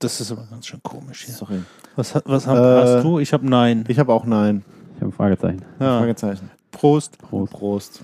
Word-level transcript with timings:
das 0.00 0.20
ist 0.20 0.32
aber 0.32 0.46
ganz 0.50 0.66
schön 0.66 0.82
komisch 0.82 1.24
hier. 1.24 1.34
Sorry. 1.34 1.62
Was, 1.94 2.14
was 2.24 2.46
hab, 2.46 2.56
Äh, 2.56 2.96
hast 2.96 3.04
du? 3.04 3.18
Ich 3.18 3.32
habe 3.32 3.46
Nein. 3.48 3.84
Ich 3.86 3.98
habe 3.98 4.12
auch 4.12 4.24
Nein. 4.24 4.64
Ich 4.94 5.02
habe 5.02 5.10
ein 5.10 5.12
Fragezeichen. 5.12 5.62
Ja. 5.78 5.98
Fragezeichen. 5.98 6.50
Prost. 6.72 7.18
Prost. 7.18 7.52
Prost. 7.52 8.00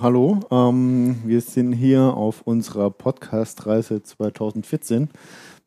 So, 0.00 0.04
hallo. 0.04 0.40
Ähm, 0.50 1.16
wir 1.26 1.42
sind 1.42 1.74
hier 1.74 2.00
auf 2.00 2.40
unserer 2.46 2.90
Podcast-Reise 2.90 4.02
2014. 4.02 5.10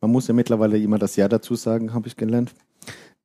Man 0.02 0.12
muss 0.12 0.28
ja 0.28 0.34
mittlerweile 0.34 0.80
immer 0.80 0.98
das 0.98 1.16
Jahr 1.16 1.30
dazu 1.30 1.54
sagen, 1.54 1.94
habe 1.94 2.08
ich 2.08 2.16
gelernt. 2.16 2.56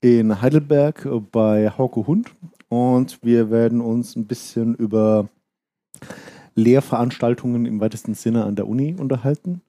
In 0.02 0.42
Heidelberg 0.42 1.08
bei 1.32 1.70
Hauke 1.70 2.06
Hund. 2.06 2.34
Und 2.68 3.22
wir 3.22 3.50
werden 3.50 3.80
uns 3.80 4.16
ein 4.16 4.26
bisschen 4.26 4.74
über 4.74 5.30
Lehrveranstaltungen 6.54 7.64
im 7.64 7.80
weitesten 7.80 8.12
Sinne 8.12 8.44
an 8.44 8.54
der 8.54 8.68
Uni 8.68 8.94
unterhalten. 8.98 9.62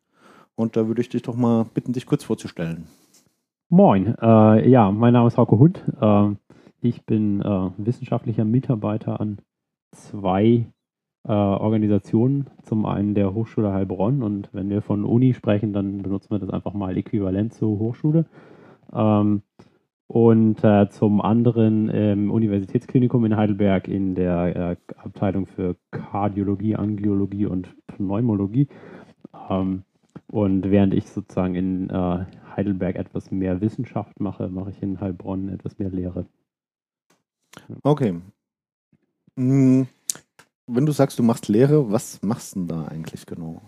Und 0.55 0.75
da 0.75 0.87
würde 0.87 1.01
ich 1.01 1.07
dich 1.07 1.21
doch 1.21 1.37
mal 1.37 1.67
bitten, 1.73 1.93
dich 1.93 2.05
kurz 2.05 2.25
vorzustellen. 2.25 2.87
Moin, 3.69 4.13
äh, 4.21 4.69
ja, 4.69 4.91
mein 4.91 5.13
Name 5.13 5.29
ist 5.29 5.37
Hauke 5.37 5.57
Hund. 5.57 5.81
Äh, 6.01 6.31
ich 6.81 7.05
bin 7.05 7.41
äh, 7.41 7.69
wissenschaftlicher 7.77 8.43
Mitarbeiter 8.43 9.21
an 9.21 9.37
zwei 9.91 10.65
äh, 11.27 11.31
Organisationen. 11.31 12.47
Zum 12.63 12.85
einen 12.85 13.13
der 13.15 13.33
Hochschule 13.33 13.71
Heilbronn 13.71 14.23
und 14.23 14.49
wenn 14.53 14.69
wir 14.69 14.81
von 14.81 15.03
Uni 15.05 15.33
sprechen, 15.33 15.73
dann 15.73 16.01
benutzen 16.01 16.31
wir 16.31 16.39
das 16.39 16.49
einfach 16.49 16.73
mal 16.73 16.97
äquivalent 16.97 17.53
zur 17.53 17.79
Hochschule. 17.79 18.25
Ähm, 18.93 19.43
und 20.07 20.63
äh, 20.63 20.89
zum 20.89 21.21
anderen 21.21 21.87
im 21.87 22.31
Universitätsklinikum 22.31 23.25
in 23.25 23.37
Heidelberg 23.37 23.87
in 23.87 24.15
der 24.15 24.55
äh, 24.55 24.75
Abteilung 24.97 25.45
für 25.45 25.75
Kardiologie, 25.91 26.75
Angiologie 26.75 27.45
und 27.45 27.75
Pneumologie. 27.85 28.67
Ähm, 29.49 29.83
und 30.31 30.71
während 30.71 30.95
ich 30.95 31.07
sozusagen 31.09 31.53
in 31.53 31.89
äh, 31.91 32.25
Heidelberg 32.55 32.95
etwas 32.95 33.29
mehr 33.29 33.61
Wissenschaft 33.61 34.19
mache, 34.19 34.49
mache 34.49 34.71
ich 34.71 34.81
in 34.81 34.99
Heilbronn 34.99 35.49
etwas 35.49 35.77
mehr 35.77 35.89
Lehre. 35.89 36.25
Okay. 37.83 38.19
Hm, 39.35 39.87
Wenn 40.71 40.85
du 40.85 40.91
sagst, 40.91 41.17
du 41.19 41.23
machst 41.23 41.47
Lehre, 41.47 41.91
was 41.91 42.21
machst 42.21 42.55
du 42.55 42.59
denn 42.59 42.67
da 42.67 42.85
eigentlich 42.85 43.25
genau? 43.25 43.61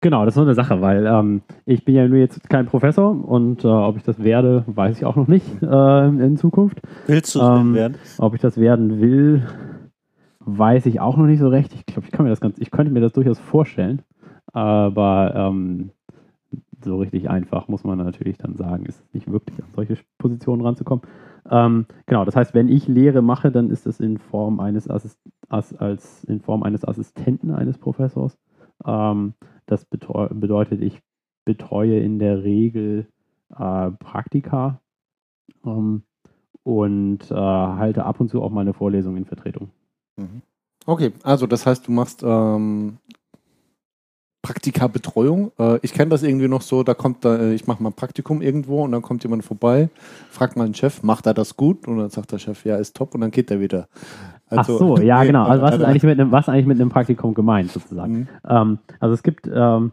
Genau, 0.00 0.24
das 0.24 0.32
ist 0.32 0.36
so 0.36 0.42
eine 0.42 0.54
Sache, 0.54 0.80
weil 0.80 1.06
ähm, 1.06 1.42
ich 1.64 1.84
bin 1.84 1.94
ja 1.94 2.06
nur 2.08 2.18
jetzt 2.18 2.48
kein 2.50 2.66
Professor 2.66 3.10
und 3.10 3.64
äh, 3.64 3.68
ob 3.68 3.96
ich 3.96 4.02
das 4.02 4.22
werde, 4.22 4.64
weiß 4.66 4.96
ich 4.96 5.04
auch 5.04 5.14
noch 5.14 5.28
nicht 5.28 5.46
äh, 5.62 6.08
in 6.08 6.36
Zukunft. 6.36 6.80
Willst 7.06 7.34
du 7.36 7.40
es 7.40 7.46
Ähm, 7.60 7.74
werden? 7.74 7.96
Ob 8.18 8.34
ich 8.34 8.40
das 8.40 8.56
werden 8.58 9.00
will, 9.00 9.46
weiß 10.40 10.86
ich 10.86 10.98
auch 10.98 11.16
noch 11.16 11.26
nicht 11.26 11.38
so 11.38 11.48
recht. 11.48 11.72
Ich 11.74 11.86
glaube, 11.86 12.06
ich 12.06 12.10
kann 12.10 12.24
mir 12.24 12.30
das 12.30 12.40
ganz, 12.40 12.58
ich 12.58 12.72
könnte 12.72 12.92
mir 12.92 13.00
das 13.00 13.12
durchaus 13.12 13.38
vorstellen, 13.38 14.02
aber 14.52 15.34
ähm, 15.36 15.90
so 16.84 16.98
richtig 16.98 17.30
einfach 17.30 17.68
muss 17.68 17.84
man 17.84 17.98
natürlich 17.98 18.38
dann 18.38 18.56
sagen, 18.56 18.86
ist 18.86 19.00
es 19.00 19.14
nicht 19.14 19.30
wirklich 19.30 19.56
an 19.62 19.68
solche 19.74 19.96
Positionen 20.18 20.62
ranzukommen. 20.62 21.04
Ähm, 21.52 21.84
genau, 22.06 22.24
das 22.24 22.34
heißt, 22.34 22.54
wenn 22.54 22.68
ich 22.68 22.88
Lehre 22.88 23.20
mache, 23.20 23.52
dann 23.52 23.68
ist 23.68 23.86
es 23.86 24.00
in 24.00 24.16
Form 24.16 24.58
eines 24.58 24.88
Assist 24.88 25.18
as, 25.50 25.74
als 25.74 26.24
in 26.24 26.40
Form 26.40 26.62
eines 26.62 26.82
Assistenten 26.82 27.50
eines 27.50 27.76
Professors. 27.76 28.38
Ähm, 28.86 29.34
das 29.66 29.84
bedeutet, 29.84 30.80
ich 30.80 31.02
betreue 31.44 32.00
in 32.00 32.18
der 32.18 32.42
Regel 32.42 33.06
äh, 33.54 33.90
Praktika 33.90 34.80
ähm, 35.64 36.04
und 36.62 37.30
äh, 37.30 37.34
halte 37.34 38.06
ab 38.06 38.18
und 38.18 38.28
zu 38.28 38.42
auch 38.42 38.50
mal 38.50 38.62
eine 38.62 38.72
Vorlesung 38.72 39.18
in 39.18 39.26
Vertretung. 39.26 39.70
Okay, 40.86 41.12
also 41.22 41.46
das 41.46 41.66
heißt, 41.66 41.86
du 41.86 41.92
machst 41.92 42.22
ähm, 42.24 42.96
Praktikabetreuung. 44.42 45.52
Äh, 45.58 45.78
ich 45.82 45.94
kenne 45.94 46.10
das 46.10 46.22
irgendwie 46.22 46.48
noch 46.48 46.62
so, 46.62 46.82
da 46.82 46.94
kommt 46.94 47.24
da, 47.24 47.36
äh, 47.36 47.54
ich 47.54 47.66
mache 47.66 47.82
mal 47.82 47.90
ein 47.90 47.94
Praktikum 47.94 48.42
irgendwo 48.42 48.82
und 48.82 48.92
dann 48.92 49.02
kommt 49.02 49.22
jemand 49.22 49.44
vorbei, 49.44 49.88
fragt 50.30 50.56
mal 50.56 50.64
einen 50.64 50.74
Chef, 50.74 51.02
macht 51.02 51.26
er 51.26 51.34
das 51.34 51.56
gut? 51.56 51.86
Und 51.86 51.98
dann 51.98 52.10
sagt 52.10 52.32
der 52.32 52.38
Chef, 52.38 52.64
ja, 52.64 52.76
ist 52.76 52.96
top 52.96 53.14
und 53.14 53.20
dann 53.20 53.30
geht 53.30 53.50
er 53.50 53.60
wieder. 53.60 53.88
Also, 54.48 54.74
Ach 54.74 54.78
so, 54.78 54.96
ja, 54.98 55.20
nee, 55.20 55.28
genau. 55.28 55.44
Also 55.44 55.62
was 55.62 55.74
ist 55.76 55.84
eigentlich 55.84 56.02
mit 56.02 56.20
einem, 56.20 56.32
was 56.32 56.48
eigentlich 56.48 56.66
mit 56.66 56.80
einem 56.80 56.90
Praktikum 56.90 57.34
gemeint 57.34 57.70
sozusagen? 57.70 58.18
Mhm. 58.18 58.28
Ähm, 58.48 58.78
also 58.98 59.14
es 59.14 59.22
gibt 59.22 59.48
ähm, 59.52 59.92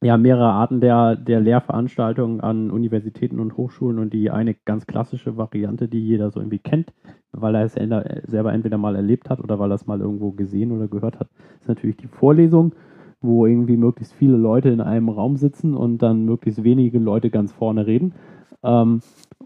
ja 0.00 0.16
mehrere 0.16 0.52
Arten 0.52 0.80
der, 0.80 1.16
der 1.16 1.40
Lehrveranstaltungen 1.40 2.40
an 2.40 2.70
Universitäten 2.70 3.40
und 3.40 3.56
Hochschulen 3.56 3.98
und 3.98 4.12
die 4.12 4.30
eine 4.30 4.54
ganz 4.54 4.86
klassische 4.86 5.36
Variante, 5.36 5.88
die 5.88 6.00
jeder 6.00 6.30
so 6.30 6.40
irgendwie 6.40 6.58
kennt, 6.58 6.92
weil 7.32 7.54
er 7.56 7.64
es 7.64 7.74
selber 7.74 8.52
entweder 8.52 8.78
mal 8.78 8.96
erlebt 8.96 9.28
hat 9.28 9.40
oder 9.40 9.58
weil 9.58 9.72
er 9.72 9.74
es 9.74 9.86
mal 9.86 10.00
irgendwo 10.00 10.30
gesehen 10.30 10.72
oder 10.72 10.88
gehört 10.88 11.18
hat, 11.18 11.28
ist 11.60 11.68
natürlich 11.68 11.96
die 11.96 12.08
Vorlesung, 12.08 12.72
wo 13.20 13.46
irgendwie 13.46 13.76
möglichst 13.76 14.14
viele 14.14 14.36
Leute 14.36 14.70
in 14.70 14.80
einem 14.80 15.08
Raum 15.08 15.36
sitzen 15.36 15.74
und 15.74 15.98
dann 15.98 16.24
möglichst 16.24 16.64
wenige 16.64 16.98
Leute 16.98 17.30
ganz 17.30 17.52
vorne 17.52 17.86
reden. 17.86 18.14
Ähm, 18.62 19.00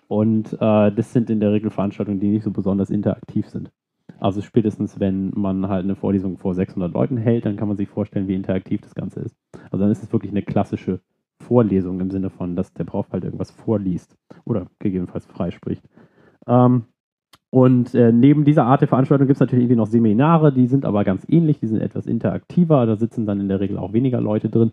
und 0.09 0.53
äh, 0.55 0.93
das 0.93 1.13
sind 1.13 1.31
in 1.31 1.41
der 1.41 1.53
Regel 1.53 1.71
Veranstaltungen, 1.71 2.21
die 2.21 2.29
nicht 2.29 2.45
so 2.45 2.51
besonders 2.51 2.91
interaktiv 2.91 3.49
sind. 3.49 3.71
Also 4.21 4.43
spätestens, 4.43 5.01
wenn 5.01 5.33
man 5.35 5.69
halt 5.69 5.85
eine 5.85 5.97
Vorlesung 5.97 6.39
vor 6.39 6.55
600 6.55 6.93
Leuten 6.93 7.17
hält, 7.17 7.47
dann 7.47 7.57
kann 7.57 7.69
man 7.69 7.77
sich 7.77 7.89
vorstellen, 7.89 8.29
wie 8.29 8.35
interaktiv 8.35 8.81
das 8.81 8.95
Ganze 8.95 9.21
ist. 9.21 9.37
Also 9.71 9.85
dann 9.85 9.91
ist 9.91 10.03
es 10.03 10.13
wirklich 10.13 10.31
eine 10.31 10.43
klassische 10.43 11.01
Vorlesung 11.41 12.01
im 12.01 12.11
Sinne 12.11 12.31
von, 12.31 12.57
dass 12.57 12.73
der 12.73 12.85
Prof 12.85 13.11
halt 13.13 13.25
irgendwas 13.25 13.51
vorliest 13.51 14.17
oder 14.45 14.67
gegebenenfalls 14.79 15.27
freispricht. 15.27 15.85
Ähm, 16.47 16.85
und 17.55 17.95
äh, 17.95 18.11
neben 18.11 18.45
dieser 18.45 18.65
Art 18.65 18.81
der 18.81 18.89
Veranstaltung 18.89 19.29
gibt 19.29 19.37
es 19.37 19.41
natürlich 19.41 19.63
irgendwie 19.63 19.77
noch 19.77 19.87
Seminare, 19.87 20.53
die 20.53 20.67
sind 20.67 20.85
aber 20.85 21.05
ganz 21.05 21.25
ähnlich, 21.29 21.61
die 21.61 21.69
sind 21.69 21.81
etwas 21.81 22.05
interaktiver, 22.05 22.85
da 22.85 22.97
sitzen 22.97 23.27
dann 23.27 23.39
in 23.39 23.47
der 23.47 23.61
Regel 23.61 23.79
auch 23.79 23.93
weniger 23.93 24.21
Leute 24.21 24.49
drin. 24.49 24.73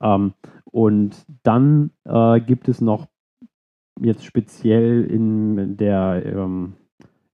Ähm, 0.00 0.32
und 0.64 1.26
dann 1.42 1.90
äh, 2.06 2.40
gibt 2.40 2.70
es 2.70 2.80
noch 2.80 3.06
jetzt 4.00 4.24
speziell 4.24 5.04
in 5.04 5.76
der 5.76 6.22
ähm, 6.24 6.72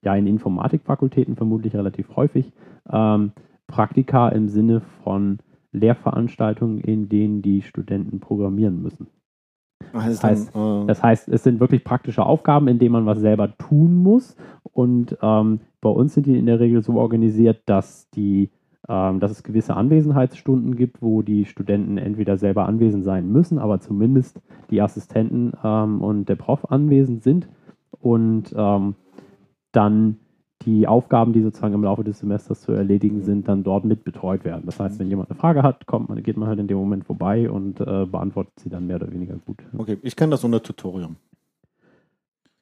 ja, 0.03 0.17
in 0.17 0.27
Informatikfakultäten 0.27 1.37
vermutlich 1.37 1.77
relativ 1.77 2.17
häufig. 2.17 2.51
Ähm, 2.91 3.31
Praktika 3.67 4.27
im 4.27 4.49
Sinne 4.49 4.81
von 5.05 5.39
Lehrveranstaltungen, 5.71 6.81
in 6.81 7.07
denen 7.07 7.41
die 7.41 7.61
Studenten 7.61 8.19
programmieren 8.19 8.81
müssen. 8.81 9.07
Heißt 9.93 10.23
heißt, 10.23 10.55
dann, 10.55 10.83
äh, 10.83 10.87
Das 10.87 11.03
heißt, 11.03 11.29
es 11.29 11.43
sind 11.43 11.59
wirklich 11.59 11.83
praktische 11.83 12.25
Aufgaben, 12.25 12.67
in 12.67 12.79
denen 12.79 12.93
man 12.93 13.05
was 13.05 13.19
selber 13.19 13.55
tun 13.57 13.95
muss. 13.95 14.35
Und 14.63 15.17
ähm, 15.21 15.61
bei 15.81 15.89
uns 15.89 16.13
sind 16.13 16.25
die 16.25 16.37
in 16.37 16.45
der 16.45 16.59
Regel 16.59 16.81
so 16.83 16.93
organisiert, 16.93 17.61
dass, 17.65 18.09
die, 18.11 18.49
ähm, 18.87 19.19
dass 19.19 19.31
es 19.31 19.43
gewisse 19.43 19.75
Anwesenheitsstunden 19.75 20.75
gibt, 20.75 21.01
wo 21.01 21.21
die 21.21 21.45
Studenten 21.45 21.97
entweder 21.97 22.37
selber 22.37 22.65
anwesend 22.65 23.03
sein 23.03 23.31
müssen, 23.31 23.59
aber 23.59 23.79
zumindest 23.79 24.41
die 24.69 24.81
Assistenten 24.81 25.53
ähm, 25.63 26.01
und 26.01 26.29
der 26.29 26.35
Prof 26.35 26.71
anwesend 26.71 27.23
sind. 27.23 27.47
Und 27.99 28.53
ähm, 28.55 28.95
dann 29.71 30.17
die 30.65 30.87
Aufgaben, 30.87 31.33
die 31.33 31.41
sozusagen 31.41 31.73
im 31.73 31.83
Laufe 31.83 32.03
des 32.03 32.19
Semesters 32.19 32.61
zu 32.61 32.73
erledigen 32.73 33.21
sind, 33.21 33.47
dann 33.47 33.63
dort 33.63 33.85
mit 33.85 34.03
betreut 34.03 34.43
werden. 34.43 34.63
Das 34.65 34.79
heißt, 34.79 34.99
wenn 34.99 35.09
jemand 35.09 35.29
eine 35.29 35.39
Frage 35.39 35.63
hat, 35.63 35.85
kommt 35.85 36.09
man, 36.09 36.21
geht 36.21 36.37
man 36.37 36.49
halt 36.49 36.59
in 36.59 36.67
dem 36.67 36.77
Moment 36.77 37.05
vorbei 37.05 37.49
und 37.49 37.79
äh, 37.79 38.05
beantwortet 38.05 38.53
sie 38.59 38.69
dann 38.69 38.87
mehr 38.87 38.97
oder 38.97 39.11
weniger 39.11 39.35
gut. 39.45 39.57
okay, 39.77 39.97
ich 40.01 40.15
kenne 40.15 40.31
das 40.31 40.43
unter 40.43 40.61
Tutorium. 40.61 41.15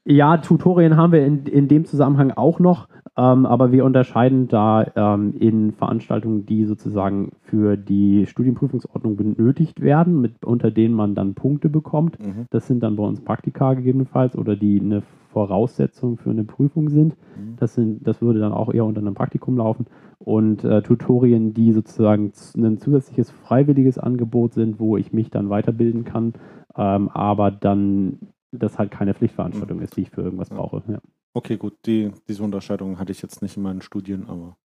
Ja, 0.09 0.37
Tutorien 0.37 0.95
haben 0.95 1.11
wir 1.11 1.25
in, 1.25 1.45
in 1.47 1.67
dem 1.67 1.83
Zusammenhang 1.83 2.31
auch 2.31 2.59
noch, 2.59 2.87
ähm, 3.17 3.45
aber 3.45 3.73
wir 3.73 3.83
unterscheiden 3.83 4.47
da 4.47 4.85
ähm, 4.95 5.33
in 5.37 5.73
Veranstaltungen, 5.73 6.45
die 6.45 6.63
sozusagen 6.63 7.31
für 7.41 7.75
die 7.75 8.25
Studienprüfungsordnung 8.25 9.17
benötigt 9.17 9.81
werden, 9.81 10.21
mit, 10.21 10.45
unter 10.45 10.71
denen 10.71 10.93
man 10.93 11.13
dann 11.13 11.33
Punkte 11.33 11.67
bekommt. 11.67 12.25
Mhm. 12.25 12.45
Das 12.51 12.67
sind 12.67 12.83
dann 12.83 12.95
bei 12.95 13.03
uns 13.03 13.19
Praktika 13.19 13.73
gegebenenfalls 13.73 14.37
oder 14.37 14.55
die 14.55 14.79
eine 14.79 15.01
Voraussetzung 15.31 16.17
für 16.17 16.29
eine 16.29 16.43
Prüfung 16.43 16.89
sind. 16.89 17.15
Mhm. 17.37 17.55
Das, 17.57 17.75
sind, 17.75 18.07
das 18.07 18.21
würde 18.21 18.39
dann 18.39 18.53
auch 18.53 18.73
eher 18.73 18.85
unter 18.85 19.01
einem 19.01 19.13
Praktikum 19.13 19.57
laufen. 19.57 19.85
Und 20.19 20.63
äh, 20.63 20.81
Tutorien, 20.81 21.53
die 21.53 21.71
sozusagen 21.71 22.31
ein 22.57 22.77
zusätzliches 22.79 23.31
freiwilliges 23.31 23.97
Angebot 23.97 24.53
sind, 24.53 24.79
wo 24.79 24.97
ich 24.97 25.13
mich 25.13 25.29
dann 25.29 25.49
weiterbilden 25.49 26.03
kann, 26.03 26.33
ähm, 26.75 27.09
aber 27.09 27.51
dann 27.51 28.19
das 28.51 28.79
halt 28.79 28.91
keine 28.91 29.13
Pflichtveranstaltung 29.13 29.81
ist, 29.81 29.97
die 29.97 30.01
ich 30.01 30.09
für 30.09 30.21
irgendwas 30.21 30.49
brauche. 30.49 30.81
Ja. 30.87 30.99
Okay, 31.33 31.57
gut, 31.57 31.75
die, 31.85 32.11
diese 32.27 32.43
Unterscheidung 32.43 32.97
hatte 32.97 33.11
ich 33.11 33.21
jetzt 33.21 33.41
nicht 33.41 33.57
in 33.57 33.63
meinen 33.63 33.81
Studien, 33.81 34.25
aber 34.27 34.57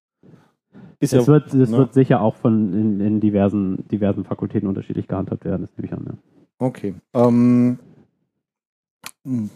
ist 1.01 1.13
Das, 1.13 1.27
ja, 1.27 1.33
wird, 1.33 1.53
das 1.53 1.71
ne? 1.71 1.79
wird 1.79 1.93
sicher 1.95 2.21
auch 2.21 2.37
von 2.37 2.73
in, 2.73 3.01
in 3.01 3.21
diversen, 3.21 3.87
diversen 3.89 4.25
Fakultäten 4.25 4.69
unterschiedlich 4.69 5.09
gehandhabt 5.09 5.45
werden, 5.45 5.63
das 5.63 5.77
nehme 5.77 5.87
ich 5.87 5.93
an. 5.93 6.07
Ja. 6.07 6.67
Okay. 6.67 6.95
Ähm, 7.13 7.79
hm. 9.25 9.51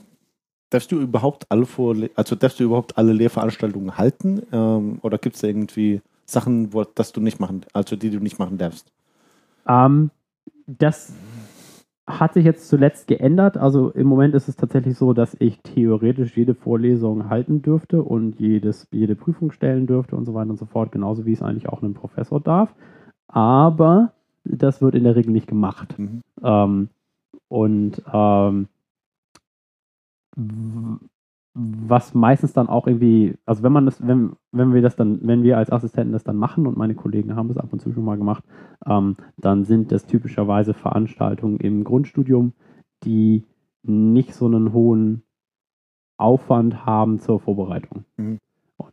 Darfst 0.71 0.93
du 0.93 1.01
überhaupt 1.01 1.47
alle 1.51 1.67
Vorle 1.67 2.11
also 2.15 2.37
darfst 2.37 2.61
du 2.61 2.65
überhaupt 2.65 2.99
alle 2.99 3.13
Lehrveranstaltungen 3.13 3.97
halten? 3.99 4.43
Ähm, 4.53 4.99
oder 5.03 5.19
gibt 5.19 5.37
es 5.37 5.43
irgendwie 5.43 6.01
Sachen, 6.25 6.73
wo, 6.73 6.85
dass 6.85 7.13
du 7.13 7.21
nicht 7.21 7.41
machen, 7.41 7.65
also 7.73 7.97
die 7.97 8.11
du 8.11 8.19
nicht 8.19 8.39
machen 8.39 8.59
darfst? 8.59 8.93
Ähm, 9.69 10.11
das 10.67 11.13
hat 12.07 12.35
sich 12.35 12.45
jetzt 12.45 12.69
zuletzt 12.69 13.09
geändert. 13.09 13.57
Also 13.57 13.91
im 13.91 14.07
Moment 14.07 14.35
ist 14.35 14.49
es 14.49 14.57
tatsächlich 14.57 14.97
so, 14.97 15.13
dass 15.13 15.37
ich 15.41 15.61
theoretisch 15.63 16.37
jede 16.37 16.55
Vorlesung 16.55 17.29
halten 17.29 17.62
dürfte 17.62 18.03
und 18.03 18.39
jedes, 18.39 18.87
jede 18.93 19.17
Prüfung 19.17 19.51
stellen 19.51 19.87
dürfte 19.87 20.17
und 20.17 20.25
so 20.25 20.35
weiter 20.35 20.51
und 20.51 20.59
so 20.59 20.67
fort, 20.67 20.93
genauso 20.93 21.27
wie 21.27 21.33
es 21.33 21.43
eigentlich 21.43 21.69
auch 21.69 21.83
ein 21.83 21.95
Professor 21.95 22.41
darf. 22.41 22.73
Aber 23.29 24.12
das 24.45 24.81
wird 24.81 24.95
in 24.95 25.05
der 25.05 25.17
Regel 25.17 25.33
nicht 25.33 25.49
gemacht. 25.49 25.99
Mhm. 25.99 26.23
Ähm, 26.43 26.89
und 27.49 28.03
ähm, 28.12 28.69
was 31.55 32.15
meistens 32.15 32.53
dann 32.53 32.69
auch 32.69 32.87
irgendwie, 32.87 33.38
also 33.47 33.62
wenn 33.62 33.73
man 33.73 33.87
das, 33.87 34.06
wenn, 34.06 34.37
wenn 34.53 34.75
wir 34.75 34.83
das 34.83 34.94
dann, 34.94 35.27
wenn 35.27 35.43
wir 35.43 35.56
als 35.56 35.73
Assistenten 35.73 36.12
das 36.12 36.25
dann 36.25 36.37
machen 36.37 36.67
und 36.67 36.77
meine 36.77 36.94
Kollegen 36.94 37.35
haben 37.35 37.49
das 37.49 37.56
ab 37.56 37.73
und 37.73 37.81
zu 37.81 37.93
schon 37.93 38.05
mal 38.05 38.19
gemacht, 38.19 38.44
ähm, 38.85 39.17
dann 39.38 39.65
sind 39.65 39.91
das 39.91 40.05
typischerweise 40.05 40.75
Veranstaltungen 40.75 41.56
im 41.59 41.83
Grundstudium, 41.85 42.53
die 43.05 43.44
nicht 43.83 44.35
so 44.35 44.47
einen 44.47 44.75
hohen 44.75 45.23
Aufwand 46.19 46.85
haben 46.85 47.19
zur 47.19 47.41
Vorbereitung. 47.41 48.05
Mhm 48.17 48.38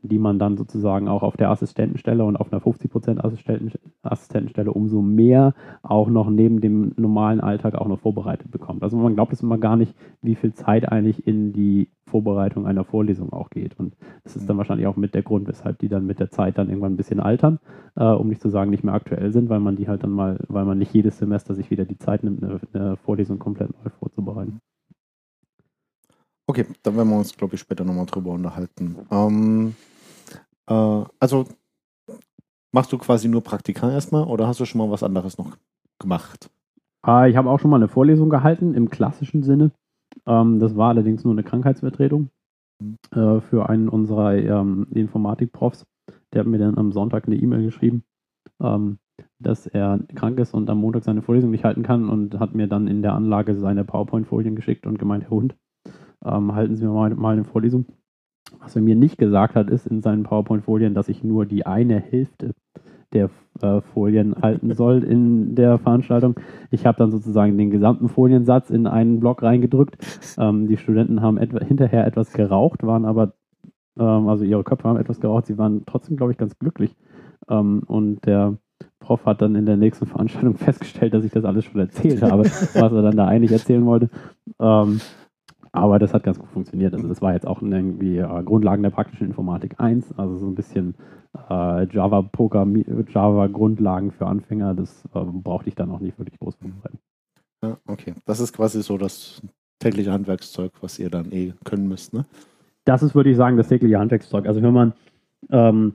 die 0.04 0.20
man 0.20 0.38
dann 0.38 0.58
sozusagen 0.58 1.08
auch 1.08 1.24
auf 1.24 1.38
der 1.38 1.50
Assistentenstelle 1.50 2.24
und 2.26 2.36
auf 2.36 2.52
einer 2.52 2.62
50% 2.62 3.24
Assistenten, 3.24 3.72
Assistentenstelle 4.04 4.72
umso 4.72 5.02
mehr 5.02 5.54
auch 5.82 6.10
noch 6.10 6.30
neben 6.30 6.60
dem 6.60 6.94
normalen 6.98 7.40
Alltag 7.40 7.76
auch 7.76 7.88
noch 7.88 8.00
vorbereitet 8.00 8.52
bekommt. 8.52 8.84
Also 8.84 8.98
man 8.98 9.16
glaubt 9.16 9.32
es 9.32 9.42
immer 9.42 9.58
gar 9.58 9.78
nicht, 9.78 9.96
wie 10.22 10.36
viel 10.36 10.54
Zeit 10.54 10.92
eigentlich 10.92 11.26
in 11.26 11.54
die 11.54 11.90
Vorbereitung 12.06 12.68
einer 12.68 12.84
Vorlesung 12.84 13.32
auch 13.32 13.50
geht. 13.50 13.80
Und 13.80 13.96
das 14.24 14.36
ist 14.36 14.48
dann 14.48 14.58
wahrscheinlich 14.58 14.88
auch 14.88 14.98
mit 14.98 15.16
der 15.16 15.24
Grund, 15.24 15.48
weshalb 15.48 15.80
die 15.80 15.88
dann 15.88 16.06
mit 16.06 16.20
der 16.20 16.30
Zeit 16.30 16.58
dann 16.58 16.68
irgendwann 16.68 16.94
ein 16.94 16.98
bisschen 16.98 17.22
altern, 17.22 17.60
äh, 17.96 18.04
um 18.04 18.28
nicht 18.28 18.42
zu 18.42 18.50
sagen, 18.50 18.70
nicht 18.70 18.84
mehr 18.84 18.94
aktuell 18.94 19.32
sind, 19.32 19.50
weil 19.50 19.62
man 19.62 19.78
die 19.78 19.88
halt 19.88 20.04
dann 20.04 20.12
mal, 20.12 20.38
weil 20.50 20.66
man 20.66 20.78
nicht 20.78 20.94
jedes 20.94 21.18
Semester 21.18 21.56
sich 21.56 21.72
wieder 21.72 21.86
die 21.86 21.98
Zeit 21.98 22.24
nimmt, 22.24 22.44
eine, 22.44 22.60
eine 22.74 22.98
Vorlesung 22.98 23.40
komplett 23.40 23.72
neu 23.72 23.90
vorzubereiten. 24.00 24.60
Okay, 26.46 26.66
dann 26.84 26.98
werden 26.98 27.10
wir 27.10 27.18
uns, 27.18 27.36
glaube 27.36 27.56
ich, 27.56 27.62
später 27.62 27.86
nochmal 27.86 28.06
drüber 28.06 28.32
unterhalten. 28.32 28.98
Ähm, 29.10 29.76
äh, 30.68 31.04
also 31.19 31.45
machst 32.71 32.92
du 32.92 32.98
quasi 32.98 33.27
nur 33.27 33.42
Praktika 33.42 33.92
erstmal 33.92 34.25
oder 34.25 34.48
hast 34.48 34.60
du 34.60 34.65
schon 34.65 34.80
mal 34.80 34.92
was 34.92 35.04
anderes 35.04 35.38
noch 35.38 35.57
gemacht? 36.00 36.50
Äh, 37.06 37.30
ich 37.30 37.38
habe 37.38 37.50
auch 37.50 37.60
schon 37.60 37.69
mal 37.71 37.77
eine 37.77 37.88
Vorlesung 37.88 38.30
gehalten 38.30 38.74
im 38.74 38.89
klassischen 38.89 39.44
Sinne. 39.44 39.71
Ähm, 40.25 40.60
das 40.60 40.75
war 40.75 40.89
allerdings 40.89 41.24
nur 41.24 41.33
eine 41.33 41.44
Krankheitsvertretung 41.44 42.30
mhm. 42.81 42.98
äh, 43.12 43.42
für 43.42 43.69
einen 43.69 43.89
unserer 43.89 44.36
ähm, 44.36 44.88
Informatik-Profs. 44.92 45.86
Der 46.33 46.42
hat 46.42 46.48
mir 46.48 46.57
dann 46.57 46.77
am 46.77 46.92
Sonntag 46.92 47.27
eine 47.27 47.36
E-Mail 47.36 47.63
geschrieben, 47.63 48.04
ähm, 48.62 48.98
dass 49.39 49.68
er 49.68 50.00
krank 50.16 50.39
ist 50.39 50.54
und 50.54 50.69
am 50.69 50.80
Montag 50.80 51.04
seine 51.04 51.21
Vorlesung 51.21 51.51
nicht 51.51 51.63
halten 51.63 51.83
kann 51.83 52.09
und 52.09 52.39
hat 52.39 52.56
mir 52.56 52.68
dann 52.68 52.88
in 52.88 53.01
der 53.01 53.13
Anlage 53.13 53.56
seine 53.56 53.83
PowerPoint-Folien 53.83 54.56
geschickt 54.56 54.88
und 54.88 54.98
gemeint, 54.98 55.24
Herr 55.24 55.31
Hund, 55.31 55.56
ähm, 56.25 56.56
halten 56.56 56.75
Sie 56.75 56.86
mir 56.86 56.92
mal, 56.92 57.13
mal 57.16 57.33
eine 57.33 57.44
Vorlesung. 57.44 57.86
Was 58.60 58.76
er 58.76 58.82
mir 58.82 58.96
nicht 58.96 59.18
gesagt 59.18 59.56
hat, 59.56 59.70
ist 59.70 59.88
in 59.88 60.02
seinen 60.02 60.24
PowerPoint-Folien, 60.24 60.94
dass 60.94 61.10
ich 61.10 61.24
nur 61.24 61.46
die 61.46 61.66
eine 61.66 62.00
Hälfte 62.00 62.54
der 63.14 63.30
äh, 63.62 63.82
Folien 63.82 64.36
halten 64.42 64.74
soll 64.76 65.04
in 65.04 65.56
der 65.56 65.78
Veranstaltung. 65.78 66.36
Ich 66.72 66.86
habe 66.86 66.98
dann 66.98 67.12
sozusagen 67.12 67.58
den 67.58 67.70
gesamten 67.70 68.10
Foliensatz 68.10 68.70
in 68.70 68.88
einen 68.88 69.20
Block 69.20 69.44
reingedrückt. 69.44 69.98
Ähm, 70.38 70.68
die 70.68 70.78
Studenten 70.78 71.22
haben 71.22 71.38
etwa, 71.38 71.64
hinterher 71.64 72.06
etwas 72.06 72.34
geraucht, 72.34 72.84
waren 72.84 73.06
aber, 73.06 73.34
ähm, 73.98 74.28
also 74.28 74.44
ihre 74.44 74.64
Köpfe 74.64 74.88
haben 74.88 74.98
etwas 74.98 75.20
geraucht, 75.20 75.46
sie 75.46 75.58
waren 75.58 75.84
trotzdem, 75.86 76.18
glaube 76.18 76.32
ich, 76.32 76.38
ganz 76.38 76.58
glücklich. 76.58 76.96
Ähm, 77.50 77.84
und 77.86 78.26
der 78.26 78.58
Prof 79.00 79.26
hat 79.26 79.42
dann 79.42 79.56
in 79.56 79.66
der 79.66 79.78
nächsten 79.78 80.06
Veranstaltung 80.06 80.56
festgestellt, 80.58 81.14
dass 81.14 81.26
ich 81.26 81.32
das 81.32 81.46
alles 81.46 81.66
schon 81.66 81.80
erzählt 81.80 82.22
habe, 82.22 82.44
was 82.44 82.76
er 82.76 83.02
dann 83.02 83.18
da 83.18 83.28
eigentlich 83.28 83.52
erzählen 83.52 83.86
wollte. 83.86 84.10
Aber 85.74 85.98
das 85.98 86.14
hat 86.14 86.24
ganz 86.24 86.38
gut 86.38 86.50
funktioniert. 86.50 86.94
Also 86.94 87.08
das 87.08 87.22
war 87.22 87.34
jetzt 87.34 87.48
auch 87.48 87.62
irgendwie 87.62 88.20
äh, 88.20 88.44
Grundlagen 88.44 88.84
der 88.84 88.92
praktischen 88.92 89.25
Informatik 89.28 89.80
1, 89.80 90.18
also 90.18 90.38
so 90.38 90.46
ein 90.46 90.54
bisschen 90.54 90.94
äh, 91.50 91.88
Java-Poker, 91.88 92.68
Java-Grundlagen 93.10 94.12
für 94.12 94.28
Anfänger. 94.28 94.75
Das 94.75 95.04
äh, 95.16 95.20
brauchte 95.24 95.70
ich 95.70 95.75
dann 95.75 95.90
auch 95.90 96.00
nicht 96.00 96.20
wirklich 96.20 96.40
groß 96.40 96.56
vorbereiten. 96.56 97.00
Ja, 97.64 97.78
okay. 97.88 98.14
Das 98.25 98.40
ist 98.40 98.54
quasi 98.54 98.84
so 98.84 99.00
das 99.00 99.42
tägliche 99.80 100.12
Handwerkszeug, 100.12 100.72
was 100.81 101.00
ihr 101.00 101.10
dann 101.10 101.31
eh 101.31 101.54
können 101.64 101.88
müsst, 101.88 102.14
ne? 102.14 102.26
Das 102.86 103.02
ist, 103.02 103.16
würde 103.16 103.31
ich 103.31 103.38
sagen, 103.38 103.58
das 103.58 103.69
tägliche 103.69 103.98
Handwerkszeug. 103.98 104.46
Also 104.46 104.62
wenn 104.62 104.74
man 104.74 104.94
ähm, 105.50 105.94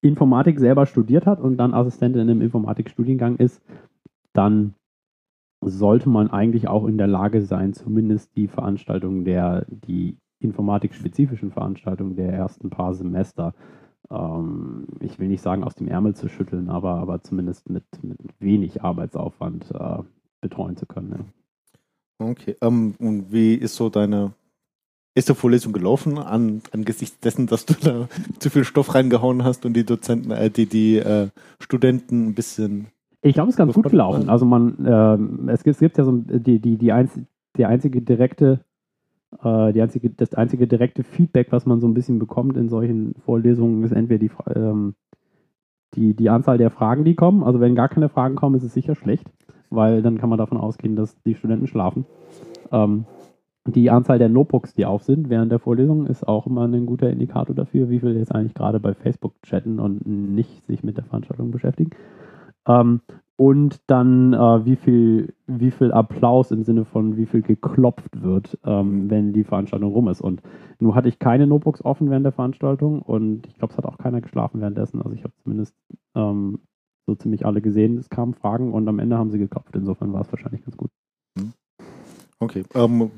Informatik 0.00 0.60
selber 0.60 0.86
studiert 0.86 1.26
hat 1.26 1.40
und 1.40 1.56
dann 1.58 1.74
Assistentin 1.74 2.22
in 2.22 2.30
einem 2.30 2.40
Informatikstudiengang 2.40 3.36
ist, 3.36 3.60
dann 4.32 4.74
sollte 5.62 6.08
man 6.08 6.30
eigentlich 6.30 6.68
auch 6.68 6.86
in 6.86 6.98
der 6.98 7.06
Lage 7.06 7.42
sein, 7.42 7.72
zumindest 7.72 8.36
die 8.36 8.48
Veranstaltungen 8.48 9.24
der, 9.24 9.64
die 9.68 10.16
informatikspezifischen 10.40 11.52
Veranstaltungen 11.52 12.16
der 12.16 12.32
ersten 12.32 12.68
paar 12.68 12.94
Semester, 12.94 13.54
ähm, 14.10 14.86
ich 15.00 15.18
will 15.18 15.28
nicht 15.28 15.42
sagen 15.42 15.64
aus 15.64 15.74
dem 15.74 15.88
Ärmel 15.88 16.14
zu 16.14 16.28
schütteln, 16.28 16.68
aber, 16.68 16.94
aber 16.96 17.22
zumindest 17.22 17.70
mit, 17.70 17.84
mit 18.02 18.18
wenig 18.40 18.82
Arbeitsaufwand 18.82 19.70
äh, 19.70 19.98
betreuen 20.40 20.76
zu 20.76 20.86
können. 20.86 21.10
Ja. 22.20 22.26
Okay, 22.30 22.56
ähm, 22.60 22.94
und 22.98 23.32
wie 23.32 23.54
ist 23.54 23.76
so 23.76 23.88
deine 23.88 24.32
erste 25.14 25.34
Vorlesung 25.34 25.72
gelaufen, 25.72 26.18
an, 26.18 26.62
angesichts 26.72 27.18
dessen, 27.20 27.46
dass 27.46 27.66
du 27.66 27.74
da 27.74 28.08
zu 28.38 28.50
viel 28.50 28.64
Stoff 28.64 28.94
reingehauen 28.94 29.44
hast 29.44 29.64
und 29.64 29.74
die 29.74 29.84
Dozenten, 29.84 30.30
äh, 30.30 30.50
die, 30.50 30.66
die 30.66 30.96
äh, 30.96 31.28
Studenten 31.60 32.28
ein 32.28 32.34
bisschen 32.34 32.88
ich 33.22 33.34
glaube, 33.34 33.48
es 33.48 33.54
ist 33.54 33.58
ganz 33.58 33.74
gut 33.74 33.88
gelaufen. 33.88 34.28
Also 34.28 34.44
man, 34.44 34.84
äh, 34.84 35.52
es, 35.52 35.62
gibt, 35.62 35.74
es 35.74 35.80
gibt 35.80 35.96
ja 35.96 36.04
so 36.04 36.12
die, 36.12 36.58
die, 36.58 36.76
die, 36.76 36.92
einz, 36.92 37.18
die 37.56 37.64
einzige 37.64 38.02
direkte, 38.02 38.64
äh, 39.42 39.72
die 39.72 39.80
einzige, 39.80 40.10
das 40.10 40.34
einzige 40.34 40.66
direkte 40.66 41.04
Feedback, 41.04 41.52
was 41.52 41.64
man 41.64 41.80
so 41.80 41.86
ein 41.86 41.94
bisschen 41.94 42.18
bekommt 42.18 42.56
in 42.56 42.68
solchen 42.68 43.14
Vorlesungen, 43.24 43.84
ist 43.84 43.92
entweder 43.92 44.18
die, 44.18 44.30
ähm, 44.54 44.94
die, 45.94 46.14
die 46.14 46.30
Anzahl 46.30 46.58
der 46.58 46.70
Fragen, 46.70 47.04
die 47.04 47.14
kommen. 47.14 47.44
Also 47.44 47.60
wenn 47.60 47.76
gar 47.76 47.88
keine 47.88 48.08
Fragen 48.08 48.34
kommen, 48.34 48.56
ist 48.56 48.64
es 48.64 48.74
sicher 48.74 48.96
schlecht, 48.96 49.30
weil 49.70 50.02
dann 50.02 50.18
kann 50.18 50.28
man 50.28 50.38
davon 50.38 50.58
ausgehen, 50.58 50.96
dass 50.96 51.20
die 51.22 51.36
Studenten 51.36 51.68
schlafen. 51.68 52.06
Ähm, 52.72 53.04
die 53.66 53.90
Anzahl 53.90 54.18
der 54.18 54.28
Notebooks, 54.28 54.74
die 54.74 54.84
auf 54.84 55.04
sind 55.04 55.30
während 55.30 55.52
der 55.52 55.60
Vorlesung, 55.60 56.06
ist 56.06 56.26
auch 56.26 56.48
immer 56.48 56.66
ein 56.66 56.86
guter 56.86 57.08
Indikator 57.10 57.54
dafür, 57.54 57.88
wie 57.88 58.00
viel 58.00 58.16
jetzt 58.16 58.34
eigentlich 58.34 58.54
gerade 58.54 58.80
bei 58.80 58.94
Facebook 58.94 59.40
chatten 59.42 59.78
und 59.78 60.04
nicht 60.04 60.66
sich 60.66 60.82
mit 60.82 60.96
der 60.96 61.04
Veranstaltung 61.04 61.52
beschäftigen. 61.52 61.90
Ähm, 62.66 63.00
und 63.36 63.80
dann 63.86 64.32
äh, 64.34 64.64
wie 64.64 64.76
viel 64.76 65.34
wie 65.46 65.70
viel 65.70 65.92
Applaus 65.92 66.50
im 66.50 66.64
Sinne 66.64 66.84
von 66.84 67.16
wie 67.16 67.26
viel 67.26 67.42
geklopft 67.42 68.22
wird, 68.22 68.58
ähm, 68.64 69.10
wenn 69.10 69.32
die 69.32 69.44
Veranstaltung 69.44 69.92
rum 69.92 70.08
ist. 70.08 70.20
Und 70.20 70.42
nur 70.78 70.94
hatte 70.94 71.08
ich 71.08 71.18
keine 71.18 71.46
Notebooks 71.46 71.84
offen 71.84 72.10
während 72.10 72.24
der 72.24 72.32
Veranstaltung 72.32 73.02
und 73.02 73.46
ich 73.46 73.56
glaube, 73.56 73.72
es 73.72 73.78
hat 73.78 73.86
auch 73.86 73.98
keiner 73.98 74.20
geschlafen 74.20 74.60
währenddessen. 74.60 75.00
Also 75.00 75.14
ich 75.14 75.24
habe 75.24 75.34
zumindest 75.42 75.74
ähm, 76.14 76.60
so 77.06 77.14
ziemlich 77.14 77.46
alle 77.46 77.60
gesehen. 77.60 77.98
Es 77.98 78.10
kamen 78.10 78.34
Fragen 78.34 78.72
und 78.72 78.88
am 78.88 78.98
Ende 78.98 79.18
haben 79.18 79.30
sie 79.30 79.38
geklopft. 79.38 79.74
Insofern 79.74 80.12
war 80.12 80.22
es 80.22 80.32
wahrscheinlich 80.32 80.64
ganz 80.64 80.76
gut. 80.76 80.90
Mhm. 81.36 81.52
Okay. 82.38 82.64
Ähm, 82.74 83.10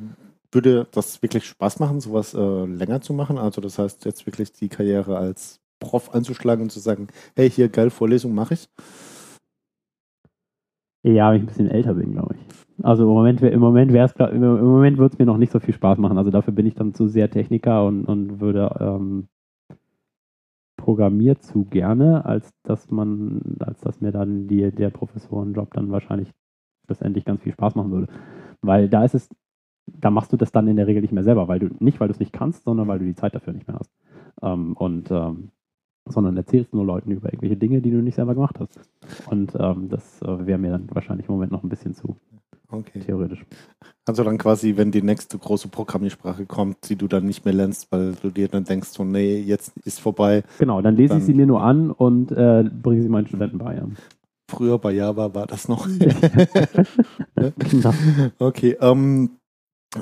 würde 0.52 0.86
das 0.92 1.20
wirklich 1.20 1.44
Spaß 1.44 1.80
machen, 1.80 2.00
sowas 2.00 2.34
äh, 2.34 2.64
länger 2.64 3.00
zu 3.00 3.12
machen? 3.12 3.38
Also 3.38 3.60
das 3.60 3.78
heißt 3.78 4.04
jetzt 4.04 4.24
wirklich 4.26 4.52
die 4.52 4.68
Karriere 4.68 5.18
als 5.18 5.60
Prof 5.80 6.14
anzuschlagen 6.14 6.62
und 6.62 6.70
zu 6.70 6.80
sagen, 6.80 7.08
hey, 7.34 7.50
hier 7.50 7.68
geil, 7.68 7.90
Vorlesung 7.90 8.34
mache 8.34 8.54
ich? 8.54 8.68
Ja, 11.04 11.30
wenn 11.30 11.36
ich 11.36 11.42
ein 11.42 11.46
bisschen 11.46 11.70
älter 11.70 11.94
bin, 11.94 12.12
glaube 12.12 12.34
ich. 12.34 12.84
Also 12.84 13.04
im 13.04 13.10
Moment, 13.10 13.42
im 13.42 13.60
Moment 13.60 13.92
Moment 13.92 14.98
würde 14.98 15.12
es 15.12 15.18
mir 15.18 15.26
noch 15.26 15.36
nicht 15.36 15.52
so 15.52 15.60
viel 15.60 15.74
Spaß 15.74 15.98
machen. 15.98 16.16
Also 16.16 16.30
dafür 16.30 16.54
bin 16.54 16.66
ich 16.66 16.74
dann 16.74 16.94
zu 16.94 17.08
sehr 17.08 17.30
Techniker 17.30 17.86
und, 17.86 18.06
und 18.06 18.40
würde 18.40 18.74
ähm, 18.80 19.28
programmiert 20.78 21.42
zu 21.42 21.66
gerne, 21.66 22.24
als 22.24 22.50
dass 22.62 22.90
man, 22.90 23.56
als 23.60 23.80
dass 23.82 24.00
mir 24.00 24.12
dann 24.12 24.48
die, 24.48 24.70
der 24.70 24.88
Professorenjob 24.90 25.74
dann 25.74 25.90
wahrscheinlich 25.90 26.30
schlussendlich 26.86 27.26
ganz 27.26 27.42
viel 27.42 27.52
Spaß 27.52 27.74
machen 27.74 27.92
würde. 27.92 28.08
Weil 28.62 28.88
da 28.88 29.04
ist 29.04 29.14
es, 29.14 29.28
da 29.86 30.10
machst 30.10 30.32
du 30.32 30.38
das 30.38 30.52
dann 30.52 30.68
in 30.68 30.76
der 30.76 30.86
Regel 30.86 31.02
nicht 31.02 31.12
mehr 31.12 31.22
selber, 31.22 31.48
weil 31.48 31.58
du 31.58 31.68
nicht, 31.80 32.00
weil 32.00 32.08
du 32.08 32.12
es 32.14 32.20
nicht 32.20 32.32
kannst, 32.32 32.64
sondern 32.64 32.88
weil 32.88 32.98
du 32.98 33.04
die 33.04 33.14
Zeit 33.14 33.34
dafür 33.34 33.52
nicht 33.52 33.68
mehr 33.68 33.78
hast. 33.78 33.90
Ähm, 34.42 34.72
und 34.72 35.10
ähm, 35.10 35.50
sondern 36.06 36.36
erzählst 36.36 36.74
nur 36.74 36.84
Leuten 36.84 37.10
über 37.10 37.28
irgendwelche 37.28 37.56
Dinge, 37.56 37.80
die 37.80 37.90
du 37.90 37.98
nicht 37.98 38.16
selber 38.16 38.34
gemacht 38.34 38.56
hast. 38.58 38.78
Und 39.30 39.52
ähm, 39.58 39.88
das 39.88 40.20
äh, 40.22 40.46
wäre 40.46 40.58
mir 40.58 40.70
dann 40.70 40.88
wahrscheinlich 40.92 41.28
im 41.28 41.34
Moment 41.34 41.52
noch 41.52 41.62
ein 41.62 41.68
bisschen 41.68 41.94
zu 41.94 42.16
okay. 42.70 43.00
theoretisch. 43.00 43.44
Also 44.06 44.22
dann 44.22 44.36
quasi, 44.36 44.76
wenn 44.76 44.90
die 44.90 45.02
nächste 45.02 45.38
große 45.38 45.68
Programmiersprache 45.68 46.44
kommt, 46.44 46.88
die 46.88 46.96
du 46.96 47.08
dann 47.08 47.24
nicht 47.24 47.44
mehr 47.44 47.54
lernst, 47.54 47.90
weil 47.90 48.14
du 48.20 48.30
dir 48.30 48.48
dann 48.48 48.64
denkst, 48.64 48.88
so, 48.88 49.04
nee, 49.04 49.38
jetzt 49.40 49.72
ist 49.84 50.00
vorbei. 50.00 50.42
Genau, 50.58 50.82
dann 50.82 50.96
lese 50.96 51.10
dann, 51.10 51.18
ich 51.18 51.24
sie 51.24 51.34
mir 51.34 51.46
nur 51.46 51.62
an 51.62 51.90
und 51.90 52.30
äh, 52.32 52.64
bringe 52.64 53.02
sie 53.02 53.08
meinen 53.08 53.26
Studenten 53.26 53.58
bei. 53.58 53.76
Ja. 53.76 53.88
Früher 54.50 54.78
bei 54.78 54.92
Java 54.92 55.34
war 55.34 55.46
das 55.46 55.68
noch. 55.68 55.88
Genau. 57.70 57.92
okay, 58.38 58.76
ähm, 58.80 59.30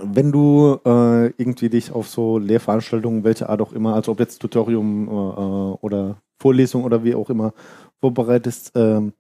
wenn 0.03 0.33
du 0.33 0.79
äh, 0.85 1.27
irgendwie 1.37 1.69
dich 1.69 1.93
auf 1.93 2.09
so 2.09 2.39
Lehrveranstaltungen, 2.39 3.25
welche 3.25 3.49
Art 3.49 3.61
auch 3.61 3.73
immer, 3.73 3.95
also 3.95 4.13
ob 4.13 4.21
jetzt 4.21 4.39
Tutorium 4.39 5.09
äh, 5.09 5.11
äh 5.11 5.77
oder 5.81 6.17
Vorlesung 6.39 6.85
oder 6.85 7.05
wie 7.05 7.15
auch 7.15 7.31
immer 7.31 7.53
vorbereitest, 8.01 8.73
ähm, 8.75 9.13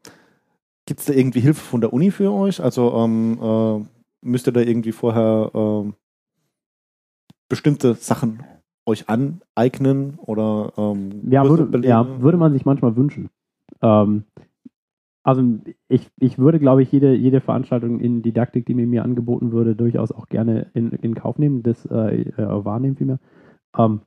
gibt 0.86 1.00
es 1.00 1.06
da 1.06 1.12
irgendwie 1.12 1.40
Hilfe 1.40 1.60
von 1.60 1.80
der 1.80 1.92
Uni 1.92 2.10
für 2.10 2.32
euch? 2.32 2.62
Also 2.62 2.92
ähm, 2.94 3.38
äh, 3.40 3.84
müsst 4.22 4.46
ihr 4.46 4.52
da 4.52 4.60
irgendwie 4.60 4.92
vorher 4.92 5.50
ähm, 5.54 5.94
bestimmte 7.48 7.94
Sachen 7.94 8.42
euch 8.86 9.08
aneignen 9.08 10.18
oder 10.18 10.72
ähm, 10.76 11.30
ja, 11.30 11.44
würde, 11.48 11.86
ja, 11.86 12.20
würde 12.20 12.38
man 12.38 12.52
sich 12.52 12.64
manchmal 12.64 12.96
wünschen. 12.96 13.30
Ähm, 13.80 14.24
also 15.22 15.42
ich, 15.88 16.10
ich 16.18 16.38
würde, 16.38 16.58
glaube 16.58 16.82
ich, 16.82 16.90
jede, 16.90 17.14
jede 17.14 17.40
Veranstaltung 17.40 18.00
in 18.00 18.22
Didaktik, 18.22 18.66
die 18.66 18.74
mir, 18.74 18.86
mir 18.86 19.04
angeboten 19.04 19.52
würde, 19.52 19.76
durchaus 19.76 20.10
auch 20.10 20.28
gerne 20.28 20.70
in, 20.74 20.90
in 20.90 21.14
Kauf 21.14 21.38
nehmen, 21.38 21.62
das 21.62 21.86
äh, 21.86 22.22
äh, 22.22 22.64
wahrnehmen 22.64 22.96
vielmehr. 22.96 23.20
Ähm, 23.76 24.00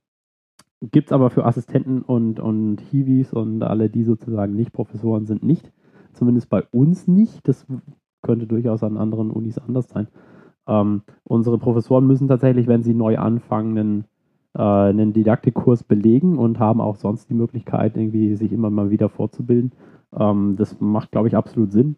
Gibt 0.82 1.08
es 1.08 1.14
aber 1.14 1.30
für 1.30 1.46
Assistenten 1.46 2.02
und, 2.02 2.40
und 2.40 2.82
Hiwis 2.82 3.34
und 3.34 3.64
alle, 3.64 3.90
die 3.90 4.04
sozusagen 4.04 4.56
nicht 4.56 4.74
Professoren 4.74 5.26
sind, 5.26 5.42
nicht. 5.42 5.72
Zumindest 6.12 6.50
bei 6.50 6.64
uns 6.72 7.08
nicht. 7.08 7.48
Das 7.48 7.66
könnte 8.22 8.46
durchaus 8.46 8.84
an 8.84 8.98
anderen 8.98 9.32
Unis 9.32 9.58
anders 9.58 9.88
sein. 9.88 10.08
Ähm, 10.68 11.04
unsere 11.24 11.58
Professoren 11.58 12.06
müssen 12.06 12.28
tatsächlich, 12.28 12.68
wenn 12.68 12.84
sie 12.84 12.94
neu 12.94 13.18
anfangen, 13.18 13.78
einen, 13.78 14.06
äh, 14.54 14.90
einen 14.90 15.14
Didaktikkurs 15.14 15.84
belegen 15.84 16.38
und 16.38 16.60
haben 16.60 16.82
auch 16.82 16.98
sonst 16.98 17.30
die 17.30 17.36
Möglichkeit, 17.36 17.96
irgendwie 17.96 18.36
sich 18.36 18.52
immer 18.52 18.70
mal 18.70 18.90
wieder 18.90 19.10
fortzubilden. 19.10 19.72
Ähm, 20.18 20.56
das 20.58 20.80
macht, 20.80 21.12
glaube 21.12 21.28
ich, 21.28 21.36
absolut 21.36 21.72
Sinn. 21.72 21.98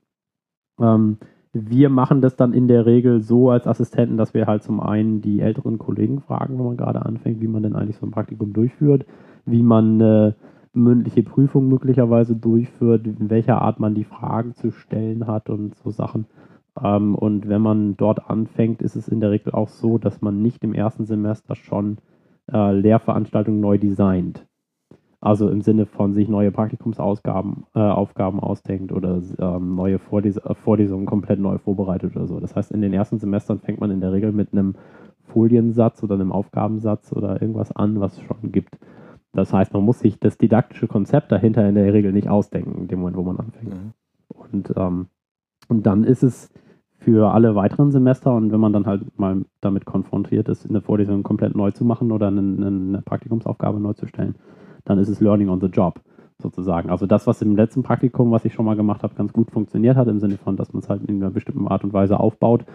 Ähm, 0.79 1.17
wir 1.53 1.89
machen 1.89 2.21
das 2.21 2.35
dann 2.35 2.53
in 2.53 2.67
der 2.67 2.85
Regel 2.85 3.21
so 3.21 3.49
als 3.49 3.67
Assistenten, 3.67 4.17
dass 4.17 4.33
wir 4.33 4.45
halt 4.45 4.63
zum 4.63 4.79
einen 4.79 5.21
die 5.21 5.39
älteren 5.39 5.77
Kollegen 5.77 6.21
fragen, 6.21 6.57
wenn 6.57 6.65
man 6.65 6.77
gerade 6.77 7.05
anfängt, 7.05 7.41
wie 7.41 7.47
man 7.47 7.63
denn 7.63 7.75
eigentlich 7.75 7.97
so 7.97 8.05
ein 8.05 8.11
Praktikum 8.11 8.53
durchführt, 8.53 9.05
wie 9.45 9.63
man 9.63 9.95
eine 9.95 10.35
mündliche 10.73 11.23
Prüfung 11.23 11.67
möglicherweise 11.67 12.35
durchführt, 12.35 13.07
in 13.07 13.29
welcher 13.29 13.61
Art 13.61 13.79
man 13.79 13.95
die 13.95 14.03
Fragen 14.03 14.53
zu 14.53 14.71
stellen 14.71 15.25
hat 15.25 15.49
und 15.49 15.75
so 15.75 15.89
Sachen. 15.89 16.27
Ähm, 16.81 17.15
und 17.15 17.49
wenn 17.49 17.61
man 17.61 17.97
dort 17.97 18.29
anfängt, 18.29 18.81
ist 18.81 18.95
es 18.95 19.07
in 19.07 19.19
der 19.19 19.31
Regel 19.31 19.53
auch 19.53 19.69
so, 19.69 19.97
dass 19.97 20.21
man 20.21 20.41
nicht 20.41 20.63
im 20.63 20.73
ersten 20.73 21.05
Semester 21.05 21.55
schon 21.55 21.97
äh, 22.51 22.71
Lehrveranstaltungen 22.73 23.59
neu 23.59 23.77
designt. 23.77 24.46
Also 25.27 25.49
im 25.49 25.59
Sinne 25.59 25.85
von 25.85 26.13
sich 26.13 26.29
neue 26.29 26.53
Praktikumsaufgaben 26.53 27.65
äh, 27.75 27.79
Aufgaben 27.79 28.39
ausdenkt 28.39 28.93
oder 28.93 29.21
ähm, 29.39 29.75
neue 29.75 29.99
Vorles 29.99 30.37
äh, 30.37 30.55
Vorlesungen 30.55 31.05
komplett 31.05 31.37
neu 31.37 31.57
vorbereitet 31.57 32.15
oder 32.15 32.27
so. 32.27 32.39
Das 32.39 32.55
heißt, 32.55 32.71
in 32.71 32.79
den 32.79 32.93
ersten 32.93 33.19
Semestern 33.19 33.59
fängt 33.59 33.81
man 33.81 33.91
in 33.91 33.99
der 33.99 34.13
Regel 34.13 34.31
mit 34.31 34.53
einem 34.53 34.75
Foliensatz 35.25 36.01
oder 36.01 36.15
einem 36.15 36.31
Aufgabensatz 36.31 37.11
oder 37.11 37.41
irgendwas 37.41 37.73
an, 37.73 37.99
was 37.99 38.13
es 38.13 38.21
schon 38.21 38.53
gibt. 38.53 38.79
Das 39.33 39.51
heißt, 39.51 39.73
man 39.73 39.83
muss 39.83 39.99
sich 39.99 40.17
das 40.17 40.37
didaktische 40.37 40.87
Konzept 40.87 41.29
dahinter 41.29 41.67
in 41.67 41.75
der 41.75 41.91
Regel 41.91 42.13
nicht 42.13 42.29
ausdenken, 42.29 42.83
in 42.83 42.87
dem 42.87 42.99
Moment, 42.99 43.17
wo 43.17 43.23
man 43.23 43.37
anfängt. 43.37 43.73
Mhm. 43.73 43.91
Und, 44.29 44.73
ähm, 44.77 45.07
und 45.67 45.85
dann 45.85 46.05
ist 46.05 46.23
es 46.23 46.53
für 46.99 47.33
alle 47.33 47.53
weiteren 47.53 47.91
Semester 47.91 48.33
und 48.33 48.53
wenn 48.53 48.61
man 48.61 48.71
dann 48.71 48.85
halt 48.85 49.19
mal 49.19 49.43
damit 49.59 49.83
konfrontiert 49.83 50.47
ist, 50.47 50.69
eine 50.69 50.79
Vorlesung 50.79 51.23
komplett 51.23 51.53
neu 51.53 51.71
zu 51.71 51.83
machen 51.83 52.13
oder 52.13 52.27
eine, 52.27 52.39
eine 52.39 53.01
Praktikumsaufgabe 53.01 53.81
neu 53.81 53.91
zu 53.91 54.07
stellen, 54.07 54.35
dann 54.87 54.99
ist 54.99 55.09
es 55.09 55.19
Learning 55.19 55.49
on 55.49 55.59
the 55.59 55.67
Job 55.67 56.01
sozusagen. 56.41 56.89
Also 56.89 57.05
das, 57.05 57.27
was 57.27 57.41
im 57.41 57.55
letzten 57.55 57.83
Praktikum, 57.83 58.31
was 58.31 58.45
ich 58.45 58.53
schon 58.53 58.65
mal 58.65 58.75
gemacht 58.75 59.03
habe, 59.03 59.15
ganz 59.15 59.33
gut 59.33 59.51
funktioniert 59.51 59.97
hat, 59.97 60.07
im 60.07 60.19
Sinne 60.19 60.37
von, 60.37 60.55
dass 60.55 60.73
man 60.73 60.81
es 60.81 60.89
halt 60.89 61.03
in 61.03 61.21
einer 61.21 61.31
bestimmten 61.31 61.67
Art 61.67 61.83
und 61.83 61.93
Weise 61.93 62.19
aufbaut, 62.19 62.65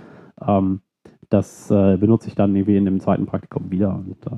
ähm, 0.47 0.81
das 1.29 1.71
äh, 1.71 1.97
benutze 1.97 2.29
ich 2.29 2.35
dann 2.35 2.55
irgendwie 2.55 2.77
in 2.77 2.85
dem 2.85 3.01
zweiten 3.01 3.27
Praktikum 3.27 3.71
wieder. 3.71 3.95
Und 3.95 4.27
äh, 4.27 4.37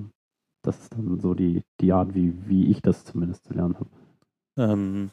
das 0.62 0.78
ist 0.78 0.92
dann 0.94 1.18
so 1.20 1.34
die, 1.34 1.62
die 1.80 1.92
Art, 1.92 2.14
wie, 2.14 2.34
wie 2.46 2.70
ich 2.70 2.82
das 2.82 3.04
zumindest 3.04 3.44
zu 3.44 3.54
lernen 3.54 3.76
habe. 3.76 3.90
Ähm, 4.56 5.10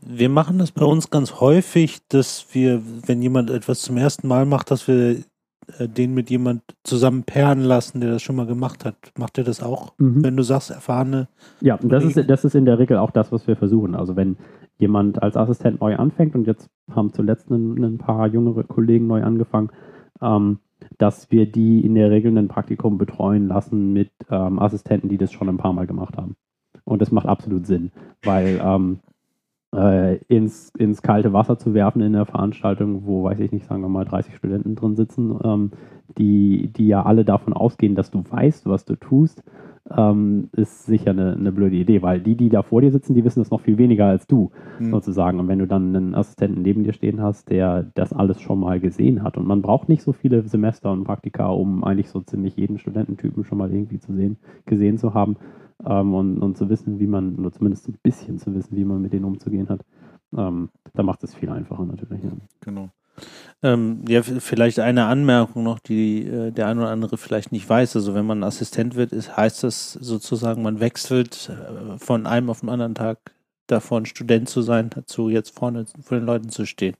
wir 0.00 0.28
machen 0.28 0.58
das 0.58 0.72
bei 0.72 0.84
uns 0.84 1.10
ganz 1.10 1.40
häufig, 1.40 1.98
dass 2.08 2.46
wir, 2.52 2.82
wenn 3.06 3.20
jemand 3.20 3.50
etwas 3.50 3.82
zum 3.82 3.96
ersten 3.96 4.28
Mal 4.28 4.46
macht, 4.46 4.70
dass 4.70 4.88
wir 4.88 5.22
den 5.78 6.14
mit 6.14 6.30
jemand 6.30 6.62
zusammen 6.84 7.24
pairen 7.24 7.60
lassen, 7.60 8.00
der 8.00 8.10
das 8.10 8.22
schon 8.22 8.36
mal 8.36 8.46
gemacht 8.46 8.84
hat. 8.84 8.96
Macht 9.18 9.38
er 9.38 9.44
das 9.44 9.62
auch? 9.62 9.94
Mhm. 9.98 10.24
Wenn 10.24 10.36
du 10.36 10.42
sagst, 10.42 10.70
erfahrene. 10.70 11.28
Ja, 11.60 11.78
das 11.82 12.04
ist, 12.04 12.30
das 12.30 12.44
ist 12.44 12.54
in 12.54 12.64
der 12.64 12.78
Regel 12.78 12.98
auch 12.98 13.10
das, 13.10 13.32
was 13.32 13.46
wir 13.46 13.56
versuchen. 13.56 13.94
Also 13.94 14.16
wenn 14.16 14.36
jemand 14.78 15.22
als 15.22 15.36
Assistent 15.36 15.80
neu 15.80 15.96
anfängt 15.96 16.34
und 16.34 16.46
jetzt 16.46 16.70
haben 16.90 17.12
zuletzt 17.12 17.50
ein, 17.50 17.82
ein 17.82 17.98
paar 17.98 18.28
jüngere 18.28 18.64
Kollegen 18.64 19.06
neu 19.06 19.22
angefangen, 19.22 19.70
ähm, 20.22 20.58
dass 20.98 21.30
wir 21.30 21.50
die 21.50 21.84
in 21.84 21.94
der 21.94 22.10
Regel 22.10 22.36
ein 22.36 22.48
Praktikum 22.48 22.98
betreuen 22.98 23.48
lassen 23.48 23.92
mit 23.92 24.10
ähm, 24.30 24.58
Assistenten, 24.58 25.08
die 25.08 25.18
das 25.18 25.32
schon 25.32 25.48
ein 25.48 25.56
paar 25.56 25.72
Mal 25.72 25.86
gemacht 25.86 26.16
haben. 26.16 26.36
Und 26.84 27.02
das 27.02 27.10
macht 27.10 27.26
absolut 27.26 27.66
Sinn, 27.66 27.90
weil 28.22 28.60
ähm, 28.62 29.00
äh, 29.74 30.16
ins, 30.28 30.70
ins 30.78 31.02
kalte 31.02 31.32
Wasser 31.32 31.58
zu 31.58 31.74
werfen 31.74 32.02
in 32.02 32.12
der 32.12 32.26
Veranstaltung, 32.26 33.06
wo, 33.06 33.24
weiß 33.24 33.40
ich 33.40 33.52
nicht, 33.52 33.66
sagen 33.66 33.82
wir 33.82 33.88
mal 33.88 34.04
30 34.04 34.36
Studenten 34.36 34.74
drin 34.74 34.96
sitzen, 34.96 35.38
ähm, 35.44 35.70
die, 36.18 36.72
die 36.72 36.88
ja 36.88 37.04
alle 37.04 37.24
davon 37.24 37.52
ausgehen, 37.52 37.94
dass 37.94 38.10
du 38.10 38.22
weißt, 38.28 38.66
was 38.66 38.84
du 38.84 38.96
tust, 38.96 39.42
ähm, 39.94 40.48
ist 40.52 40.86
sicher 40.86 41.10
eine, 41.10 41.34
eine, 41.34 41.52
blöde 41.52 41.76
Idee, 41.76 42.02
weil 42.02 42.20
die, 42.20 42.36
die 42.36 42.48
da 42.48 42.62
vor 42.62 42.80
dir 42.80 42.90
sitzen, 42.90 43.14
die 43.14 43.24
wissen 43.24 43.40
das 43.40 43.50
noch 43.50 43.60
viel 43.60 43.78
weniger 43.78 44.06
als 44.06 44.26
du, 44.26 44.50
mhm. 44.78 44.90
sozusagen. 44.90 45.38
Und 45.38 45.48
wenn 45.48 45.58
du 45.58 45.66
dann 45.66 45.94
einen 45.94 46.14
Assistenten 46.14 46.62
neben 46.62 46.84
dir 46.84 46.92
stehen 46.92 47.20
hast, 47.20 47.50
der 47.50 47.84
das 47.94 48.12
alles 48.12 48.40
schon 48.40 48.60
mal 48.60 48.80
gesehen 48.80 49.22
hat 49.22 49.36
und 49.36 49.46
man 49.46 49.62
braucht 49.62 49.88
nicht 49.88 50.02
so 50.02 50.12
viele 50.12 50.42
Semester 50.48 50.90
und 50.90 51.04
Praktika, 51.04 51.48
um 51.48 51.84
eigentlich 51.84 52.08
so 52.08 52.20
ziemlich 52.20 52.56
jeden 52.56 52.78
Studententypen 52.78 53.44
schon 53.44 53.58
mal 53.58 53.72
irgendwie 53.72 54.00
zu 54.00 54.12
sehen, 54.12 54.38
gesehen 54.64 54.98
zu 54.98 55.14
haben, 55.14 55.36
ähm, 55.84 56.14
und, 56.14 56.38
und 56.38 56.56
zu 56.56 56.68
wissen, 56.68 56.98
wie 56.98 57.06
man, 57.06 57.36
oder 57.36 57.52
zumindest 57.52 57.88
ein 57.88 57.98
bisschen 58.02 58.38
zu 58.38 58.54
wissen, 58.54 58.76
wie 58.76 58.84
man 58.84 59.02
mit 59.02 59.12
denen 59.12 59.24
umzugehen 59.24 59.68
hat, 59.68 59.84
ähm, 60.36 60.70
da 60.94 61.02
macht 61.02 61.22
es 61.22 61.34
viel 61.34 61.50
einfacher 61.50 61.84
natürlich. 61.84 62.22
Ja. 62.22 62.30
Genau. 62.60 62.88
Ähm, 63.62 64.04
ja, 64.08 64.22
vielleicht 64.22 64.78
eine 64.80 65.06
Anmerkung 65.06 65.62
noch, 65.62 65.78
die 65.78 66.26
äh, 66.26 66.50
der 66.52 66.68
ein 66.68 66.78
oder 66.78 66.90
andere 66.90 67.16
vielleicht 67.16 67.52
nicht 67.52 67.68
weiß. 67.68 67.96
Also 67.96 68.14
wenn 68.14 68.26
man 68.26 68.44
Assistent 68.44 68.96
wird, 68.96 69.12
ist, 69.12 69.36
heißt 69.36 69.64
das 69.64 69.92
sozusagen, 69.92 70.62
man 70.62 70.80
wechselt 70.80 71.50
äh, 71.50 71.98
von 71.98 72.26
einem 72.26 72.50
auf 72.50 72.60
den 72.60 72.68
anderen 72.68 72.94
Tag 72.94 73.18
davon, 73.66 74.06
Student 74.06 74.48
zu 74.48 74.62
sein, 74.62 74.90
dazu 74.90 75.28
jetzt 75.28 75.56
vorne 75.56 75.86
vor 76.00 76.18
den 76.18 76.26
Leuten 76.26 76.50
zu 76.50 76.66
stehen. 76.66 76.96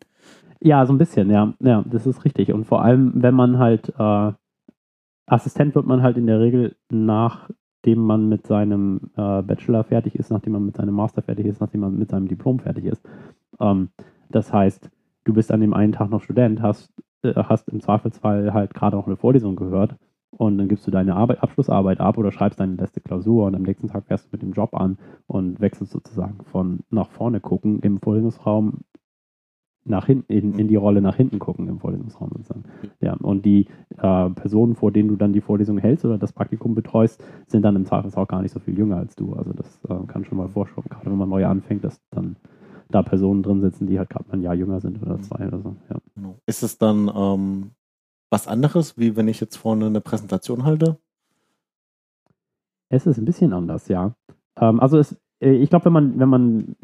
Ja, 0.61 0.85
so 0.87 0.93
ein 0.93 0.99
bisschen, 0.99 1.31
ja. 1.31 1.53
Ja, 1.61 1.85
das 1.87 2.07
ist 2.07 2.25
richtig. 2.25 2.53
Und 2.53 2.65
vor 2.65 2.83
allem, 2.83 3.13
wenn 3.15 3.35
man 3.35 3.59
halt 3.59 3.93
äh, 3.99 4.33
Assistent 5.27 5.75
wird 5.75 5.87
man 5.87 6.03
halt 6.03 6.17
in 6.17 6.27
der 6.27 6.41
Regel 6.41 6.77
nach 6.91 7.49
nachdem 7.87 8.05
man 8.05 8.29
mit 8.29 8.49
seinem 8.49 9.01
äh, 9.17 9.43
Bachelor 9.43 9.85
fertig 9.85 10.17
ist, 10.17 10.33
nachdem 10.33 10.55
man 10.55 10.67
mit 10.67 10.77
seinem 10.77 10.95
Master 10.95 11.23
fertig 11.23 11.47
ist, 11.47 11.61
nachdem 11.61 11.83
man 11.83 11.97
mit 11.97 12.11
seinem 12.11 12.27
Diplom 12.27 12.59
fertig 12.59 12.85
ist. 12.85 13.01
Ähm, 13.61 13.91
das 14.29 14.53
heißt, 14.53 14.91
du 15.26 15.35
bist 15.35 15.52
an 15.52 15.61
dem 15.61 15.75
einen 15.75 15.92
Tag 15.92 16.09
noch 16.09 16.23
Student, 16.23 16.62
hast, 16.62 16.92
äh, 17.23 17.35
hast 17.35 17.68
im 17.68 17.80
Zweifelsfall 17.80 18.54
halt 18.54 18.73
gerade 18.73 18.97
noch 18.97 19.06
eine 19.06 19.16
Vorlesung 19.16 19.56
gehört 19.56 19.97
und 20.30 20.56
dann 20.59 20.68
gibst 20.68 20.87
du 20.87 20.90
deine 20.90 21.14
Arbeit, 21.14 21.42
Abschlussarbeit 21.42 22.00
ab 22.00 22.16
oder 22.16 22.33
schreibst 22.33 22.61
deine 22.61 22.76
letzte 22.76 23.00
Klausur 23.00 23.47
und 23.47 23.54
am 23.54 23.62
nächsten 23.62 23.88
Tag 23.88 24.06
fährst 24.06 24.26
du 24.26 24.28
mit 24.33 24.42
dem 24.42 24.52
Job 24.52 24.75
an 24.75 24.99
und 25.26 25.61
wechselst 25.61 25.92
sozusagen 25.92 26.38
von 26.45 26.80
nach 26.90 27.11
vorne 27.11 27.40
gucken 27.40 27.80
im 27.80 27.99
Vorlesungsraum 27.99 28.80
nach 29.88 30.06
hinten, 30.06 30.33
in, 30.33 30.59
in 30.59 30.68
die 30.68 30.76
Rolle 30.76 31.00
nach 31.00 31.14
hinten 31.14 31.38
gucken 31.38 31.68
im 31.68 31.78
Vorlesungsraum 31.78 32.30
sozusagen. 32.33 32.64
Ja, 33.00 33.14
und 33.14 33.45
die 33.45 33.66
äh, 33.99 34.30
Personen, 34.30 34.75
vor 34.75 34.90
denen 34.90 35.09
du 35.09 35.16
dann 35.16 35.33
die 35.33 35.40
Vorlesung 35.40 35.78
hältst 35.78 36.04
oder 36.04 36.18
das 36.18 36.33
Praktikum 36.33 36.75
betreust, 36.75 37.23
sind 37.47 37.62
dann 37.62 37.76
im 37.76 37.85
Zweifelsfall 37.85 38.25
auch 38.25 38.28
gar 38.28 38.42
nicht 38.42 38.50
so 38.52 38.59
viel 38.59 38.76
jünger 38.76 38.97
als 38.97 39.14
du. 39.14 39.35
Also 39.35 39.52
das 39.52 39.80
äh, 39.88 40.06
kann 40.09 40.25
schon 40.25 40.38
mal 40.38 40.49
vorstellen, 40.49 40.87
gerade 40.90 41.06
wenn 41.06 41.16
man 41.16 41.28
neu 41.28 41.47
anfängt, 41.47 41.85
dass 41.85 42.00
dann 42.11 42.37
da 42.88 43.02
Personen 43.02 43.43
drin 43.43 43.61
sitzen, 43.61 43.87
die 43.87 43.99
halt 43.99 44.11
gerade 44.11 44.26
mal 44.28 44.35
ein 44.35 44.43
Jahr 44.43 44.55
jünger 44.55 44.81
sind 44.81 45.02
oder 45.02 45.21
zwei 45.21 45.47
oder 45.47 45.61
so. 45.61 45.76
Ja. 45.90 45.97
Genau. 46.14 46.37
Ist 46.47 46.62
es 46.62 46.78
dann 46.78 47.11
ähm, 47.14 47.71
was 48.31 48.49
anderes, 48.49 48.99
wie 48.99 49.16
wenn 49.16 49.28
ich 49.28 49.40
jetzt 49.40 49.57
vorne 49.57 49.87
eine 49.87 50.00
Präsentation 50.00 50.64
halte? 50.64 50.99
Es 52.88 53.07
ist 53.07 53.19
ein 53.19 53.25
bisschen 53.25 53.52
anders, 53.52 53.88
ja. 53.88 54.14
Ähm, 54.59 54.81
also 54.81 54.99
es, 54.99 55.16
äh, 55.40 55.52
ich 55.52 55.71
glaube, 55.71 55.87
wenn 55.87 55.93
man, 55.93 56.19
wenn 56.19 56.28
man 56.28 56.76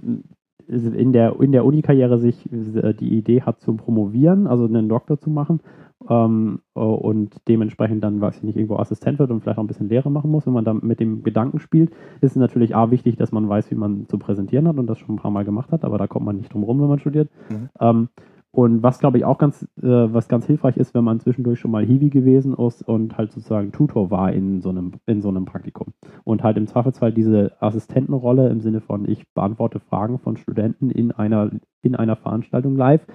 in 0.68 1.12
der, 1.12 1.40
in 1.40 1.52
der 1.52 1.64
Uni-Karriere 1.64 2.18
sich 2.18 2.50
äh, 2.52 2.94
die 2.94 3.16
Idee 3.16 3.42
hat 3.42 3.61
zu 3.61 3.75
promovieren, 3.75 4.47
also 4.47 4.64
einen 4.64 4.88
Doktor 4.88 5.21
zu 5.21 5.30
machen 5.30 5.61
ähm, 6.09 6.61
äh, 6.75 6.80
und 6.80 7.37
dementsprechend 7.49 8.02
dann, 8.04 8.21
weiß 8.21 8.38
ich 8.38 8.42
nicht, 8.42 8.56
irgendwo 8.56 8.76
Assistent 8.76 9.18
wird 9.18 9.30
und 9.30 9.40
vielleicht 9.40 9.59
auch 9.59 9.62
ein 9.62 9.68
bisschen 9.68 9.88
Lehre 9.88 10.11
machen 10.11 10.30
muss, 10.30 10.47
wenn 10.47 10.52
man 10.52 10.64
dann 10.64 10.80
mit 10.82 11.00
dem 11.00 11.23
Gedanken 11.23 11.59
spielt, 11.59 11.90
ist 12.21 12.32
es 12.32 12.37
natürlich 12.37 12.75
A 12.75 12.90
wichtig, 12.90 13.16
dass 13.16 13.32
man 13.32 13.49
weiß, 13.49 13.71
wie 13.71 13.76
man 13.76 14.06
zu 14.06 14.18
präsentieren 14.18 14.68
hat 14.68 14.78
und 14.78 14.87
das 14.87 14.99
schon 14.99 15.16
ein 15.16 15.18
paar 15.18 15.30
Mal 15.30 15.44
gemacht 15.44 15.73
hat, 15.73 15.85
aber 15.85 15.99
da 15.99 16.06
kommt 16.06 16.26
man 16.26 16.37
nicht 16.37 16.52
drum 16.52 16.62
rum, 16.64 16.80
wenn 16.80 16.88
man 16.88 16.99
studiert. 16.99 17.30
Mhm. 17.50 17.68
Ähm, 17.80 18.09
und 18.54 18.82
was, 18.82 18.99
glaube 18.99 19.16
ich, 19.16 19.25
auch 19.25 19.38
ganz, 19.38 19.62
äh, 19.78 19.87
was 19.87 20.28
ganz 20.28 20.47
hilfreich 20.47 20.76
ist, 20.76 20.92
wenn 20.94 21.04
man 21.04 21.21
zwischendurch 21.21 21.59
schon 21.59 21.71
mal 21.71 21.87
Hiwi 21.87 22.11
gewesen 22.11 22.54
ist 22.54 22.87
und 22.87 23.16
halt 23.16 23.32
sozusagen 23.32 23.73
Tutor 23.73 24.11
war 24.11 24.30
in 24.30 24.61
so 24.61 24.68
einem, 24.68 24.92
in 25.06 25.23
so 25.23 25.30
einem 25.30 25.47
Praktikum. 25.47 25.94
Und 26.25 26.42
halt 26.42 26.59
im 26.59 26.66
Zweifelsfall 26.66 27.14
diese 27.14 27.52
Assistentenrolle 27.61 28.50
im 28.50 28.61
Sinne 28.61 28.82
von, 28.82 29.09
ich 29.09 29.26
beantworte 29.32 29.80
Fragen 29.80 30.18
von 30.18 30.37
Studenten 30.37 30.90
in 30.90 31.12
einer, 31.12 31.50
in 31.80 31.97
einer 31.97 32.16
Veranstaltung 32.16 32.76
live, 32.76 33.06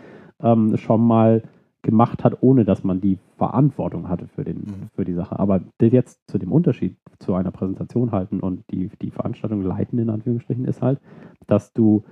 ähm, 0.41 0.75
schon 0.75 1.05
mal 1.05 1.43
gemacht 1.83 2.23
hat, 2.23 2.37
ohne 2.41 2.65
dass 2.65 2.83
man 2.83 3.01
die 3.01 3.19
Verantwortung 3.37 4.09
hatte 4.09 4.27
für, 4.27 4.43
den, 4.43 4.57
mhm. 4.57 4.89
für 4.95 5.05
die 5.05 5.13
Sache. 5.13 5.39
Aber 5.39 5.61
jetzt 5.81 6.19
zu 6.27 6.37
dem 6.37 6.51
Unterschied 6.51 6.97
zu 7.19 7.33
einer 7.33 7.51
Präsentation 7.51 8.11
halten 8.11 8.39
und 8.39 8.63
die, 8.71 8.89
die 9.01 9.11
Veranstaltung 9.11 9.61
leiten, 9.61 9.99
in 9.99 10.09
Anführungsstrichen, 10.09 10.65
ist 10.65 10.81
halt, 10.81 10.99
dass 11.45 11.73
du 11.73 12.03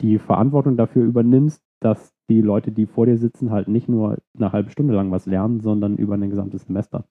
die 0.00 0.18
Verantwortung 0.18 0.76
dafür 0.76 1.04
übernimmst, 1.04 1.62
dass 1.80 2.14
die 2.28 2.40
Leute, 2.40 2.72
die 2.72 2.86
vor 2.86 3.06
dir 3.06 3.18
sitzen, 3.18 3.50
halt 3.50 3.68
nicht 3.68 3.88
nur 3.88 4.18
eine 4.36 4.52
halbe 4.52 4.70
Stunde 4.70 4.94
lang 4.94 5.10
was 5.10 5.26
lernen, 5.26 5.60
sondern 5.60 5.96
über 5.96 6.14
ein 6.14 6.30
gesamtes 6.30 6.62
Semester. 6.62 7.04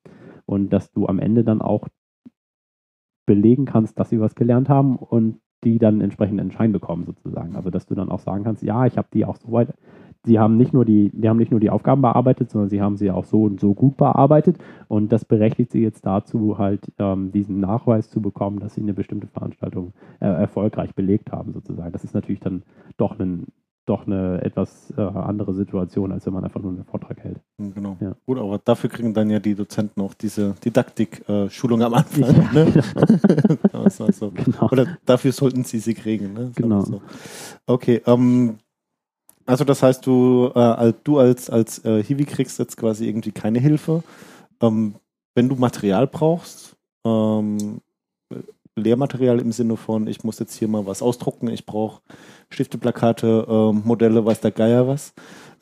Und 0.45 0.73
dass 0.73 0.91
du 0.91 1.07
am 1.07 1.19
Ende 1.19 1.43
dann 1.43 1.61
auch 1.61 1.87
belegen 3.25 3.65
kannst, 3.65 3.97
dass 3.99 4.09
sie 4.09 4.19
was 4.19 4.35
gelernt 4.35 4.69
haben 4.69 4.97
und 4.97 5.39
die 5.63 5.79
dann 5.79 6.01
entsprechend 6.01 6.39
einen 6.39 6.51
Schein 6.51 6.71
bekommen, 6.71 7.05
sozusagen. 7.05 7.55
Also 7.55 7.69
dass 7.71 7.87
du 7.87 7.95
dann 7.95 8.09
auch 8.09 8.19
sagen 8.19 8.43
kannst, 8.43 8.61
ja, 8.61 8.85
ich 8.85 8.97
habe 8.97 9.07
die 9.13 9.25
auch 9.25 9.37
so 9.37 9.51
weit 9.51 9.73
sie 10.25 10.39
haben 10.39 10.57
nicht 10.57 10.73
nur 10.73 10.85
die, 10.85 11.11
die 11.13 11.29
haben 11.29 11.37
nicht 11.37 11.51
nur 11.51 11.59
die 11.59 11.69
Aufgaben 11.69 12.01
bearbeitet, 12.01 12.49
sondern 12.49 12.69
sie 12.69 12.81
haben 12.81 12.97
sie 12.97 13.11
auch 13.11 13.25
so 13.25 13.43
und 13.43 13.59
so 13.59 13.73
gut 13.73 13.97
bearbeitet. 13.97 14.57
Und 14.87 15.11
das 15.11 15.25
berechtigt 15.25 15.71
sie 15.71 15.81
jetzt 15.81 16.05
dazu, 16.05 16.57
halt 16.57 16.91
ähm, 16.99 17.31
diesen 17.31 17.59
Nachweis 17.59 18.09
zu 18.09 18.21
bekommen, 18.21 18.59
dass 18.59 18.75
sie 18.75 18.81
eine 18.81 18.93
bestimmte 18.93 19.27
Veranstaltung 19.27 19.93
äh, 20.19 20.25
erfolgreich 20.25 20.93
belegt 20.95 21.31
haben, 21.31 21.53
sozusagen. 21.53 21.91
Das 21.91 22.03
ist 22.03 22.13
natürlich 22.13 22.41
dann 22.41 22.63
doch 22.97 23.19
ein 23.19 23.47
doch 23.85 24.07
eine 24.07 24.41
etwas 24.43 24.91
äh, 24.97 25.01
andere 25.01 25.53
Situation, 25.53 26.11
als 26.11 26.25
wenn 26.25 26.33
man 26.33 26.43
einfach 26.43 26.61
nur 26.61 26.71
einen 26.71 26.85
Vortrag 26.85 27.19
hält. 27.23 27.39
Hm, 27.59 27.73
genau. 27.73 27.97
Ja. 27.99 28.15
Gut, 28.25 28.39
aber 28.39 28.57
dafür 28.57 28.89
kriegen 28.89 29.13
dann 29.13 29.29
ja 29.29 29.39
die 29.39 29.53
Dozenten 29.53 30.01
auch 30.01 30.15
diese 30.15 30.55
Didaktik-Schulung 30.65 31.81
äh, 31.81 31.83
am 31.83 31.93
Anfang. 31.93 32.21
Ja, 32.21 32.51
ne? 32.51 32.71
genau. 33.71 33.83
also, 33.83 34.31
genau. 34.31 34.69
Oder 34.71 34.97
dafür 35.05 35.31
sollten 35.31 35.63
sie 35.63 35.79
sie 35.79 35.93
kriegen. 35.93 36.33
Ne? 36.33 36.51
Genau. 36.55 36.81
So. 36.81 37.01
Okay, 37.67 38.01
ähm, 38.07 38.57
also 39.45 39.63
das 39.63 39.83
heißt, 39.83 40.05
du, 40.05 40.51
äh, 40.55 40.93
du 41.03 41.19
als, 41.19 41.49
als 41.49 41.83
äh, 41.85 42.03
Hiwi 42.03 42.25
kriegst 42.25 42.59
jetzt 42.59 42.77
quasi 42.77 43.07
irgendwie 43.07 43.31
keine 43.31 43.59
Hilfe. 43.59 44.03
Ähm, 44.61 44.95
wenn 45.35 45.49
du 45.49 45.55
Material 45.55 46.07
brauchst, 46.07 46.75
ähm, 47.05 47.81
Lehrmaterial 48.77 49.39
im 49.39 49.51
Sinne 49.51 49.77
von, 49.77 50.07
ich 50.07 50.23
muss 50.23 50.39
jetzt 50.39 50.55
hier 50.55 50.67
mal 50.67 50.85
was 50.85 51.01
ausdrucken, 51.01 51.47
ich 51.47 51.65
brauche 51.65 52.01
Stifte, 52.49 52.77
Plakate, 52.77 53.45
äh, 53.47 53.71
Modelle, 53.71 54.25
weiß 54.25 54.41
der 54.41 54.51
Geier 54.51 54.87
was. 54.87 55.13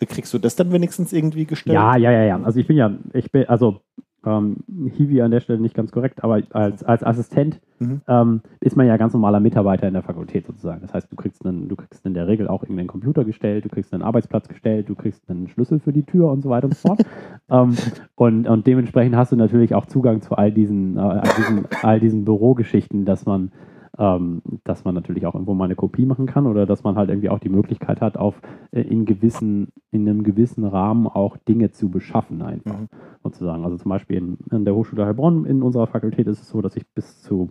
Kriegst 0.05 0.33
du 0.33 0.37
das 0.39 0.55
dann 0.57 0.71
wenigstens 0.73 1.13
irgendwie 1.13 1.45
gestellt? 1.45 1.75
Ja, 1.75 1.95
ja, 1.95 2.11
ja, 2.11 2.23
ja. 2.23 2.41
Also 2.43 2.59
ich 2.59 2.67
bin 2.67 2.75
ja, 2.75 2.91
ich 3.13 3.31
bin, 3.31 3.47
also 3.47 3.79
ähm, 4.25 4.57
Hiwi 4.95 5.21
an 5.21 5.31
der 5.31 5.39
Stelle 5.39 5.59
nicht 5.59 5.75
ganz 5.75 5.91
korrekt, 5.91 6.23
aber 6.23 6.41
als, 6.51 6.83
als 6.83 7.03
Assistent 7.03 7.59
mhm. 7.79 8.01
ähm, 8.07 8.41
ist 8.59 8.75
man 8.75 8.87
ja 8.87 8.97
ganz 8.97 9.13
normaler 9.13 9.39
Mitarbeiter 9.39 9.87
in 9.87 9.93
der 9.93 10.03
Fakultät 10.03 10.45
sozusagen. 10.45 10.81
Das 10.81 10.93
heißt, 10.93 11.11
du 11.11 11.15
kriegst, 11.15 11.45
einen, 11.45 11.67
du 11.69 11.75
kriegst 11.75 12.05
in 12.05 12.13
der 12.13 12.27
Regel 12.27 12.47
auch 12.47 12.63
irgendeinen 12.63 12.87
Computer 12.87 13.25
gestellt, 13.25 13.65
du 13.65 13.69
kriegst 13.69 13.93
einen 13.93 14.03
Arbeitsplatz 14.03 14.47
gestellt, 14.47 14.89
du 14.89 14.95
kriegst 14.95 15.29
einen 15.29 15.47
Schlüssel 15.47 15.79
für 15.79 15.93
die 15.93 16.03
Tür 16.03 16.31
und 16.31 16.41
so 16.41 16.49
weiter 16.49 16.65
und 16.65 16.75
so 16.75 16.87
fort. 16.87 17.05
ähm, 17.49 17.75
und, 18.15 18.47
und 18.47 18.67
dementsprechend 18.67 19.15
hast 19.15 19.31
du 19.31 19.35
natürlich 19.35 19.75
auch 19.75 19.85
Zugang 19.85 20.21
zu 20.21 20.35
all 20.35 20.51
diesen, 20.51 20.97
äh, 20.97 21.01
all 21.01 21.21
diesen, 21.37 21.65
all 21.81 21.99
diesen 21.99 22.25
Bürogeschichten, 22.25 23.05
dass 23.05 23.25
man 23.25 23.51
ähm, 23.97 24.41
dass 24.63 24.85
man 24.85 24.95
natürlich 24.95 25.25
auch 25.25 25.35
irgendwo 25.35 25.53
mal 25.53 25.65
eine 25.65 25.75
Kopie 25.75 26.05
machen 26.05 26.25
kann 26.25 26.47
oder 26.47 26.65
dass 26.65 26.83
man 26.83 26.95
halt 26.95 27.09
irgendwie 27.09 27.29
auch 27.29 27.39
die 27.39 27.49
Möglichkeit 27.49 28.01
hat, 28.01 28.17
auf 28.17 28.41
äh, 28.71 28.81
in 28.81 29.05
gewissen, 29.05 29.69
in 29.91 30.07
einem 30.07 30.23
gewissen 30.23 30.65
Rahmen 30.65 31.07
auch 31.07 31.37
Dinge 31.37 31.71
zu 31.71 31.89
beschaffen 31.89 32.41
einfach. 32.41 32.79
Mhm. 32.79 32.89
Sozusagen. 33.23 33.63
Also 33.63 33.77
zum 33.77 33.89
Beispiel 33.89 34.17
in, 34.17 34.37
in, 34.51 34.65
der 34.65 34.75
Hochschule 34.75 35.05
Heilbronn 35.05 35.45
in 35.45 35.61
unserer 35.61 35.87
Fakultät 35.87 36.27
ist 36.27 36.41
es 36.41 36.49
so, 36.49 36.61
dass 36.61 36.75
ich 36.75 36.87
bis 36.93 37.21
zu 37.21 37.49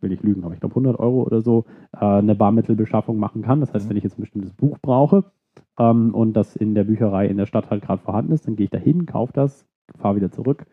will 0.00 0.12
ich 0.12 0.22
lügen, 0.22 0.44
aber 0.44 0.54
ich 0.54 0.60
glaube 0.60 0.72
100 0.72 0.98
Euro 0.98 1.22
oder 1.22 1.40
so 1.40 1.64
äh, 1.92 2.04
eine 2.04 2.34
Barmittelbeschaffung 2.34 3.18
machen 3.18 3.42
kann. 3.42 3.60
Das 3.60 3.72
heißt, 3.72 3.86
mhm. 3.86 3.90
wenn 3.90 3.96
ich 3.96 4.04
jetzt 4.04 4.18
ein 4.18 4.22
bestimmtes 4.22 4.52
Buch 4.52 4.78
brauche 4.80 5.24
ähm, 5.78 6.14
und 6.14 6.34
das 6.34 6.56
in 6.56 6.74
der 6.74 6.84
Bücherei 6.84 7.26
in 7.26 7.36
der 7.36 7.46
Stadt 7.46 7.70
halt 7.70 7.82
gerade 7.82 8.02
vorhanden 8.02 8.32
ist, 8.32 8.46
dann 8.46 8.56
gehe 8.56 8.64
ich 8.64 8.70
da 8.70 8.78
hin, 8.78 9.06
kaufe 9.06 9.32
das, 9.32 9.66
fahre 9.96 10.16
wieder 10.16 10.30
zurück, 10.30 10.66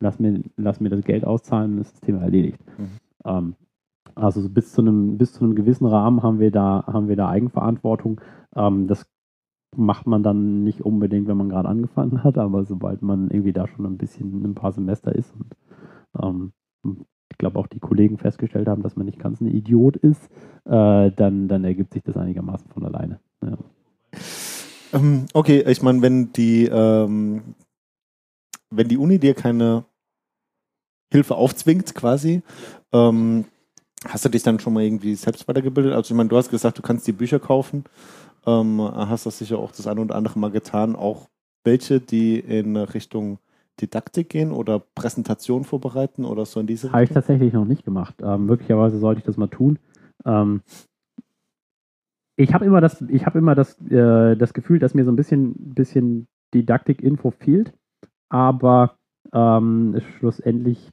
lass 0.00 0.18
mir, 0.18 0.42
lass 0.56 0.80
mir 0.80 0.90
das 0.90 1.02
Geld 1.02 1.24
auszahlen 1.24 1.74
und 1.74 1.80
ist 1.80 1.94
das 1.94 2.00
Thema 2.00 2.22
erledigt. 2.22 2.60
Mhm. 2.78 2.88
Ähm, 3.24 3.54
also 4.18 4.48
bis 4.48 4.72
zu 4.72 4.82
einem, 4.82 5.18
bis 5.18 5.32
zu 5.32 5.44
einem 5.44 5.54
gewissen 5.54 5.86
Rahmen 5.86 6.22
haben 6.22 6.38
wir 6.38 6.50
da, 6.50 6.84
haben 6.86 7.08
wir 7.08 7.16
da 7.16 7.28
Eigenverantwortung. 7.28 8.20
Ähm, 8.54 8.86
das 8.86 9.06
macht 9.76 10.06
man 10.06 10.22
dann 10.22 10.64
nicht 10.64 10.80
unbedingt, 10.80 11.28
wenn 11.28 11.36
man 11.36 11.48
gerade 11.48 11.68
angefangen 11.68 12.24
hat, 12.24 12.38
aber 12.38 12.64
sobald 12.64 13.02
man 13.02 13.30
irgendwie 13.30 13.52
da 13.52 13.66
schon 13.68 13.86
ein 13.86 13.98
bisschen 13.98 14.44
ein 14.44 14.54
paar 14.54 14.72
Semester 14.72 15.14
ist 15.14 15.32
und 15.34 16.52
ähm, 16.84 17.04
ich 17.30 17.38
glaube 17.38 17.58
auch 17.58 17.66
die 17.66 17.78
Kollegen 17.78 18.16
festgestellt 18.16 18.68
haben, 18.68 18.82
dass 18.82 18.96
man 18.96 19.06
nicht 19.06 19.18
ganz 19.18 19.40
ein 19.40 19.46
Idiot 19.46 19.96
ist, 19.96 20.30
äh, 20.64 21.10
dann, 21.10 21.48
dann 21.48 21.64
ergibt 21.64 21.92
sich 21.92 22.02
das 22.02 22.16
einigermaßen 22.16 22.70
von 22.70 22.84
alleine. 22.84 23.20
Ja. 23.44 23.58
Ähm, 24.94 25.26
okay, 25.34 25.62
ich 25.68 25.82
meine, 25.82 26.00
wenn 26.00 26.32
die 26.32 26.64
ähm, 26.64 27.54
wenn 28.70 28.88
die 28.88 28.98
Uni 28.98 29.18
dir 29.18 29.34
keine 29.34 29.84
Hilfe 31.10 31.36
aufzwingt, 31.36 31.94
quasi, 31.94 32.42
ähm, 32.92 33.46
Hast 34.06 34.24
du 34.24 34.28
dich 34.28 34.42
dann 34.42 34.60
schon 34.60 34.74
mal 34.74 34.82
irgendwie 34.82 35.14
selbst 35.14 35.48
weitergebildet? 35.48 35.92
Also 35.92 36.12
ich 36.12 36.16
meine, 36.16 36.28
du 36.28 36.36
hast 36.36 36.50
gesagt, 36.50 36.78
du 36.78 36.82
kannst 36.82 37.06
die 37.06 37.12
Bücher 37.12 37.40
kaufen. 37.40 37.84
Ähm, 38.46 38.80
hast 38.80 39.26
das 39.26 39.38
sicher 39.38 39.58
auch 39.58 39.72
das 39.72 39.86
eine 39.86 40.00
oder 40.00 40.14
andere 40.14 40.38
Mal 40.38 40.50
getan. 40.50 40.94
Auch 40.94 41.28
welche, 41.64 42.00
die 42.00 42.38
in 42.38 42.76
Richtung 42.76 43.38
Didaktik 43.80 44.28
gehen 44.28 44.52
oder 44.52 44.80
Präsentation 44.94 45.64
vorbereiten 45.64 46.24
oder 46.24 46.46
so 46.46 46.60
in 46.60 46.66
diese 46.66 46.86
Richtung? 46.86 46.94
Habe 46.94 47.04
ich 47.04 47.10
tatsächlich 47.10 47.52
noch 47.52 47.64
nicht 47.64 47.84
gemacht. 47.84 48.14
Ähm, 48.22 48.46
möglicherweise 48.46 48.98
sollte 48.98 49.20
ich 49.20 49.24
das 49.24 49.36
mal 49.36 49.48
tun. 49.48 49.78
Ähm, 50.24 50.62
ich 52.36 52.54
habe 52.54 52.64
immer 52.64 52.80
das, 52.80 53.02
ich 53.02 53.26
habe 53.26 53.38
immer 53.38 53.54
das, 53.54 53.80
äh, 53.90 54.36
das 54.36 54.54
Gefühl, 54.54 54.78
dass 54.78 54.94
mir 54.94 55.04
so 55.04 55.10
ein 55.10 55.16
bisschen, 55.16 55.54
bisschen 55.74 56.28
Didaktik-Info 56.54 57.32
fehlt, 57.32 57.72
aber 58.28 58.96
ähm, 59.32 60.00
schlussendlich 60.18 60.90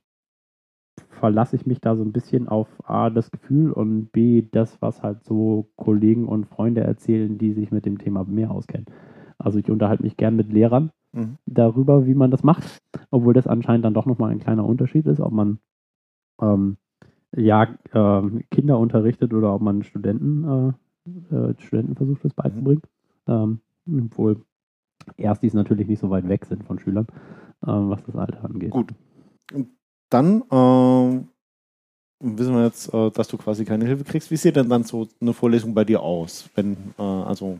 verlasse 1.15 1.55
ich 1.55 1.65
mich 1.65 1.81
da 1.81 1.95
so 1.95 2.03
ein 2.03 2.11
bisschen 2.11 2.47
auf 2.47 2.67
A, 2.83 3.09
das 3.09 3.31
Gefühl 3.31 3.71
und 3.71 4.11
B, 4.11 4.43
das, 4.51 4.81
was 4.81 5.01
halt 5.01 5.23
so 5.23 5.67
Kollegen 5.75 6.27
und 6.27 6.45
Freunde 6.45 6.81
erzählen, 6.81 7.37
die 7.37 7.53
sich 7.53 7.71
mit 7.71 7.85
dem 7.85 7.97
Thema 7.97 8.23
mehr 8.25 8.51
auskennen. 8.51 8.85
Also 9.37 9.59
ich 9.59 9.69
unterhalte 9.71 10.03
mich 10.03 10.17
gern 10.17 10.35
mit 10.35 10.51
Lehrern 10.51 10.91
mhm. 11.13 11.37
darüber, 11.45 12.05
wie 12.05 12.15
man 12.15 12.31
das 12.31 12.43
macht, 12.43 12.81
obwohl 13.11 13.33
das 13.33 13.47
anscheinend 13.47 13.85
dann 13.85 13.93
doch 13.93 14.05
nochmal 14.05 14.31
ein 14.31 14.39
kleiner 14.39 14.65
Unterschied 14.65 15.05
ist, 15.07 15.19
ob 15.19 15.31
man 15.31 15.59
ähm, 16.41 16.77
ja, 17.35 17.63
äh, 17.91 18.21
Kinder 18.51 18.77
unterrichtet 18.79 19.33
oder 19.33 19.53
ob 19.53 19.61
man 19.61 19.83
Studenten, 19.83 20.73
äh, 21.31 21.35
äh, 21.35 21.53
Studenten 21.59 21.95
versucht, 21.95 22.23
das 22.23 22.33
beizubringen. 22.33 22.81
Mhm. 23.27 23.59
Ähm, 23.87 24.09
obwohl 24.11 24.41
Erstis 25.17 25.53
natürlich 25.53 25.87
nicht 25.87 25.99
so 25.99 26.09
weit 26.09 26.27
weg 26.27 26.45
sind 26.45 26.63
von 26.63 26.79
Schülern, 26.79 27.07
äh, 27.61 27.67
was 27.67 28.03
das 28.03 28.15
Alter 28.15 28.45
angeht. 28.45 28.71
Gut 28.71 28.93
dann 30.09 30.41
äh, 30.51 31.25
wissen 32.19 32.55
wir 32.55 32.65
jetzt, 32.65 32.93
äh, 32.93 33.11
dass 33.11 33.27
du 33.27 33.37
quasi 33.37 33.65
keine 33.65 33.85
Hilfe 33.85 34.03
kriegst. 34.03 34.31
Wie 34.31 34.37
sieht 34.37 34.55
denn 34.55 34.69
dann 34.69 34.83
so 34.83 35.07
eine 35.21 35.33
Vorlesung 35.33 35.73
bei 35.73 35.83
dir 35.83 36.01
aus? 36.01 36.49
Wenn, 36.55 36.77
äh, 36.97 37.01
also 37.01 37.57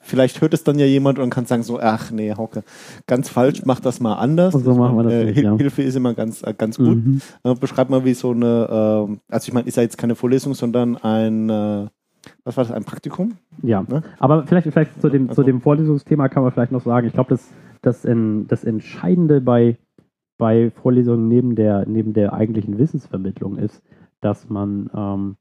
vielleicht 0.00 0.40
hört 0.40 0.54
es 0.54 0.64
dann 0.64 0.78
ja 0.78 0.86
jemand 0.86 1.18
und 1.18 1.30
kann 1.30 1.46
sagen 1.46 1.62
so, 1.62 1.80
ach 1.80 2.10
nee, 2.10 2.32
Hauke, 2.32 2.62
ganz 3.06 3.28
falsch, 3.28 3.62
mach 3.64 3.80
das 3.80 4.00
mal 4.00 4.14
anders. 4.14 4.54
so 4.54 4.74
machen 4.74 4.96
wir 4.96 5.04
das 5.04 5.12
äh, 5.12 5.24
nicht, 5.24 5.42
ja. 5.42 5.56
Hilfe 5.56 5.82
ist 5.82 5.96
immer 5.96 6.14
ganz, 6.14 6.42
äh, 6.42 6.54
ganz 6.56 6.76
gut. 6.76 7.04
Mhm. 7.04 7.20
Äh, 7.42 7.54
beschreib 7.54 7.90
mal, 7.90 8.04
wie 8.04 8.14
so 8.14 8.30
eine, 8.30 9.08
äh, 9.08 9.32
also 9.32 9.48
ich 9.48 9.52
meine, 9.52 9.66
ist 9.66 9.76
ja 9.76 9.82
jetzt 9.82 9.98
keine 9.98 10.14
Vorlesung, 10.14 10.54
sondern 10.54 10.96
ein, 10.96 11.48
was 12.44 12.56
war 12.56 12.64
das, 12.64 12.72
ein 12.72 12.84
Praktikum? 12.84 13.34
Ja, 13.62 13.82
ne? 13.82 14.02
aber 14.18 14.46
vielleicht, 14.46 14.68
vielleicht 14.70 15.00
zu, 15.00 15.08
dem, 15.08 15.28
also. 15.28 15.42
zu 15.42 15.46
dem 15.46 15.60
Vorlesungsthema 15.60 16.28
kann 16.28 16.42
man 16.42 16.52
vielleicht 16.52 16.72
noch 16.72 16.82
sagen, 16.82 17.06
ich 17.06 17.12
glaube, 17.12 17.30
das, 17.30 17.48
das, 17.82 18.04
in, 18.04 18.46
das 18.48 18.64
Entscheidende 18.64 19.40
bei 19.40 19.76
bei 20.38 20.70
Vorlesungen 20.70 21.28
neben 21.28 21.56
der, 21.56 21.86
neben 21.86 22.12
der 22.12 22.32
eigentlichen 22.32 22.78
Wissensvermittlung 22.78 23.56
ist, 23.56 23.82
dass 24.20 24.48
man 24.48 24.90
ähm, 24.94 25.36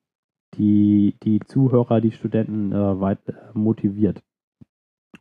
die, 0.56 1.18
die 1.24 1.40
Zuhörer, 1.40 2.02
die 2.02 2.12
Studenten 2.12 2.72
äh, 2.72 3.00
weit 3.00 3.20
äh, 3.28 3.34
motiviert. 3.54 4.24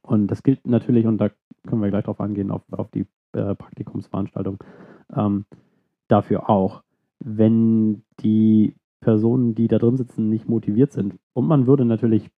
Und 0.02 0.28
das 0.28 0.42
gilt 0.42 0.66
natürlich, 0.66 1.06
und 1.06 1.18
da 1.18 1.30
können 1.66 1.82
wir 1.82 1.90
gleich 1.90 2.04
drauf 2.04 2.20
angehen, 2.20 2.50
auf, 2.50 2.62
auf 2.70 2.90
die 2.90 3.06
äh, 3.32 3.54
Praktikumsveranstaltung, 3.54 4.62
ähm, 5.14 5.44
dafür 6.08 6.48
auch. 6.48 6.82
Wenn 7.20 8.02
die 8.20 8.74
Personen, 9.00 9.54
die 9.54 9.68
da 9.68 9.78
drin 9.78 9.96
sitzen, 9.96 10.28
nicht 10.28 10.48
motiviert 10.48 10.92
sind, 10.92 11.18
und 11.32 11.46
man 11.46 11.66
würde 11.66 11.84
natürlich 11.84 12.30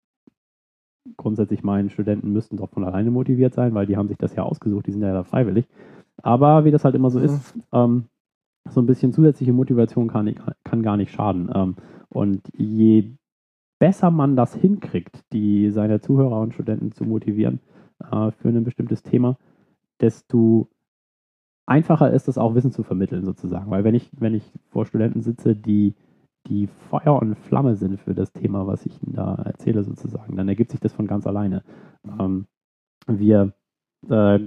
grundsätzlich 1.18 1.64
meinen, 1.64 1.90
Studenten 1.90 2.32
müssten 2.32 2.58
doch 2.58 2.70
von 2.70 2.84
alleine 2.84 3.12
motiviert 3.12 3.54
sein, 3.54 3.74
weil 3.74 3.86
die 3.86 3.98
haben 3.98 4.08
sich 4.08 4.18
das 4.18 4.36
ja 4.36 4.44
ausgesucht, 4.44 4.88
die 4.88 4.92
sind 4.92 5.02
ja 5.02 5.14
da 5.14 5.24
freiwillig. 5.24 5.68
Aber 6.22 6.66
wie 6.66 6.72
das 6.72 6.86
halt 6.86 6.96
immer 6.96 7.10
so 7.10 7.20
ist, 7.20 7.56
ähm, 7.72 8.06
so 8.70 8.82
ein 8.82 8.86
bisschen 8.86 9.14
zusätzliche 9.14 9.54
Motivation 9.54 10.08
kann, 10.08 10.34
kann 10.64 10.82
gar 10.82 10.98
nicht 10.98 11.12
schaden. 11.12 11.52
Ähm, 11.54 11.76
und 12.10 12.42
je 12.56 13.12
besser 13.80 14.12
man 14.12 14.36
das 14.36 14.56
hinkriegt, 14.56 15.22
die 15.34 15.70
seine 15.70 16.00
Zuhörer 16.02 16.40
und 16.40 16.54
Studenten 16.54 16.92
zu 16.92 17.04
motivieren, 17.04 17.60
äh, 18.00 18.32
für 18.32 18.50
ein 18.50 18.64
bestimmtes 18.64 19.04
Thema, 19.04 19.38
desto 20.02 20.70
einfacher 21.66 22.12
ist 22.12 22.28
es 22.28 22.38
auch 22.38 22.56
Wissen 22.56 22.72
zu 22.72 22.84
vermitteln 22.84 23.26
sozusagen. 23.26 23.70
Weil 23.72 23.84
wenn 23.84 23.96
ich, 23.96 24.10
wenn 24.18 24.34
ich 24.34 24.44
vor 24.70 24.86
Studenten 24.86 25.22
sitze, 25.22 25.56
die, 25.56 25.96
die 26.48 26.68
Feuer 26.68 27.20
und 27.22 27.36
Flamme 27.36 27.76
sind 27.76 28.00
für 28.00 28.14
das 28.14 28.32
Thema, 28.32 28.68
was 28.68 28.86
ich 28.86 29.02
ihnen 29.04 29.16
da 29.16 29.36
erzähle 29.36 29.84
sozusagen, 29.84 30.36
dann 30.36 30.48
ergibt 30.48 30.72
sich 30.72 30.80
das 30.80 30.94
von 30.94 31.08
ganz 31.08 31.28
alleine. 31.28 31.64
Ähm, 32.20 32.46
wir 33.08 33.54
äh, 34.10 34.40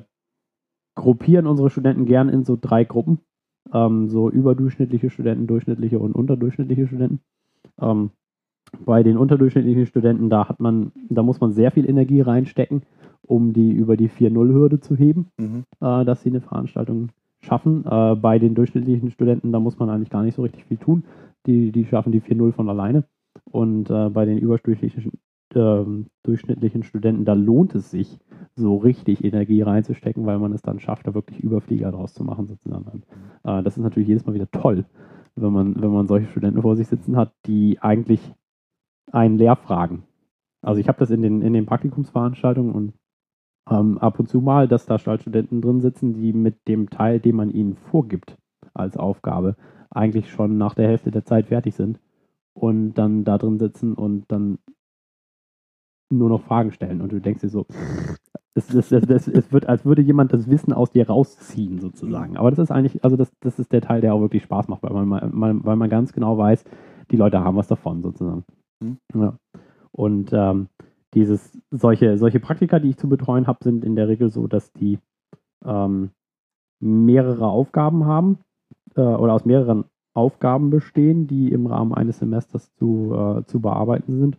gruppieren 0.99 1.47
unsere 1.47 1.71
Studenten 1.71 2.05
gern 2.05 2.29
in 2.29 2.45
so 2.45 2.59
drei 2.61 2.85
Gruppen. 2.85 3.21
Ähm, 3.73 4.09
so 4.09 4.29
überdurchschnittliche 4.31 5.11
Studenten, 5.11 5.47
durchschnittliche 5.47 5.99
und 5.99 6.13
unterdurchschnittliche 6.15 6.87
Studenten. 6.87 7.21
Ähm, 7.81 8.11
bei 8.85 9.03
den 9.03 9.17
unterdurchschnittlichen 9.17 9.87
Studenten, 9.87 10.29
da 10.29 10.49
hat 10.49 10.61
man, 10.61 10.93
da 11.09 11.23
muss 11.23 11.41
man 11.41 11.53
sehr 11.53 11.71
viel 11.71 11.89
Energie 11.89 12.21
reinstecken, 12.21 12.83
um 13.23 13.53
die 13.53 13.71
über 13.71 13.97
die 13.97 14.09
4-0-Hürde 14.11 14.81
zu 14.81 14.97
heben, 14.97 15.27
Mhm. 15.39 15.65
äh, 15.81 16.05
dass 16.05 16.23
sie 16.23 16.31
eine 16.31 16.41
Veranstaltung 16.41 17.09
schaffen. 17.41 17.85
Äh, 17.87 18.17
bei 18.17 18.39
den 18.39 18.55
durchschnittlichen 18.55 19.11
Studenten, 19.11 19.53
da 19.53 19.61
muss 19.61 19.79
man 19.79 19.89
eigentlich 19.91 20.11
gar 20.11 20.23
nicht 20.23 20.35
so 20.35 20.43
richtig 20.43 20.65
viel 20.65 20.77
tun. 20.79 21.05
Die, 21.47 21.73
die 21.73 21.85
schaffen 21.85 22.13
die 22.13 22.21
4-0 22.21 22.53
von 22.53 22.69
alleine. 22.69 23.05
Und 23.51 23.89
äh, 23.91 24.11
bei 24.11 24.25
den 24.25 24.39
überdurchschnittlichen 24.39 25.13
ähm, 25.55 26.07
durchschnittlichen 26.23 26.83
Studenten, 26.83 27.25
da 27.25 27.35
lohnt 27.35 27.75
es 27.75 27.91
sich, 27.91 28.19
so 28.55 28.77
richtig 28.77 29.25
Energie 29.25 29.63
reinzustecken, 29.63 30.27
weil 30.27 30.39
man 30.39 30.53
es 30.53 30.63
dann 30.63 30.81
schafft, 30.81 31.07
da 31.07 31.15
wirklich 31.15 31.41
Überflieger 31.41 31.93
draus 31.93 32.13
zu 32.13 32.25
machen, 32.25 32.47
sozusagen. 32.47 33.03
Äh, 33.45 33.63
das 33.63 33.77
ist 33.77 33.83
natürlich 33.83 34.09
jedes 34.09 34.27
Mal 34.27 34.35
wieder 34.35 34.51
toll, 34.51 34.85
wenn 35.37 35.53
man, 35.53 35.81
wenn 35.81 35.91
man 35.91 36.09
solche 36.09 36.29
Studenten 36.29 36.63
vor 36.63 36.77
sich 36.77 36.89
sitzen 36.89 37.17
hat, 37.17 37.33
die 37.47 37.79
eigentlich 37.81 38.21
einen 39.13 39.39
leer 39.39 39.57
fragen. 39.57 40.05
Also 40.61 40.81
ich 40.81 40.89
habe 40.89 40.99
das 40.99 41.11
in 41.11 41.23
den, 41.23 41.43
in 41.43 41.53
den 41.53 41.67
Praktikumsveranstaltungen 41.67 42.73
und 42.73 42.93
ähm, 43.71 43.99
ab 43.99 44.19
und 44.19 44.29
zu 44.29 44.41
mal, 44.41 44.67
dass 44.67 44.87
da 44.87 44.99
Studenten 44.99 45.61
drin 45.61 45.81
sitzen, 45.81 46.15
die 46.15 46.33
mit 46.33 46.67
dem 46.67 46.91
Teil, 46.91 47.21
den 47.21 47.37
man 47.37 47.51
ihnen 47.51 47.75
vorgibt 47.75 48.37
als 48.75 48.97
Aufgabe, 48.97 49.57
eigentlich 49.91 50.31
schon 50.31 50.59
nach 50.59 50.75
der 50.75 50.89
Hälfte 50.89 51.11
der 51.11 51.25
Zeit 51.25 51.47
fertig 51.47 51.75
sind 51.75 52.01
und 52.55 52.95
dann 52.95 53.25
da 53.25 53.39
drin 53.39 53.59
sitzen 53.59 53.95
und 53.95 54.25
dann 54.29 54.59
nur 56.11 56.29
noch 56.29 56.43
Fragen 56.43 56.73
stellen 56.73 57.01
und 57.01 57.13
du 57.13 57.21
denkst 57.21 57.43
dir 57.43 57.49
so, 57.49 57.67
es, 58.55 58.75
es, 58.75 58.93
es, 58.93 59.09
es, 59.09 59.29
es 59.29 59.53
wird, 59.53 59.69
als 59.69 59.85
würde 59.85 60.03
jemand 60.03 60.33
das 60.33 60.49
Wissen 60.51 60.73
aus 60.73 60.91
dir 60.91 61.07
rausziehen, 61.07 61.81
sozusagen. 61.81 62.37
Aber 62.37 62.51
das 62.51 62.59
ist 62.59 62.71
eigentlich, 62.71 63.05
also 63.05 63.17
das, 63.17 63.33
das 63.41 63.59
ist 63.59 63.73
der 63.73 63.81
Teil, 63.81 64.01
der 64.01 64.15
auch 64.15 64.21
wirklich 64.21 64.43
Spaß 64.43 64.69
macht, 64.69 64.83
weil 64.83 64.93
man, 65.07 65.31
man, 65.33 65.65
weil 65.65 65.77
man 65.77 65.91
ganz 65.91 66.13
genau 66.13 66.37
weiß, 66.37 66.65
die 67.11 67.17
Leute 67.17 67.41
haben 67.41 67.57
was 67.57 67.69
davon, 67.69 68.03
sozusagen. 68.03 68.45
Mhm. 68.81 68.99
Ja. 69.15 69.39
Und 69.93 70.31
ähm, 70.33 70.69
dieses, 71.15 71.59
solche, 71.71 72.19
solche 72.19 72.41
Praktika, 72.41 72.79
die 72.79 72.91
ich 72.91 72.97
zu 72.97 73.09
betreuen 73.09 73.47
habe, 73.47 73.59
sind 73.63 73.85
in 73.85 73.97
der 73.97 74.09
Regel 74.09 74.31
so, 74.31 74.47
dass 74.47 74.73
die 74.73 74.99
ähm, 75.65 76.11
mehrere 76.81 77.47
Aufgaben 77.47 78.07
haben 78.07 78.39
äh, 78.95 79.01
oder 79.01 79.35
aus 79.35 79.45
mehreren 79.45 79.85
Aufgaben 80.15 80.71
bestehen, 80.71 81.27
die 81.27 81.53
im 81.53 81.67
Rahmen 81.67 81.95
eines 81.95 82.19
Semesters 82.19 82.75
zu, 82.75 83.15
äh, 83.15 83.45
zu 83.45 83.61
bearbeiten 83.61 84.19
sind. 84.19 84.39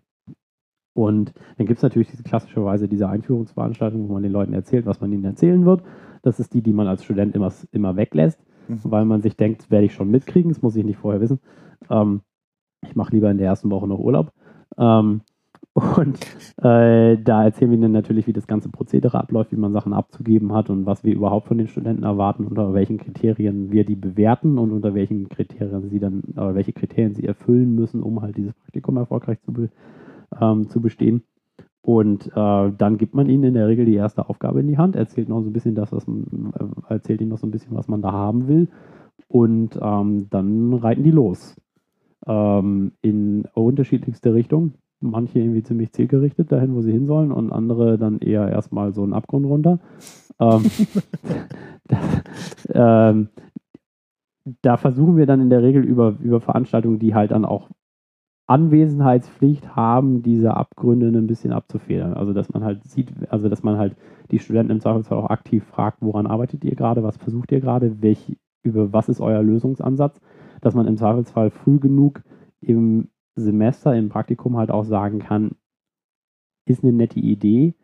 Und 0.99 1.33
dann 1.57 1.65
gibt 1.65 1.77
es 1.77 1.83
natürlich 1.83 2.09
diese 2.09 2.23
klassischerweise 2.23 2.87
diese 2.87 3.07
Einführungsveranstaltung, 3.07 4.09
wo 4.09 4.13
man 4.13 4.23
den 4.23 4.31
Leuten 4.31 4.53
erzählt, 4.53 4.85
was 4.85 5.01
man 5.01 5.11
ihnen 5.11 5.23
erzählen 5.23 5.65
wird. 5.65 5.81
Das 6.21 6.39
ist 6.39 6.53
die, 6.53 6.61
die 6.61 6.73
man 6.73 6.87
als 6.87 7.03
Student 7.03 7.35
immer, 7.35 7.51
immer 7.71 7.95
weglässt, 7.95 8.39
Mhm. 8.69 8.79
weil 8.83 9.05
man 9.05 9.21
sich 9.21 9.35
denkt, 9.35 9.69
werde 9.71 9.85
ich 9.85 9.93
schon 9.93 10.11
mitkriegen, 10.11 10.51
das 10.51 10.61
muss 10.61 10.75
ich 10.75 10.85
nicht 10.85 10.97
vorher 10.99 11.21
wissen. 11.21 11.39
Ähm, 11.89 12.21
ich 12.81 12.95
mache 12.95 13.13
lieber 13.13 13.29
in 13.29 13.37
der 13.37 13.47
ersten 13.47 13.69
Woche 13.71 13.87
noch 13.87 13.99
Urlaub. 13.99 14.31
Ähm, 14.77 15.21
und 15.73 16.19
äh, 16.57 17.17
da 17.17 17.43
erzählen 17.43 17.71
wir 17.71 17.77
ihnen 17.77 17.91
natürlich, 17.91 18.27
wie 18.27 18.33
das 18.33 18.47
ganze 18.47 18.69
Prozedere 18.69 19.19
abläuft, 19.19 19.51
wie 19.51 19.57
man 19.57 19.71
Sachen 19.71 19.93
abzugeben 19.93 20.53
hat 20.53 20.69
und 20.69 20.85
was 20.85 21.03
wir 21.03 21.13
überhaupt 21.13 21.47
von 21.47 21.57
den 21.57 21.67
Studenten 21.67 22.03
erwarten, 22.03 22.45
unter 22.45 22.73
welchen 22.73 22.97
Kriterien 22.97 23.71
wir 23.71 23.85
die 23.85 23.95
bewerten 23.95 24.57
und 24.57 24.71
unter 24.71 24.93
welchen 24.93 25.29
Kriterien 25.29 25.89
sie 25.89 25.99
dann, 25.99 26.23
äh, 26.35 26.53
welche 26.53 26.73
Kriterien 26.73 27.15
sie 27.15 27.25
erfüllen 27.25 27.75
müssen, 27.75 28.03
um 28.03 28.21
halt 28.21 28.37
dieses 28.37 28.53
Praktikum 28.53 28.97
erfolgreich 28.97 29.39
zu, 29.41 29.53
ähm, 30.39 30.69
zu 30.69 30.81
bestehen. 30.81 31.23
Und 31.81 32.27
äh, 32.27 32.71
dann 32.77 32.97
gibt 32.97 33.15
man 33.15 33.29
ihnen 33.29 33.45
in 33.45 33.53
der 33.53 33.67
Regel 33.67 33.85
die 33.85 33.95
erste 33.95 34.29
Aufgabe 34.29 34.59
in 34.59 34.67
die 34.67 34.77
Hand, 34.77 34.95
erzählt 34.95 35.29
noch 35.29 35.41
so 35.41 35.49
ein 35.49 35.53
bisschen 35.53 35.75
das, 35.75 35.91
was 35.91 36.05
man, 36.07 36.53
äh, 36.87 36.93
erzählt 36.93 37.21
ihnen 37.21 37.29
noch 37.29 37.37
so 37.37 37.47
ein 37.47 37.51
bisschen, 37.51 37.75
was 37.75 37.87
man 37.87 38.01
da 38.01 38.11
haben 38.11 38.47
will. 38.47 38.67
Und 39.27 39.79
ähm, 39.81 40.27
dann 40.29 40.73
reiten 40.73 41.03
die 41.03 41.11
los. 41.11 41.55
Ähm, 42.27 42.91
in 43.01 43.45
unterschiedlichste 43.53 44.33
Richtungen. 44.33 44.73
Manche 45.01 45.39
irgendwie 45.39 45.63
ziemlich 45.63 45.93
zielgerichtet 45.93 46.51
dahin, 46.51 46.75
wo 46.75 46.81
sie 46.81 46.91
hin 46.91 47.07
sollen, 47.07 47.31
und 47.31 47.53
andere 47.53 47.97
dann 47.97 48.19
eher 48.19 48.49
erstmal 48.49 48.93
so 48.93 49.03
einen 49.03 49.13
Abgrund 49.13 49.45
runter. 49.45 49.79
Ähm, 50.39 50.63
das, 51.87 52.23
ähm, 52.73 53.29
da 54.61 54.77
versuchen 54.77 55.17
wir 55.17 55.25
dann 55.25 55.41
in 55.41 55.49
der 55.49 55.63
Regel 55.63 55.83
über, 55.83 56.15
über 56.21 56.41
Veranstaltungen, 56.41 56.99
die 56.99 57.15
halt 57.15 57.31
dann 57.31 57.45
auch 57.45 57.69
Anwesenheitspflicht 58.49 59.75
haben, 59.75 60.23
diese 60.23 60.55
Abgründe 60.57 61.07
ein 61.07 61.27
bisschen 61.27 61.53
abzufedern. 61.53 62.15
Also 62.15 62.33
dass 62.33 62.49
man 62.49 62.63
halt 62.63 62.83
sieht, 62.83 63.11
also 63.31 63.47
dass 63.47 63.61
man 63.61 63.77
halt 63.77 63.95
die 64.31 64.39
Studenten 64.39 64.71
im 64.71 64.79
Zweifelsfall 64.79 65.19
auch 65.19 65.29
aktiv 65.29 65.63
fragt, 65.63 65.99
woran 66.01 66.25
arbeitet 66.25 66.63
ihr 66.65 66.75
gerade, 66.75 67.03
was 67.03 67.17
versucht 67.17 67.51
ihr 67.51 67.61
gerade, 67.61 68.01
welch, 68.01 68.37
über 68.63 68.91
was 68.91 69.07
ist 69.07 69.21
euer 69.21 69.43
Lösungsansatz, 69.43 70.19
dass 70.61 70.73
man 70.73 70.87
im 70.87 70.97
Zweifelsfall 70.97 71.51
früh 71.51 71.79
genug 71.79 72.23
im 72.59 73.09
Semester, 73.35 73.95
im 73.95 74.09
Praktikum 74.09 74.57
halt 74.57 74.71
auch 74.71 74.83
sagen 74.83 75.19
kann, 75.19 75.51
ist 76.65 76.83
eine 76.83 76.93
nette 76.93 77.19
Idee, 77.19 77.75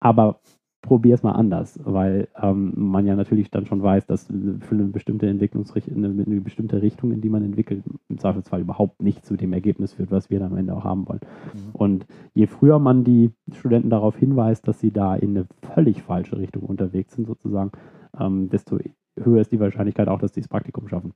aber 0.00 0.40
probier 0.82 1.14
es 1.14 1.22
mal 1.22 1.32
anders, 1.32 1.78
weil 1.84 2.28
ähm, 2.40 2.72
man 2.76 3.06
ja 3.06 3.14
natürlich 3.14 3.50
dann 3.50 3.66
schon 3.66 3.82
weiß, 3.82 4.06
dass 4.06 4.26
für 4.26 4.74
eine 4.74 4.84
bestimmte 4.84 5.28
Entwicklungsrichtung, 5.28 5.96
eine, 5.96 6.08
eine 6.08 6.40
bestimmte 6.40 6.82
Richtung, 6.82 7.12
in 7.12 7.20
die 7.20 7.28
man 7.28 7.44
entwickelt, 7.44 7.84
im 8.08 8.18
Zweifelsfall 8.18 8.60
überhaupt 8.60 9.00
nicht 9.00 9.24
zu 9.24 9.36
dem 9.36 9.52
Ergebnis 9.52 9.94
führt, 9.94 10.10
was 10.10 10.28
wir 10.28 10.40
dann 10.40 10.52
am 10.52 10.58
Ende 10.58 10.74
auch 10.74 10.84
haben 10.84 11.08
wollen. 11.08 11.20
Mhm. 11.54 11.70
Und 11.72 12.06
je 12.34 12.48
früher 12.48 12.80
man 12.80 13.04
die 13.04 13.30
Studenten 13.52 13.90
darauf 13.90 14.16
hinweist, 14.16 14.66
dass 14.66 14.80
sie 14.80 14.90
da 14.90 15.14
in 15.14 15.30
eine 15.30 15.46
völlig 15.74 16.02
falsche 16.02 16.36
Richtung 16.36 16.64
unterwegs 16.64 17.14
sind, 17.14 17.26
sozusagen, 17.26 17.70
ähm, 18.18 18.50
desto 18.50 18.78
höher 19.16 19.40
ist 19.40 19.52
die 19.52 19.60
Wahrscheinlichkeit 19.60 20.08
auch, 20.08 20.18
dass 20.18 20.34
sie 20.34 20.40
das 20.40 20.48
Praktikum 20.48 20.88
schaffen. 20.88 21.14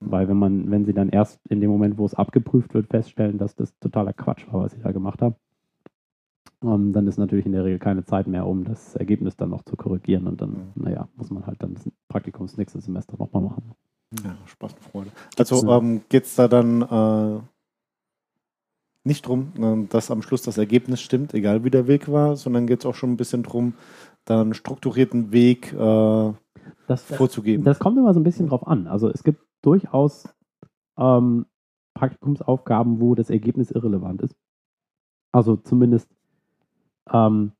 Weil 0.00 0.28
wenn 0.28 0.36
man, 0.36 0.70
wenn 0.70 0.84
sie 0.84 0.92
dann 0.92 1.08
erst 1.08 1.40
in 1.46 1.60
dem 1.60 1.70
Moment, 1.70 1.96
wo 1.96 2.04
es 2.04 2.14
abgeprüft 2.14 2.74
wird, 2.74 2.88
feststellen, 2.88 3.38
dass 3.38 3.54
das 3.54 3.78
totaler 3.78 4.12
Quatsch 4.12 4.46
war, 4.52 4.62
was 4.62 4.72
sie 4.72 4.80
da 4.82 4.90
gemacht 4.92 5.22
haben, 5.22 5.36
ähm, 6.62 6.92
dann 6.92 7.06
ist 7.06 7.18
natürlich 7.18 7.46
in 7.46 7.52
der 7.52 7.64
Regel 7.64 7.78
keine 7.78 8.04
Zeit 8.04 8.26
mehr, 8.26 8.46
um 8.46 8.64
das 8.64 8.94
Ergebnis 8.96 9.36
dann 9.36 9.50
noch 9.50 9.62
zu 9.64 9.76
korrigieren 9.76 10.26
und 10.26 10.40
dann, 10.40 10.50
Mhm. 10.50 10.72
naja, 10.84 11.08
muss 11.16 11.30
man 11.30 11.46
halt 11.46 11.62
dann 11.62 11.74
das 11.74 11.90
Praktikum 12.08 12.46
das 12.46 12.56
nächste 12.56 12.80
Semester 12.80 13.16
nochmal 13.18 13.42
machen. 13.42 13.72
Ja, 14.24 14.36
Spaß 14.46 14.72
und 14.74 14.82
Freude. 14.84 15.10
Also 15.36 15.56
So. 15.56 15.70
ähm, 15.70 16.02
geht 16.08 16.24
es 16.24 16.34
da 16.36 16.48
dann 16.48 16.82
äh, 16.82 17.40
nicht 19.04 19.26
drum, 19.26 19.52
äh, 19.58 19.86
dass 19.88 20.10
am 20.10 20.22
Schluss 20.22 20.42
das 20.42 20.58
Ergebnis 20.58 21.00
stimmt, 21.00 21.34
egal 21.34 21.64
wie 21.64 21.70
der 21.70 21.86
Weg 21.86 22.10
war, 22.10 22.36
sondern 22.36 22.66
geht 22.66 22.80
es 22.80 22.86
auch 22.86 22.94
schon 22.94 23.12
ein 23.12 23.16
bisschen 23.16 23.42
drum, 23.42 23.74
da 24.24 24.40
einen 24.40 24.54
strukturierten 24.54 25.32
Weg 25.32 25.72
äh, 25.72 26.32
Das, 26.86 27.02
vorzugeben. 27.02 27.64
Das 27.64 27.78
kommt 27.78 27.98
immer 27.98 28.14
so 28.14 28.20
ein 28.20 28.24
bisschen 28.24 28.48
drauf 28.48 28.66
an. 28.66 28.86
Also 28.86 29.10
es 29.10 29.22
gibt 29.22 29.40
durchaus 29.62 30.28
ähm, 30.96 31.46
Praktikumsaufgaben, 31.94 33.00
wo 33.00 33.14
das 33.14 33.30
Ergebnis 33.30 33.70
irrelevant 33.70 34.22
ist. 34.22 34.34
Also 35.32 35.56
zumindest 35.56 36.08
ähm, 37.12 37.52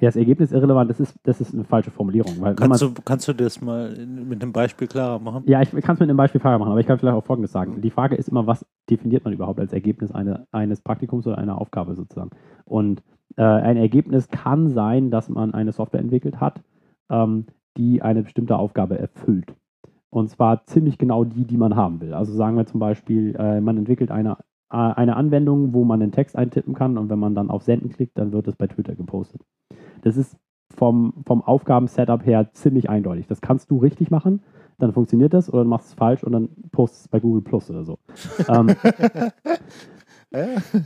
ja, 0.00 0.08
das 0.08 0.16
Ergebnis 0.16 0.52
irrelevant, 0.52 0.90
das 0.90 1.00
ist, 1.00 1.16
das 1.24 1.40
ist 1.40 1.54
eine 1.54 1.64
falsche 1.64 1.90
Formulierung. 1.90 2.34
Kannst 2.54 2.82
du, 2.82 2.92
kannst 3.04 3.26
du 3.26 3.32
das 3.32 3.60
mal 3.60 3.90
mit 4.06 4.42
einem 4.42 4.52
Beispiel 4.52 4.86
klarer 4.86 5.18
machen? 5.18 5.42
ja, 5.46 5.60
ich 5.60 5.70
kann 5.70 5.94
es 5.94 6.00
mit 6.00 6.08
einem 6.08 6.16
Beispiel 6.16 6.40
Frage 6.40 6.58
machen, 6.58 6.70
aber 6.70 6.80
ich 6.80 6.86
kann 6.86 6.98
vielleicht 6.98 7.16
auch 7.16 7.24
Folgendes 7.24 7.50
sagen. 7.50 7.80
Die 7.80 7.90
Frage 7.90 8.14
ist 8.14 8.28
immer, 8.28 8.46
was 8.46 8.64
definiert 8.88 9.24
man 9.24 9.32
überhaupt 9.32 9.58
als 9.58 9.72
Ergebnis 9.72 10.12
eine, 10.12 10.46
eines 10.52 10.80
Praktikums 10.80 11.26
oder 11.26 11.38
einer 11.38 11.60
Aufgabe 11.60 11.96
sozusagen? 11.96 12.30
Und 12.64 13.02
äh, 13.36 13.42
ein 13.42 13.76
Ergebnis 13.76 14.28
kann 14.28 14.68
sein, 14.68 15.10
dass 15.10 15.28
man 15.28 15.52
eine 15.52 15.72
Software 15.72 16.00
entwickelt 16.00 16.40
hat, 16.40 16.60
ähm, 17.10 17.46
die 17.76 18.02
eine 18.02 18.22
bestimmte 18.22 18.56
Aufgabe 18.56 18.98
erfüllt. 18.98 19.54
Und 20.10 20.30
zwar 20.30 20.64
ziemlich 20.64 20.98
genau 20.98 21.24
die, 21.24 21.44
die 21.44 21.56
man 21.56 21.76
haben 21.76 22.00
will. 22.00 22.14
Also 22.14 22.32
sagen 22.32 22.56
wir 22.56 22.66
zum 22.66 22.80
Beispiel, 22.80 23.34
äh, 23.36 23.60
man 23.60 23.76
entwickelt 23.76 24.10
eine, 24.10 24.38
eine 24.68 25.16
Anwendung, 25.16 25.72
wo 25.72 25.84
man 25.84 26.02
einen 26.02 26.12
Text 26.12 26.36
eintippen 26.36 26.74
kann 26.74 26.98
und 26.98 27.08
wenn 27.08 27.18
man 27.18 27.34
dann 27.34 27.50
auf 27.50 27.62
Senden 27.62 27.90
klickt, 27.90 28.18
dann 28.18 28.32
wird 28.32 28.48
es 28.48 28.56
bei 28.56 28.66
Twitter 28.66 28.94
gepostet. 28.94 29.40
Das 30.02 30.16
ist 30.16 30.36
vom, 30.74 31.14
vom 31.26 31.42
Aufgaben-Setup 31.42 32.24
her 32.26 32.52
ziemlich 32.52 32.90
eindeutig. 32.90 33.26
Das 33.26 33.40
kannst 33.40 33.70
du 33.70 33.78
richtig 33.78 34.10
machen, 34.10 34.42
dann 34.78 34.92
funktioniert 34.92 35.34
das 35.34 35.52
oder 35.52 35.64
du 35.64 35.68
machst 35.70 35.88
es 35.88 35.94
falsch 35.94 36.22
und 36.22 36.32
dann 36.32 36.48
postest 36.70 37.06
es 37.06 37.08
bei 37.08 37.20
Google 37.20 37.42
Plus 37.42 37.70
oder 37.70 37.84
so. 37.84 37.98
ähm, 38.48 38.76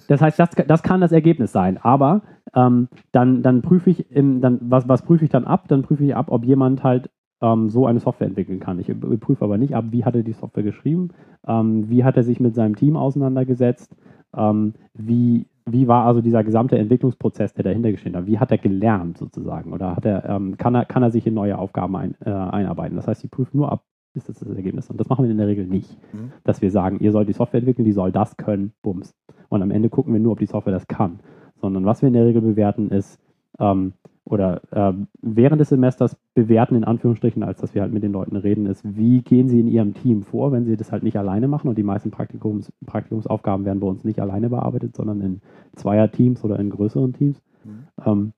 das 0.09 0.21
heißt, 0.21 0.38
das, 0.38 0.51
das 0.66 0.83
kann 0.83 1.01
das 1.01 1.12
Ergebnis 1.12 1.53
sein. 1.53 1.79
Aber 1.79 2.23
ähm, 2.55 2.88
dann, 3.11 3.42
dann 3.42 3.62
prüfe 3.62 3.90
ich, 3.90 4.11
im, 4.11 4.40
dann, 4.40 4.59
was, 4.62 4.88
was 4.88 5.03
prüfe 5.03 5.25
ich 5.25 5.31
dann 5.31 5.45
ab? 5.45 5.68
Dann 5.68 5.83
prüfe 5.83 6.05
ich 6.05 6.14
ab, 6.14 6.27
ob 6.31 6.45
jemand 6.45 6.85
halt 6.85 7.11
ähm, 7.42 7.68
so 7.68 7.87
eine 7.87 8.00
Software 8.00 8.28
entwickeln 8.28 8.61
kann. 8.61 8.78
Ich 8.78 8.90
prüfe 9.20 9.44
aber 9.44 9.59
nicht 9.59 9.74
ab, 9.74 9.87
wie 9.90 10.05
hat 10.05 10.14
er 10.14 10.22
die 10.22 10.33
Software 10.33 10.62
geschrieben, 10.62 11.11
ähm, 11.46 11.90
wie 11.90 12.05
hat 12.05 12.16
er 12.16 12.22
sich 12.22 12.40
mit 12.40 12.55
seinem 12.55 12.76
Team 12.76 12.96
auseinandergesetzt, 12.96 13.94
ähm, 14.35 14.74
wie 14.94 15.46
wie 15.66 15.87
war 15.87 16.07
also 16.07 16.20
dieser 16.20 16.42
gesamte 16.42 16.78
Entwicklungsprozess, 16.78 17.55
der 17.55 17.64
dahinter 17.64 17.92
geschehen 17.92 18.16
hat? 18.16 18.26
Wie 18.26 18.38
hat 18.38 18.50
er 18.50 18.59
gelernt 18.59 19.18
sozusagen? 19.18 19.72
Oder 19.72 19.96
hat 19.96 20.05
er, 20.05 20.28
ähm, 20.28 20.57
kann, 20.57 20.74
er, 20.74 20.85
kann 20.85 21.02
er 21.02 21.11
sich 21.11 21.26
in 21.26 21.35
neue 21.35 21.59
Aufgaben 21.59 21.94
ein, 21.96 22.14
äh, 22.24 22.31
einarbeiten? 22.31 22.96
Das 22.96 23.07
heißt, 23.07 23.20
sie 23.20 23.28
prüfen 23.28 23.59
nur 23.59 23.70
ab, 23.70 23.85
ist 24.14 24.28
das 24.28 24.38
das 24.38 24.48
Ergebnis. 24.48 24.90
Und 24.90 24.98
das 24.98 25.09
machen 25.09 25.24
wir 25.24 25.31
in 25.31 25.38
der 25.38 25.46
Regel 25.46 25.66
nicht. 25.66 25.96
Mhm. 26.12 26.33
Dass 26.44 26.62
wir 26.62 26.70
sagen, 26.70 26.98
ihr 26.98 27.12
sollt 27.12 27.28
die 27.28 27.33
Software 27.33 27.59
entwickeln, 27.59 27.85
die 27.85 27.92
soll 27.92 28.12
das 28.12 28.37
können, 28.37 28.72
bums. 28.83 29.14
Und 29.48 29.62
am 29.62 29.70
Ende 29.70 29.88
gucken 29.88 30.12
wir 30.12 30.20
nur, 30.20 30.33
ob 30.33 30.38
die 30.38 30.46
Software 30.46 30.72
das 30.72 30.88
kann. 30.88 31.20
Sondern 31.61 31.85
was 31.85 32.02
wir 32.02 32.09
in 32.09 32.14
der 32.14 32.26
Regel 32.26 32.42
bewerten 32.42 32.90
ist, 32.90 33.20
ähm, 33.61 33.92
oder 34.24 34.62
äh, 34.70 34.92
während 35.20 35.61
des 35.61 35.70
Semesters 35.70 36.16
bewerten, 36.35 36.76
in 36.76 36.85
Anführungsstrichen, 36.85 37.42
als 37.42 37.61
dass 37.61 37.74
wir 37.74 37.82
halt 37.82 37.92
mit 37.92 38.02
den 38.02 38.12
Leuten 38.12 38.37
reden, 38.37 38.66
ist, 38.66 38.82
wie 38.96 39.20
gehen 39.20 39.48
sie 39.48 39.61
in 39.61 39.66
ihrem 39.66 39.94
Team 39.94 40.22
vor, 40.22 40.52
wenn 40.52 40.64
sie 40.64 40.76
das 40.76 40.92
halt 40.92 41.02
nicht 41.02 41.16
alleine 41.16 41.48
machen 41.48 41.68
und 41.68 41.76
die 41.76 41.82
meisten 41.82 42.11
Praktikums, 42.11 42.72
Praktikumsaufgaben 42.87 43.64
werden 43.64 43.80
bei 43.80 43.87
uns 43.87 44.04
nicht 44.04 44.20
alleine 44.20 44.48
bearbeitet, 44.48 44.94
sondern 44.94 45.20
in 45.20 45.40
Zweierteams 45.74 46.44
oder 46.44 46.58
in 46.58 46.70
größeren 46.70 47.12
Teams. 47.12 47.42
Mhm. 47.64 47.87
Ähm, 48.06 48.32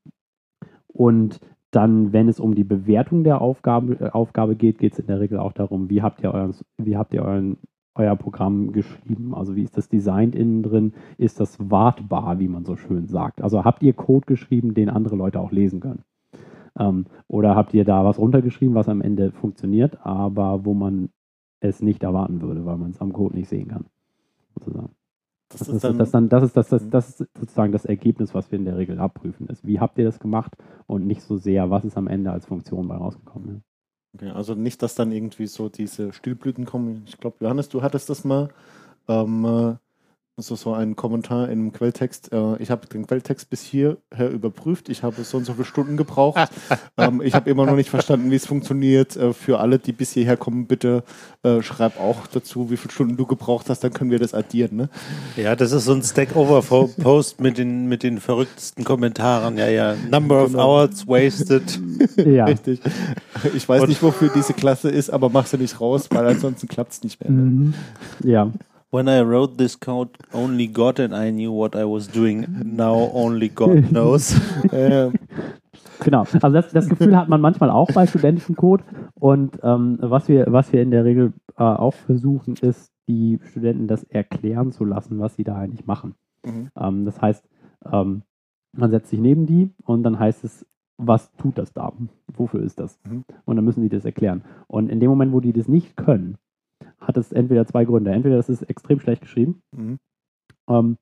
und 0.88 1.40
dann, 1.70 2.12
wenn 2.12 2.28
es 2.28 2.40
um 2.40 2.54
die 2.54 2.64
Bewertung 2.64 3.24
der 3.24 3.40
Aufgabe, 3.40 3.94
äh, 4.00 4.10
Aufgabe 4.10 4.56
geht, 4.56 4.78
geht 4.78 4.92
es 4.92 5.00
in 5.00 5.06
der 5.06 5.20
Regel 5.20 5.38
auch 5.38 5.52
darum, 5.52 5.90
wie 5.90 6.02
habt 6.02 6.22
ihr, 6.22 6.32
euren, 6.32 6.54
wie 6.78 6.96
habt 6.96 7.12
ihr 7.12 7.22
euren, 7.22 7.58
euer 7.94 8.16
Programm 8.16 8.72
geschrieben? 8.72 9.34
Also 9.34 9.56
wie 9.56 9.62
ist 9.62 9.76
das 9.76 9.88
designt 9.88 10.34
innen 10.34 10.62
drin? 10.62 10.94
Ist 11.18 11.40
das 11.40 11.58
wartbar, 11.70 12.38
wie 12.38 12.48
man 12.48 12.64
so 12.64 12.76
schön 12.76 13.06
sagt? 13.06 13.42
Also 13.42 13.64
habt 13.64 13.82
ihr 13.82 13.92
Code 13.92 14.26
geschrieben, 14.26 14.74
den 14.74 14.90
andere 14.90 15.16
Leute 15.16 15.40
auch 15.40 15.52
lesen 15.52 15.80
können? 15.80 16.02
Ähm, 16.78 17.06
oder 17.28 17.54
habt 17.54 17.74
ihr 17.74 17.84
da 17.84 18.04
was 18.04 18.18
runtergeschrieben, 18.18 18.74
was 18.74 18.88
am 18.88 19.00
Ende 19.00 19.32
funktioniert, 19.32 20.04
aber 20.04 20.64
wo 20.64 20.74
man 20.74 21.10
es 21.60 21.82
nicht 21.82 22.02
erwarten 22.02 22.42
würde, 22.42 22.66
weil 22.66 22.76
man 22.78 22.90
es 22.90 23.00
am 23.00 23.12
Code 23.12 23.36
nicht 23.36 23.48
sehen 23.48 23.68
kann? 23.68 23.86
Sozusagen. 24.54 24.90
Das 25.50 25.60
Das 25.60 25.68
ist 25.68 25.74
ist, 25.76 25.84
dann, 25.84 25.98
das, 25.98 26.10
dann, 26.10 26.28
das, 26.28 26.42
ist, 26.44 26.56
das, 26.56 26.68
das, 26.68 26.90
das 26.90 27.20
ist 27.20 27.28
sozusagen 27.38 27.72
das 27.72 27.84
Ergebnis, 27.84 28.34
was 28.34 28.50
wir 28.50 28.58
in 28.58 28.64
der 28.64 28.76
Regel 28.76 28.98
abprüfen. 28.98 29.46
Ist, 29.48 29.66
wie 29.66 29.80
habt 29.80 29.98
ihr 29.98 30.04
das 30.04 30.18
gemacht 30.18 30.56
und 30.86 31.06
nicht 31.06 31.22
so 31.22 31.36
sehr, 31.36 31.70
was 31.70 31.84
ist 31.84 31.96
am 31.96 32.08
Ende 32.08 32.32
als 32.32 32.46
Funktion 32.46 32.88
bei 32.88 32.96
rausgekommen. 32.96 33.62
Okay, 34.14 34.30
also 34.30 34.54
nicht, 34.54 34.82
dass 34.82 34.94
dann 34.94 35.12
irgendwie 35.12 35.46
so 35.46 35.68
diese 35.68 36.12
Stillblüten 36.12 36.64
kommen. 36.64 37.04
Ich 37.06 37.18
glaube, 37.18 37.36
Johannes, 37.40 37.68
du 37.68 37.82
hattest 37.82 38.10
das 38.10 38.24
mal. 38.24 38.48
Ähm, 39.08 39.78
äh, 40.36 40.42
so, 40.42 40.56
so 40.56 40.72
ein 40.74 40.96
Kommentar 40.96 41.48
im 41.48 41.72
Quelltext. 41.72 42.32
Äh, 42.32 42.56
ich 42.62 42.70
habe 42.70 42.86
den 42.86 43.06
Quelltext 43.06 43.50
bis 43.50 43.62
hierher 43.62 44.30
überprüft. 44.32 44.88
Ich 44.88 45.02
habe 45.02 45.22
so 45.24 45.36
und 45.38 45.44
so 45.44 45.54
viele 45.54 45.64
Stunden 45.64 45.96
gebraucht. 45.96 46.48
ähm, 46.96 47.20
ich 47.22 47.34
habe 47.34 47.50
immer 47.50 47.66
noch 47.66 47.76
nicht 47.76 47.90
verstanden, 47.90 48.30
wie 48.30 48.36
es 48.36 48.46
funktioniert. 48.46 49.16
Äh, 49.16 49.32
für 49.32 49.60
alle, 49.60 49.78
die 49.78 49.92
bis 49.92 50.12
hierher 50.12 50.36
kommen, 50.36 50.66
bitte 50.66 51.04
äh, 51.42 51.62
schreib 51.62 51.98
auch 52.00 52.26
dazu, 52.26 52.70
wie 52.70 52.76
viele 52.76 52.92
Stunden 52.92 53.16
du 53.16 53.26
gebraucht 53.26 53.68
hast. 53.70 53.84
Dann 53.84 53.92
können 53.92 54.10
wir 54.10 54.18
das 54.18 54.34
addieren. 54.34 54.76
Ne? 54.76 54.88
Ja, 55.36 55.56
das 55.56 55.72
ist 55.72 55.84
so 55.84 55.92
ein 55.92 56.02
Stack 56.02 56.34
Overflow-Post 56.36 57.40
mit 57.40 57.58
den, 57.58 57.86
mit 57.86 58.02
den 58.02 58.18
verrücktesten 58.20 58.84
Kommentaren. 58.84 59.56
Ja, 59.58 59.68
ja. 59.68 59.94
Number 60.10 60.44
of 60.44 60.50
Genau. 60.52 60.78
hours 60.80 61.06
wasted. 61.06 61.80
Ja. 62.16 62.44
Richtig. 62.46 62.80
Ich 63.54 63.68
weiß 63.68 63.82
Und- 63.82 63.88
nicht, 63.88 64.02
wofür 64.02 64.30
diese 64.34 64.52
Klasse 64.54 64.90
ist, 64.90 65.10
aber 65.10 65.28
mach 65.28 65.46
sie 65.46 65.58
nicht 65.58 65.80
raus, 65.80 66.08
weil 66.10 66.26
ansonsten 66.26 66.68
klappt 66.68 66.92
es 66.92 67.02
nicht 67.02 67.20
mehr. 67.20 67.30
Ne? 67.30 67.40
Mhm. 67.42 67.74
Ja. 68.22 68.50
When 68.94 69.08
I 69.08 69.22
wrote 69.22 69.56
this 69.56 69.74
code, 69.74 70.10
only 70.32 70.68
God 70.68 71.00
and 71.00 71.12
I 71.12 71.32
knew 71.32 71.50
what 71.50 71.74
I 71.74 71.84
was 71.84 72.06
doing. 72.06 72.46
Now 72.64 73.10
only 73.12 73.48
God 73.48 73.88
knows. 73.90 74.40
Genau. 76.00 76.20
Also 76.20 76.50
das, 76.50 76.70
das 76.70 76.88
Gefühl 76.88 77.16
hat 77.16 77.28
man 77.28 77.40
manchmal 77.40 77.70
auch 77.70 77.90
bei 77.92 78.06
studentischem 78.06 78.56
Code. 78.56 78.84
Und 79.14 79.58
ähm, 79.62 79.96
was, 80.00 80.28
wir, 80.28 80.46
was 80.50 80.72
wir 80.72 80.82
in 80.82 80.90
der 80.90 81.04
Regel 81.04 81.32
äh, 81.56 81.62
auch 81.62 81.94
versuchen, 81.94 82.54
ist, 82.60 82.92
die 83.08 83.40
Studenten 83.50 83.88
das 83.88 84.04
erklären 84.04 84.70
zu 84.70 84.84
lassen, 84.84 85.18
was 85.18 85.34
sie 85.36 85.44
da 85.44 85.56
eigentlich 85.56 85.86
machen. 85.86 86.14
mhm. 86.44 86.68
Ähm, 86.76 87.04
das 87.04 87.20
heißt, 87.20 87.48
ähm, 87.90 88.22
man 88.72 88.90
setzt 88.90 89.10
sich 89.10 89.20
neben 89.20 89.46
die 89.46 89.70
und 89.84 90.02
dann 90.02 90.18
heißt 90.18 90.44
es, 90.44 90.66
was 90.98 91.32
tut 91.36 91.58
das 91.58 91.72
da? 91.72 91.92
Wofür 92.32 92.62
ist 92.62 92.78
das? 92.78 92.98
Mhm. 93.08 93.24
Und 93.44 93.56
dann 93.56 93.64
müssen 93.64 93.82
die 93.82 93.88
das 93.88 94.04
erklären. 94.04 94.44
Und 94.66 94.88
in 94.90 95.00
dem 95.00 95.10
Moment, 95.10 95.32
wo 95.32 95.40
die 95.40 95.52
das 95.52 95.68
nicht 95.68 95.96
können, 95.96 96.36
hat 97.06 97.16
es 97.16 97.32
entweder 97.32 97.66
zwei 97.66 97.84
Gründe. 97.84 98.10
Entweder 98.12 98.36
das 98.36 98.48
ist 98.48 98.62
extrem 98.62 99.00
schlecht 99.00 99.22
geschrieben 99.22 99.62
Mhm. 99.72 99.98
ähm, 100.68 100.96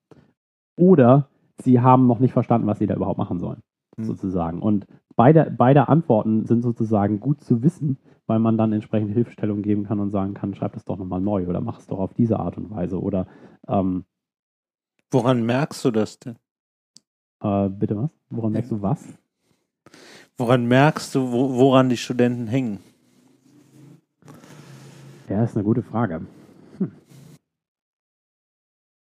oder 0.77 1.29
sie 1.63 1.81
haben 1.81 2.07
noch 2.07 2.19
nicht 2.19 2.33
verstanden, 2.33 2.67
was 2.67 2.79
sie 2.79 2.87
da 2.87 2.95
überhaupt 2.95 3.19
machen 3.19 3.39
sollen, 3.39 3.63
Mhm. 3.97 4.05
sozusagen. 4.05 4.61
Und 4.63 4.87
beide, 5.17 5.51
beide 5.57 5.89
Antworten 5.89 6.47
sind 6.47 6.63
sozusagen 6.63 7.21
gut 7.21 7.41
zu 7.41 7.63
wissen, 7.63 7.99
weil 8.27 8.39
man 8.39 8.57
dann 8.57 8.73
entsprechend 8.73 9.13
Hilfestellung 9.13 9.63
geben 9.63 9.85
kann 9.85 10.01
und 10.01 10.11
sagen 10.11 10.35
kann, 10.35 10.55
schreib 10.55 10.73
das 10.73 10.85
doch 10.85 10.97
nochmal 10.99 11.21
neu 11.21 11.47
oder 11.49 11.61
mach 11.61 11.79
es 11.79 11.87
doch 11.87 11.99
auf 11.99 12.15
diese 12.15 12.39
Art 12.41 12.57
und 12.57 12.71
Weise 12.71 13.01
oder 13.01 13.27
ähm, 13.69 14.05
Woran 15.11 15.45
merkst 15.45 15.85
du 15.85 15.91
das 15.91 16.19
denn? 16.19 16.37
äh, 17.45 17.69
bitte 17.69 17.97
was? 17.97 18.11
Woran 18.31 18.53
merkst 18.53 18.71
du 18.73 18.81
was? 18.81 19.07
Woran 20.39 20.67
merkst 20.67 21.15
du, 21.15 21.31
wo, 21.33 21.55
woran 21.59 21.91
die 21.91 21.97
Studenten 21.99 22.47
hängen? 22.47 22.79
Ja, 25.29 25.43
ist 25.45 25.57
eine 25.57 25.65
gute 25.65 25.83
Frage. 25.83 26.23
Hm. 26.79 26.93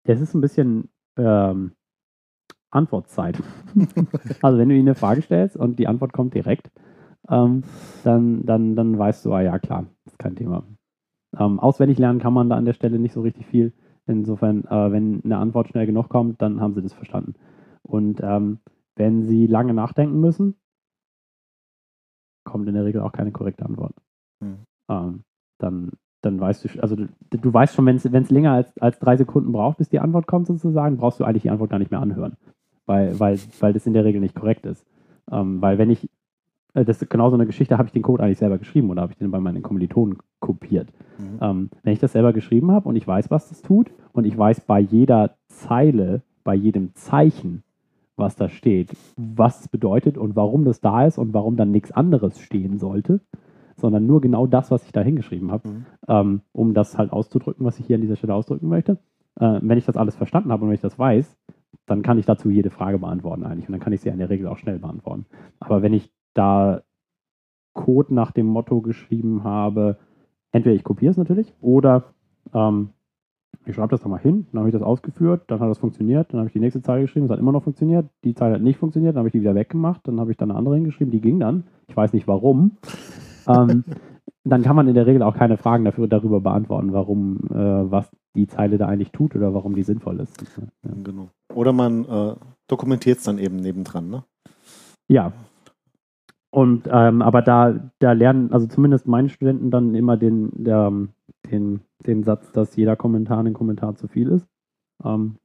Es 0.05 0.21
ist 0.21 0.35
ein 0.35 0.41
bisschen 0.41 0.89
ähm, 1.17 1.73
Antwortzeit. 2.71 3.43
also 4.43 4.59
wenn 4.59 4.69
du 4.69 4.75
ihnen 4.75 4.89
eine 4.89 4.95
Frage 4.95 5.23
stellst 5.23 5.57
und 5.57 5.79
die 5.79 5.87
Antwort 5.87 6.13
kommt 6.13 6.35
direkt, 6.35 6.71
ähm, 7.29 7.65
dann, 8.05 8.45
dann, 8.45 8.75
dann 8.75 8.99
weißt 8.99 9.25
du, 9.25 9.33
ah 9.33 9.43
ja 9.43 9.59
klar, 9.59 9.87
ist 10.07 10.19
kein 10.19 10.37
Thema. 10.37 10.65
Ähm, 11.39 11.61
auswendig 11.61 11.99
lernen 11.99 12.21
kann 12.21 12.33
man 12.33 12.49
da 12.49 12.57
an 12.57 12.65
der 12.65 12.73
Stelle 12.73 12.99
nicht 12.99 13.13
so 13.13 13.23
richtig 13.23 13.47
viel. 13.47 13.73
Insofern, 14.07 14.65
äh, 14.65 14.93
wenn 14.93 15.23
eine 15.25 15.39
Antwort 15.39 15.69
schnell 15.69 15.87
genug 15.87 16.09
kommt, 16.09 16.43
dann 16.43 16.61
haben 16.61 16.75
sie 16.75 16.83
das 16.83 16.93
verstanden. 16.93 17.35
Und 17.83 18.21
ähm, 18.23 18.59
wenn 18.97 19.23
sie 19.23 19.47
lange 19.47 19.75
nachdenken 19.75 20.21
müssen, 20.21 20.57
kommt 22.45 22.69
in 22.69 22.75
der 22.75 22.85
Regel 22.85 23.01
auch 23.01 23.13
keine 23.13 23.33
korrekte 23.33 23.65
Antwort. 23.65 23.95
Hm. 24.41 24.67
Ähm, 24.89 25.25
dann, 25.59 25.93
dann 26.23 26.41
weißt 26.41 26.65
du, 26.65 26.83
also 26.83 26.97
du, 26.97 27.09
du 27.31 27.53
weißt 27.53 27.75
schon, 27.75 27.85
wenn 27.85 27.97
es 27.97 28.31
länger 28.31 28.53
als, 28.53 28.79
als 28.79 28.99
drei 28.99 29.17
Sekunden 29.17 29.53
braucht, 29.53 29.79
bis 29.79 29.89
die 29.89 30.01
Antwort 30.01 30.27
kommt 30.27 30.47
sozusagen, 30.47 30.97
brauchst 30.97 31.21
du 31.21 31.25
eigentlich 31.25 31.43
die 31.43 31.51
Antwort 31.51 31.71
gar 31.71 31.79
nicht 31.79 31.91
mehr 31.91 32.01
anhören, 32.01 32.37
weil, 32.87 33.19
weil, 33.19 33.39
weil 33.61 33.73
das 33.73 33.87
in 33.87 33.93
der 33.93 34.05
Regel 34.05 34.21
nicht 34.21 34.35
korrekt 34.35 34.65
ist. 34.65 34.87
Ähm, 35.31 35.61
weil 35.61 35.79
wenn 35.79 35.91
ich, 35.91 36.09
äh, 36.75 36.85
das 36.85 37.03
ist 37.03 37.11
genau 37.11 37.29
so 37.29 37.35
eine 37.35 37.47
Geschichte, 37.47 37.77
habe 37.77 37.89
ich 37.89 37.93
den 37.93 38.03
Code 38.03 38.23
eigentlich 38.23 38.39
selber 38.39 38.59
geschrieben 38.59 38.89
oder 38.91 39.03
habe 39.03 39.13
ich 39.13 39.19
den 39.19 39.31
bei 39.31 39.41
meinen 39.41 39.63
Kommilitonen 39.63 40.19
kopiert. 40.41 40.89
Mhm. 41.19 41.39
Ähm, 41.41 41.71
wenn 41.83 41.93
ich 41.93 42.01
das 42.01 42.13
selber 42.13 42.33
geschrieben 42.33 42.71
habe 42.71 42.89
und 42.89 42.97
ich 42.97 43.07
weiß, 43.07 43.31
was 43.31 43.49
das 43.49 43.61
tut 43.61 43.91
und 44.13 44.25
ich 44.25 44.39
weiß 44.39 44.61
bei 44.63 44.79
jeder 44.79 45.35
Zeile, 45.49 46.23
bei 46.45 46.55
jedem 46.55 46.95
Zeichen, 46.95 47.65
was 48.17 48.37
da 48.37 48.49
steht, 48.49 48.91
was 49.17 49.63
es 49.63 49.69
bedeutet 49.69 50.17
und 50.17 50.37
warum 50.37 50.65
das 50.65 50.81
da 50.81 51.05
ist 51.07 51.19
und 51.19 51.35
warum 51.35 51.57
dann 51.57 51.73
nichts 51.73 51.91
anderes 51.91 52.39
stehen 52.39 52.79
sollte, 52.79 53.21
sondern 53.77 54.07
nur 54.07 54.21
genau 54.21 54.47
das, 54.47 54.71
was 54.71 54.85
ich 54.85 54.93
da 54.93 55.01
hingeschrieben 55.01 55.51
habe, 55.53 55.69
Mhm. 55.69 55.87
ähm, 56.09 56.41
um 56.53 56.75
das 56.75 56.99
halt 56.99 57.13
auszudrücken, 57.13 57.65
was 57.65 57.79
ich 57.79 57.87
hier 57.87 57.97
an 57.97 58.03
dieser 58.03 58.17
Stelle 58.17 58.35
ausdrücken 58.35 58.69
möchte. 58.69 58.99
Äh, 59.41 59.61
wenn 59.63 59.79
ich 59.79 59.87
das 59.87 59.97
alles 59.97 60.17
verstanden 60.17 60.53
habe 60.53 60.63
und 60.65 60.69
wenn 60.69 60.75
ich 60.75 60.81
das 60.81 60.99
weiß, 60.99 61.39
dann 61.87 62.03
kann 62.03 62.19
ich 62.19 62.27
dazu 62.27 62.51
jede 62.51 62.71
Frage 62.71 62.99
beantworten 62.99 63.45
eigentlich 63.45 63.69
und 63.69 63.73
dann 63.73 63.81
kann 63.81 63.93
ich 63.93 64.01
sie 64.01 64.09
in 64.11 64.19
der 64.19 64.31
Regel 64.31 64.47
auch 64.47 64.59
schnell 64.59 64.79
beantworten. 64.79 65.27
Aber 65.59 65.83
wenn 65.83 65.95
ich 65.95 66.13
da 66.35 66.83
Code 67.73 68.15
nach 68.15 68.33
dem 68.33 68.47
Motto 68.47 68.81
geschrieben 68.83 69.45
habe, 69.45 69.97
entweder 70.53 70.77
ich 70.77 70.85
kopiere 70.85 71.11
es 71.11 71.17
natürlich 71.17 71.55
oder 71.61 72.05
ähm, 72.53 72.91
ich 73.65 73.75
schreibe 73.75 73.89
das 73.91 74.03
da 74.03 74.09
mal 74.09 74.19
hin, 74.19 74.47
dann 74.53 74.61
habe 74.61 74.69
ich 74.69 74.73
das 74.73 74.83
ausgeführt, 74.83 75.45
dann 75.47 75.61
hat 75.61 75.71
das 75.71 75.79
funktioniert, 75.79 76.33
dann 76.33 76.41
habe 76.41 76.49
ich 76.49 76.53
die 76.53 76.61
nächste 76.61 76.83
Zeile 76.83 77.03
geschrieben, 77.03 77.27
es 77.27 77.33
hat 77.33 77.39
immer 77.39 77.53
noch 77.53 77.63
funktioniert, 77.63 78.07
die 78.25 78.35
Zeile 78.35 78.55
hat 78.55 78.63
nicht 78.63 78.79
funktioniert, 78.79 79.15
dann 79.15 79.21
habe 79.21 79.29
ich 79.29 79.33
die 79.33 79.41
wieder 79.41 79.55
weggemacht, 79.55 80.07
dann 80.07 80.21
habe 80.21 80.31
ich 80.31 80.37
dann 80.37 80.51
eine 80.51 80.59
andere 80.59 80.75
hingeschrieben, 80.75 81.11
die 81.11 81.21
ging 81.21 81.39
dann, 81.41 81.65
ich 81.89 81.97
weiß 81.97 82.13
nicht 82.13 82.27
warum. 82.29 82.73
Ähm, 83.49 83.85
dann 84.45 84.63
kann 84.63 84.77
man 84.77 84.89
in 84.89 84.95
der 84.95 85.07
Regel 85.07 85.23
auch 85.23 85.37
keine 85.37 85.57
Fragen 85.57 85.85
dafür, 85.85 86.09
darüber 86.09 86.41
beantworten, 86.41 86.93
warum, 86.93 87.39
äh, 87.51 87.91
was 87.91 88.11
die 88.35 88.47
Zeile 88.47 88.79
da 88.79 88.89
eigentlich 88.89 89.13
tut 89.13 89.37
oder 89.37 89.55
warum 89.55 89.75
die 89.75 89.83
sinnvoll 89.83 90.21
ist. 90.21 90.43
Ja. 90.85 90.91
Genau. 91.05 91.29
Oder 91.55 91.73
man 91.73 92.05
äh, 92.05 92.35
dokumentiert 92.67 93.19
es 93.19 93.25
dann 93.25 93.39
eben 93.39 93.57
nebendran. 93.57 94.11
Ne? 94.11 94.25
Ja. 95.09 95.33
Und 96.51 96.89
ähm, 96.91 97.23
aber 97.23 97.41
da, 97.41 97.91
da 97.99 98.13
lernen, 98.13 98.53
also 98.53 98.67
zumindest 98.67 99.07
meine 99.07 99.29
Studenten 99.29 99.71
dann 99.71 99.95
immer 99.95 100.17
den, 100.17 100.51
der, 100.65 100.93
den, 101.51 101.81
den 102.07 102.25
Satz, 102.25 102.53
dass 102.53 102.77
jeder 102.77 102.97
Kommentar 102.97 103.45
ein 103.45 103.55
Kommentar 103.55 103.95
zu 103.95 104.09
viel 104.09 104.29
ist. 104.29 104.47
Ähm, 105.05 105.37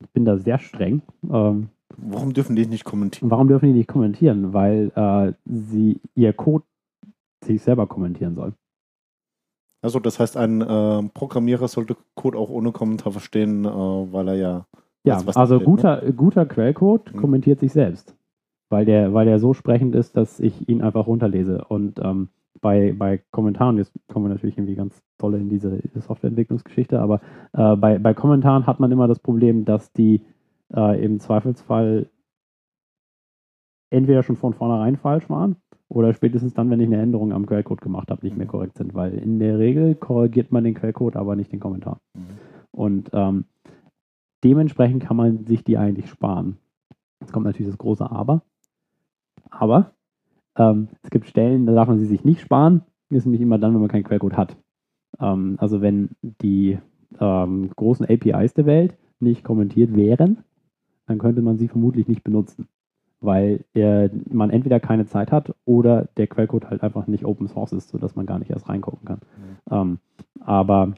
ich 0.00 0.10
bin 0.10 0.24
da 0.24 0.36
sehr 0.36 0.58
streng. 0.58 1.02
Ähm, 1.28 1.70
Warum 1.96 2.34
dürfen 2.34 2.54
die 2.54 2.66
nicht 2.66 2.84
kommentieren? 2.84 3.30
warum 3.30 3.48
dürfen 3.48 3.66
die 3.66 3.78
nicht 3.78 3.88
kommentieren? 3.88 4.52
Weil 4.52 4.92
äh, 4.94 5.32
sie 5.46 6.00
ihr 6.14 6.32
Code 6.32 6.64
sich 7.44 7.62
selber 7.62 7.86
kommentieren 7.86 8.34
soll. 8.34 8.52
Also 9.82 10.00
das 10.00 10.18
heißt, 10.18 10.36
ein 10.36 10.60
äh, 10.60 11.02
Programmierer 11.14 11.68
sollte 11.68 11.96
Code 12.14 12.36
auch 12.36 12.50
ohne 12.50 12.72
Kommentar 12.72 13.12
verstehen, 13.12 13.64
äh, 13.64 13.68
weil 13.68 14.28
er 14.28 14.34
ja 14.34 14.66
Ja, 15.04 15.24
weiß, 15.24 15.36
also 15.36 15.56
steht, 15.56 15.68
ne? 15.68 15.74
guter, 15.74 16.12
guter 16.12 16.46
Quellcode 16.46 17.14
Mhm. 17.14 17.18
kommentiert 17.20 17.60
sich 17.60 17.72
selbst. 17.72 18.14
Weil 18.70 18.84
der, 18.84 19.14
weil 19.14 19.24
der 19.24 19.38
so 19.38 19.54
sprechend 19.54 19.94
ist, 19.94 20.16
dass 20.16 20.40
ich 20.40 20.68
ihn 20.68 20.82
einfach 20.82 21.06
runterlese. 21.06 21.64
Und 21.68 22.00
ähm, 22.02 22.28
bei, 22.60 22.92
bei 22.92 23.22
Kommentaren, 23.30 23.78
jetzt 23.78 23.92
kommen 24.08 24.26
wir 24.26 24.30
natürlich 24.30 24.58
irgendwie 24.58 24.74
ganz 24.74 25.00
toll 25.16 25.34
in 25.36 25.48
diese 25.48 25.80
Softwareentwicklungsgeschichte, 25.94 27.00
aber 27.00 27.20
äh, 27.52 27.76
bei, 27.76 27.98
bei 27.98 28.14
Kommentaren 28.14 28.66
hat 28.66 28.80
man 28.80 28.90
immer 28.90 29.06
das 29.06 29.20
Problem, 29.20 29.64
dass 29.64 29.92
die 29.92 30.22
äh, 30.74 31.02
im 31.02 31.20
Zweifelsfall 31.20 32.10
entweder 33.90 34.22
schon 34.22 34.36
von 34.36 34.52
vornherein 34.54 34.96
falsch 34.96 35.30
waren 35.30 35.56
oder 35.88 36.12
spätestens 36.12 36.54
dann, 36.54 36.70
wenn 36.70 36.80
ich 36.80 36.86
eine 36.86 37.00
Änderung 37.00 37.32
am 37.32 37.46
Quellcode 37.46 37.80
gemacht 37.80 38.10
habe, 38.10 38.24
nicht 38.24 38.36
mehr 38.36 38.46
korrekt 38.46 38.76
sind, 38.76 38.94
weil 38.94 39.14
in 39.14 39.38
der 39.38 39.58
Regel 39.58 39.94
korrigiert 39.94 40.52
man 40.52 40.64
den 40.64 40.74
Quellcode, 40.74 41.16
aber 41.16 41.34
nicht 41.34 41.52
den 41.52 41.60
Kommentar. 41.60 42.00
Mhm. 42.14 42.20
Und 42.70 43.10
ähm, 43.12 43.44
dementsprechend 44.44 45.02
kann 45.02 45.16
man 45.16 45.44
sich 45.46 45.64
die 45.64 45.78
eigentlich 45.78 46.08
sparen. 46.08 46.58
Jetzt 47.20 47.32
kommt 47.32 47.46
natürlich 47.46 47.70
das 47.70 47.78
große 47.78 48.10
Aber. 48.10 48.42
Aber 49.50 49.92
ähm, 50.56 50.88
es 51.02 51.10
gibt 51.10 51.26
Stellen, 51.26 51.66
da 51.66 51.74
darf 51.74 51.88
man 51.88 51.98
sie 51.98 52.06
sich 52.06 52.24
nicht 52.24 52.40
sparen. 52.40 52.82
Das 53.08 53.18
ist 53.18 53.24
nämlich 53.26 53.40
immer 53.40 53.58
dann, 53.58 53.72
wenn 53.72 53.80
man 53.80 53.88
keinen 53.88 54.04
Quellcode 54.04 54.36
hat. 54.36 54.56
Ähm, 55.20 55.56
also 55.58 55.80
wenn 55.80 56.10
die 56.22 56.78
ähm, 57.18 57.70
großen 57.74 58.06
APIs 58.06 58.54
der 58.54 58.66
Welt 58.66 58.96
nicht 59.20 59.42
kommentiert 59.42 59.96
wären, 59.96 60.44
dann 61.06 61.18
könnte 61.18 61.40
man 61.40 61.56
sie 61.56 61.68
vermutlich 61.68 62.06
nicht 62.06 62.22
benutzen. 62.22 62.68
Weil 63.20 63.64
äh, 63.74 64.08
man 64.30 64.50
entweder 64.50 64.78
keine 64.80 65.06
Zeit 65.06 65.32
hat 65.32 65.54
oder 65.64 66.08
der 66.16 66.28
Quellcode 66.28 66.70
halt 66.70 66.82
einfach 66.82 67.06
nicht 67.08 67.24
Open 67.24 67.48
Source 67.48 67.72
ist, 67.72 67.88
sodass 67.88 68.14
man 68.16 68.26
gar 68.26 68.38
nicht 68.38 68.50
erst 68.50 68.68
reingucken 68.68 69.04
kann. 69.06 69.20
Ähm, 69.70 69.98
aber 70.40 70.94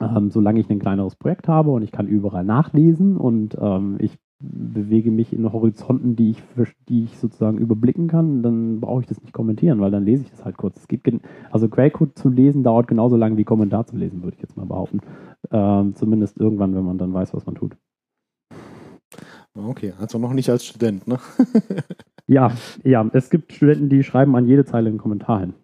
ähm, 0.00 0.30
solange 0.30 0.60
ich 0.60 0.70
ein 0.70 0.78
kleineres 0.78 1.16
Projekt 1.16 1.48
habe 1.48 1.70
und 1.70 1.82
ich 1.82 1.92
kann 1.92 2.06
überall 2.06 2.44
nachlesen 2.44 3.16
und 3.16 3.56
ähm, 3.60 3.96
ich 3.98 4.18
bewege 4.40 5.10
mich 5.10 5.32
in 5.32 5.52
Horizonten, 5.52 6.14
die 6.14 6.30
ich, 6.30 6.42
die 6.88 7.04
ich 7.04 7.18
sozusagen 7.18 7.58
überblicken 7.58 8.06
kann, 8.06 8.42
dann 8.42 8.80
brauche 8.80 9.00
ich 9.00 9.08
das 9.08 9.20
nicht 9.20 9.32
kommentieren, 9.32 9.80
weil 9.80 9.90
dann 9.90 10.04
lese 10.04 10.22
ich 10.22 10.30
das 10.30 10.44
halt 10.44 10.56
kurz. 10.56 10.76
Es 10.76 10.86
gen- 10.86 11.22
also 11.50 11.68
Quellcode 11.68 12.16
zu 12.16 12.28
lesen 12.28 12.62
dauert 12.62 12.86
genauso 12.86 13.16
lange 13.16 13.36
wie 13.36 13.44
Kommentar 13.44 13.86
zu 13.86 13.96
lesen, 13.96 14.22
würde 14.22 14.36
ich 14.36 14.42
jetzt 14.42 14.56
mal 14.56 14.66
behaupten. 14.66 15.00
Ähm, 15.50 15.94
zumindest 15.96 16.38
irgendwann, 16.38 16.74
wenn 16.76 16.84
man 16.84 16.98
dann 16.98 17.12
weiß, 17.12 17.34
was 17.34 17.46
man 17.46 17.56
tut. 17.56 17.76
Okay, 19.66 19.92
also 19.98 20.18
noch 20.18 20.32
nicht 20.32 20.48
als 20.50 20.64
Student, 20.64 21.06
ne? 21.08 21.18
Ja, 22.30 22.52
ja, 22.84 23.08
es 23.14 23.30
gibt 23.30 23.54
Studenten, 23.54 23.88
die 23.88 24.02
schreiben 24.02 24.36
an 24.36 24.46
jede 24.46 24.66
Zeile 24.66 24.90
einen 24.90 24.98
Kommentar 24.98 25.40
hin. 25.40 25.54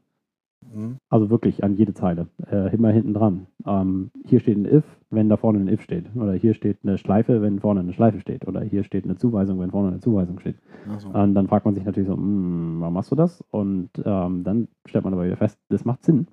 Mhm. 0.75 0.97
Also 1.11 1.29
wirklich 1.29 1.63
an 1.63 1.77
jede 1.77 1.93
Zeile. 1.93 2.29
Äh, 2.51 2.75
immer 2.75 2.89
hinten 2.91 3.13
dran. 3.13 3.47
Ähm, 3.67 4.11
hier 4.25 4.41
steht 4.41 4.57
ein 4.57 4.65
if, 4.65 4.85
wenn 5.11 5.29
da 5.29 5.37
vorne 5.37 5.59
ein 5.61 5.69
if 5.69 5.83
steht. 5.83 6.07
Oder 6.17 6.33
hier 6.33 6.55
steht 6.55 6.79
eine 6.83 6.97
Schleife, 6.97 7.43
wenn 7.43 7.61
vorne 7.61 7.81
eine 7.81 7.93
Schleife 7.93 8.19
steht. 8.19 8.49
Oder 8.49 8.63
hier 8.63 8.83
steht 8.83 9.05
eine 9.05 9.17
Zuweisung, 9.17 9.61
wenn 9.61 9.73
vorne 9.73 9.89
eine 9.89 10.01
Zuweisung 10.01 10.41
steht. 10.41 10.57
Also, 10.91 11.09
Und 11.11 11.35
dann 11.35 11.49
fragt 11.49 11.67
man 11.67 11.75
sich 11.75 11.85
natürlich 11.85 12.09
so, 12.09 12.17
"Hm, 12.17 12.77
warum 12.81 12.95
machst 12.95 13.11
du 13.11 13.15
das? 13.15 13.45
Und 13.51 13.91
ähm, 14.03 14.43
dann 14.43 14.69
stellt 14.87 15.05
man 15.05 15.13
aber 15.13 15.27
wieder 15.27 15.37
fest, 15.37 15.59
das 15.69 15.85
macht 15.85 16.03
Sinn. 16.03 16.29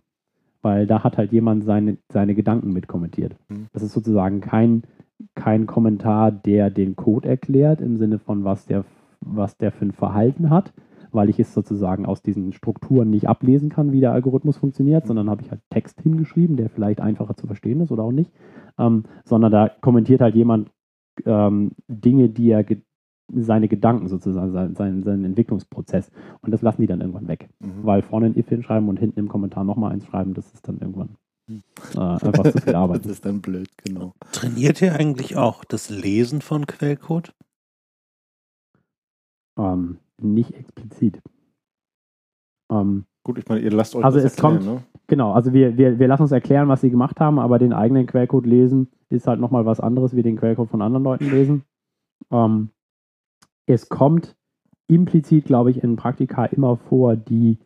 Weil 0.62 0.88
da 0.88 1.04
hat 1.04 1.18
halt 1.18 1.34
jemand 1.34 1.66
seine, 1.66 1.98
seine 2.10 2.36
Gedanken 2.36 2.72
mit 2.72 2.88
kommentiert. 2.88 3.36
Mhm. 3.50 3.68
Das 3.74 3.84
ist 3.84 3.92
sozusagen 3.92 4.40
kein, 4.40 4.84
kein 5.36 5.68
Kommentar, 5.68 6.32
der 6.32 6.70
den 6.70 6.96
Code 6.96 7.28
erklärt, 7.28 7.82
im 7.82 7.98
Sinne 7.98 8.20
von, 8.20 8.44
was 8.44 8.66
der, 8.66 8.86
was 9.22 9.58
der 9.58 9.72
für 9.72 9.86
ein 9.86 9.92
Verhalten 9.92 10.50
hat, 10.50 10.74
weil 11.12 11.30
ich 11.30 11.40
es 11.40 11.54
sozusagen 11.54 12.06
aus 12.06 12.22
diesen 12.22 12.54
Strukturen 12.54 13.10
nicht 13.10 13.28
ablesen 13.28 13.70
kann, 13.70 13.92
wie 13.92 14.00
der 14.00 14.14
Algorithmus 14.14 14.58
funktioniert, 14.58 15.06
sondern 15.08 15.30
habe 15.30 15.42
ich 15.42 15.52
halt 15.52 15.62
Text 15.70 16.02
hingeschrieben, 16.02 16.56
der 16.56 16.70
vielleicht 16.70 17.02
einfacher 17.02 17.36
zu 17.36 17.48
verstehen 17.48 17.82
ist 17.82 17.92
oder 17.92 18.04
auch 18.04 18.12
nicht. 18.12 18.32
Ähm, 18.78 19.04
sondern 19.26 19.52
da 19.52 19.70
kommentiert 19.82 20.22
halt 20.22 20.36
jemand 20.36 20.72
ähm, 21.26 21.72
Dinge, 21.88 22.30
die 22.30 22.50
er 22.50 22.64
ge 22.64 22.82
seine 23.34 23.70
Gedanken 23.70 24.10
sozusagen, 24.10 24.52
sein, 24.52 24.76
sein, 24.76 25.04
seinen 25.04 25.24
Entwicklungsprozess. 25.24 26.12
Und 26.42 26.52
das 26.52 26.62
lassen 26.62 26.82
die 26.82 26.88
dann 26.88 27.00
irgendwann 27.00 27.30
weg. 27.30 27.50
mhm. 27.60 27.84
Weil 27.84 28.02
vorne 28.02 28.26
ein 28.26 28.38
if 28.38 28.50
hinschreiben 28.50 28.90
und 28.90 29.00
hinten 29.00 29.20
im 29.20 29.30
Kommentar 29.30 29.64
nochmal 29.64 29.94
eins 29.94 30.06
schreiben, 30.06 30.34
das 30.34 30.54
ist 30.54 30.68
dann 30.68 30.80
irgendwann 30.80 31.16
äh, 31.96 32.00
einfach 32.00 32.44
zu 32.52 32.62
viel 32.62 32.76
Arbeit. 32.76 33.02
das 33.06 33.12
ist 33.14 33.26
dann 33.26 33.42
blöd, 33.42 33.70
genau. 33.84 34.14
Trainiert 34.32 34.82
ihr 34.82 34.94
eigentlich 34.96 35.36
auch 35.38 35.64
das 35.66 35.90
Lesen 35.90 36.42
von 36.42 36.66
Quellcode? 36.68 37.34
Ähm, 39.58 39.98
nicht 40.22 40.54
explizit. 40.54 41.22
Ähm, 42.72 43.06
Gut, 43.24 43.38
ich 43.38 43.48
meine, 43.48 43.62
ihr 43.62 43.72
lasst 43.72 43.96
euch 43.96 44.04
Also 44.04 44.18
das 44.20 44.32
es 44.34 44.38
erklären, 44.40 44.64
kommt- 44.66 44.66
ne? 44.66 44.84
genau, 45.08 45.32
also 45.34 45.54
wir, 45.54 45.78
wir, 45.78 46.00
wir 46.00 46.08
lassen 46.08 46.24
uns 46.24 46.32
erklären, 46.32 46.70
was 46.70 46.82
sie 46.82 46.90
gemacht 46.90 47.20
haben, 47.20 47.38
aber 47.38 47.60
den 47.60 47.74
eigenen 47.74 48.08
Quellcode 48.08 48.46
lesen 48.48 48.88
ist 49.10 49.28
halt 49.28 49.40
nochmal 49.40 49.66
was 49.66 49.80
anderes, 49.80 50.16
wie 50.16 50.24
den 50.24 50.38
Quellcode 50.38 50.70
von 50.70 50.82
anderen 50.82 51.04
Leuten 51.04 51.30
lesen. 51.30 51.64
Ähm, 52.32 52.70
es 53.68 53.90
kommt 53.90 54.36
implizit, 54.88 55.46
glaube 55.46 55.70
ich, 55.70 55.84
in 55.84 55.98
Praktika 55.98 56.46
immer 56.46 56.78
vor, 56.78 57.16
die 57.16 57.60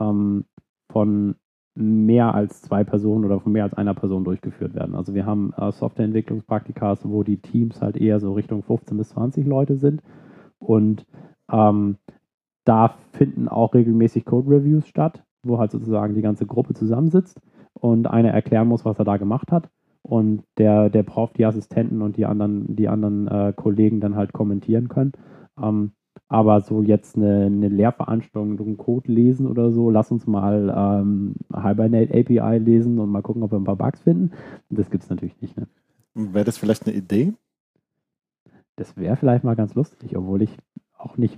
ähm, 0.00 0.46
von 0.90 1.34
mehr 1.74 2.34
als 2.34 2.62
zwei 2.62 2.84
Personen 2.84 3.24
oder 3.24 3.40
von 3.40 3.52
mehr 3.52 3.64
als 3.64 3.74
einer 3.74 3.94
Person 3.94 4.24
durchgeführt 4.24 4.74
werden. 4.74 4.94
Also 4.94 5.14
wir 5.14 5.24
haben 5.24 5.52
äh, 5.56 5.72
Softwareentwicklungspraktikas, 5.72 7.08
wo 7.08 7.22
die 7.22 7.38
Teams 7.38 7.80
halt 7.80 7.96
eher 7.96 8.20
so 8.20 8.34
Richtung 8.34 8.62
15 8.62 8.96
bis 8.96 9.10
20 9.10 9.46
Leute 9.46 9.76
sind 9.76 10.02
und 10.58 11.06
ähm, 11.50 11.96
da 12.64 12.94
finden 13.12 13.48
auch 13.48 13.74
regelmäßig 13.74 14.24
Code-Reviews 14.24 14.86
statt, 14.86 15.24
wo 15.42 15.58
halt 15.58 15.72
sozusagen 15.72 16.14
die 16.14 16.22
ganze 16.22 16.46
Gruppe 16.46 16.74
zusammensitzt 16.74 17.40
und 17.74 18.06
einer 18.06 18.30
erklären 18.30 18.68
muss, 18.68 18.84
was 18.84 18.98
er 18.98 19.04
da 19.04 19.16
gemacht 19.16 19.50
hat. 19.50 19.68
Und 20.02 20.44
der, 20.58 20.90
der 20.90 21.04
Prof, 21.04 21.32
die 21.32 21.44
Assistenten 21.44 22.02
und 22.02 22.16
die 22.16 22.26
anderen, 22.26 22.74
die 22.74 22.88
anderen 22.88 23.28
äh, 23.28 23.52
Kollegen 23.54 24.00
dann 24.00 24.16
halt 24.16 24.32
kommentieren 24.32 24.88
können. 24.88 25.12
Ähm, 25.60 25.92
aber 26.28 26.60
so 26.62 26.82
jetzt 26.82 27.16
eine, 27.16 27.46
eine 27.46 27.68
Lehrveranstaltung, 27.68 28.58
einen 28.58 28.76
Code 28.78 29.12
lesen 29.12 29.46
oder 29.46 29.70
so, 29.70 29.90
lass 29.90 30.10
uns 30.10 30.26
mal 30.26 30.72
ähm, 30.74 31.34
Hibernate 31.54 32.14
API 32.14 32.58
lesen 32.58 32.98
und 32.98 33.10
mal 33.10 33.22
gucken, 33.22 33.42
ob 33.42 33.52
wir 33.52 33.58
ein 33.58 33.64
paar 33.64 33.76
Bugs 33.76 34.00
finden. 34.00 34.32
Das 34.70 34.90
gibt 34.90 35.04
es 35.04 35.10
natürlich 35.10 35.40
nicht. 35.42 35.56
Ne? 35.56 35.66
Wäre 36.14 36.44
das 36.44 36.58
vielleicht 36.58 36.86
eine 36.86 36.96
Idee? 36.96 37.34
Das 38.76 38.96
wäre 38.96 39.16
vielleicht 39.16 39.44
mal 39.44 39.56
ganz 39.56 39.74
lustig, 39.74 40.16
obwohl 40.16 40.42
ich 40.42 40.56
auch 40.96 41.18
nicht. 41.18 41.36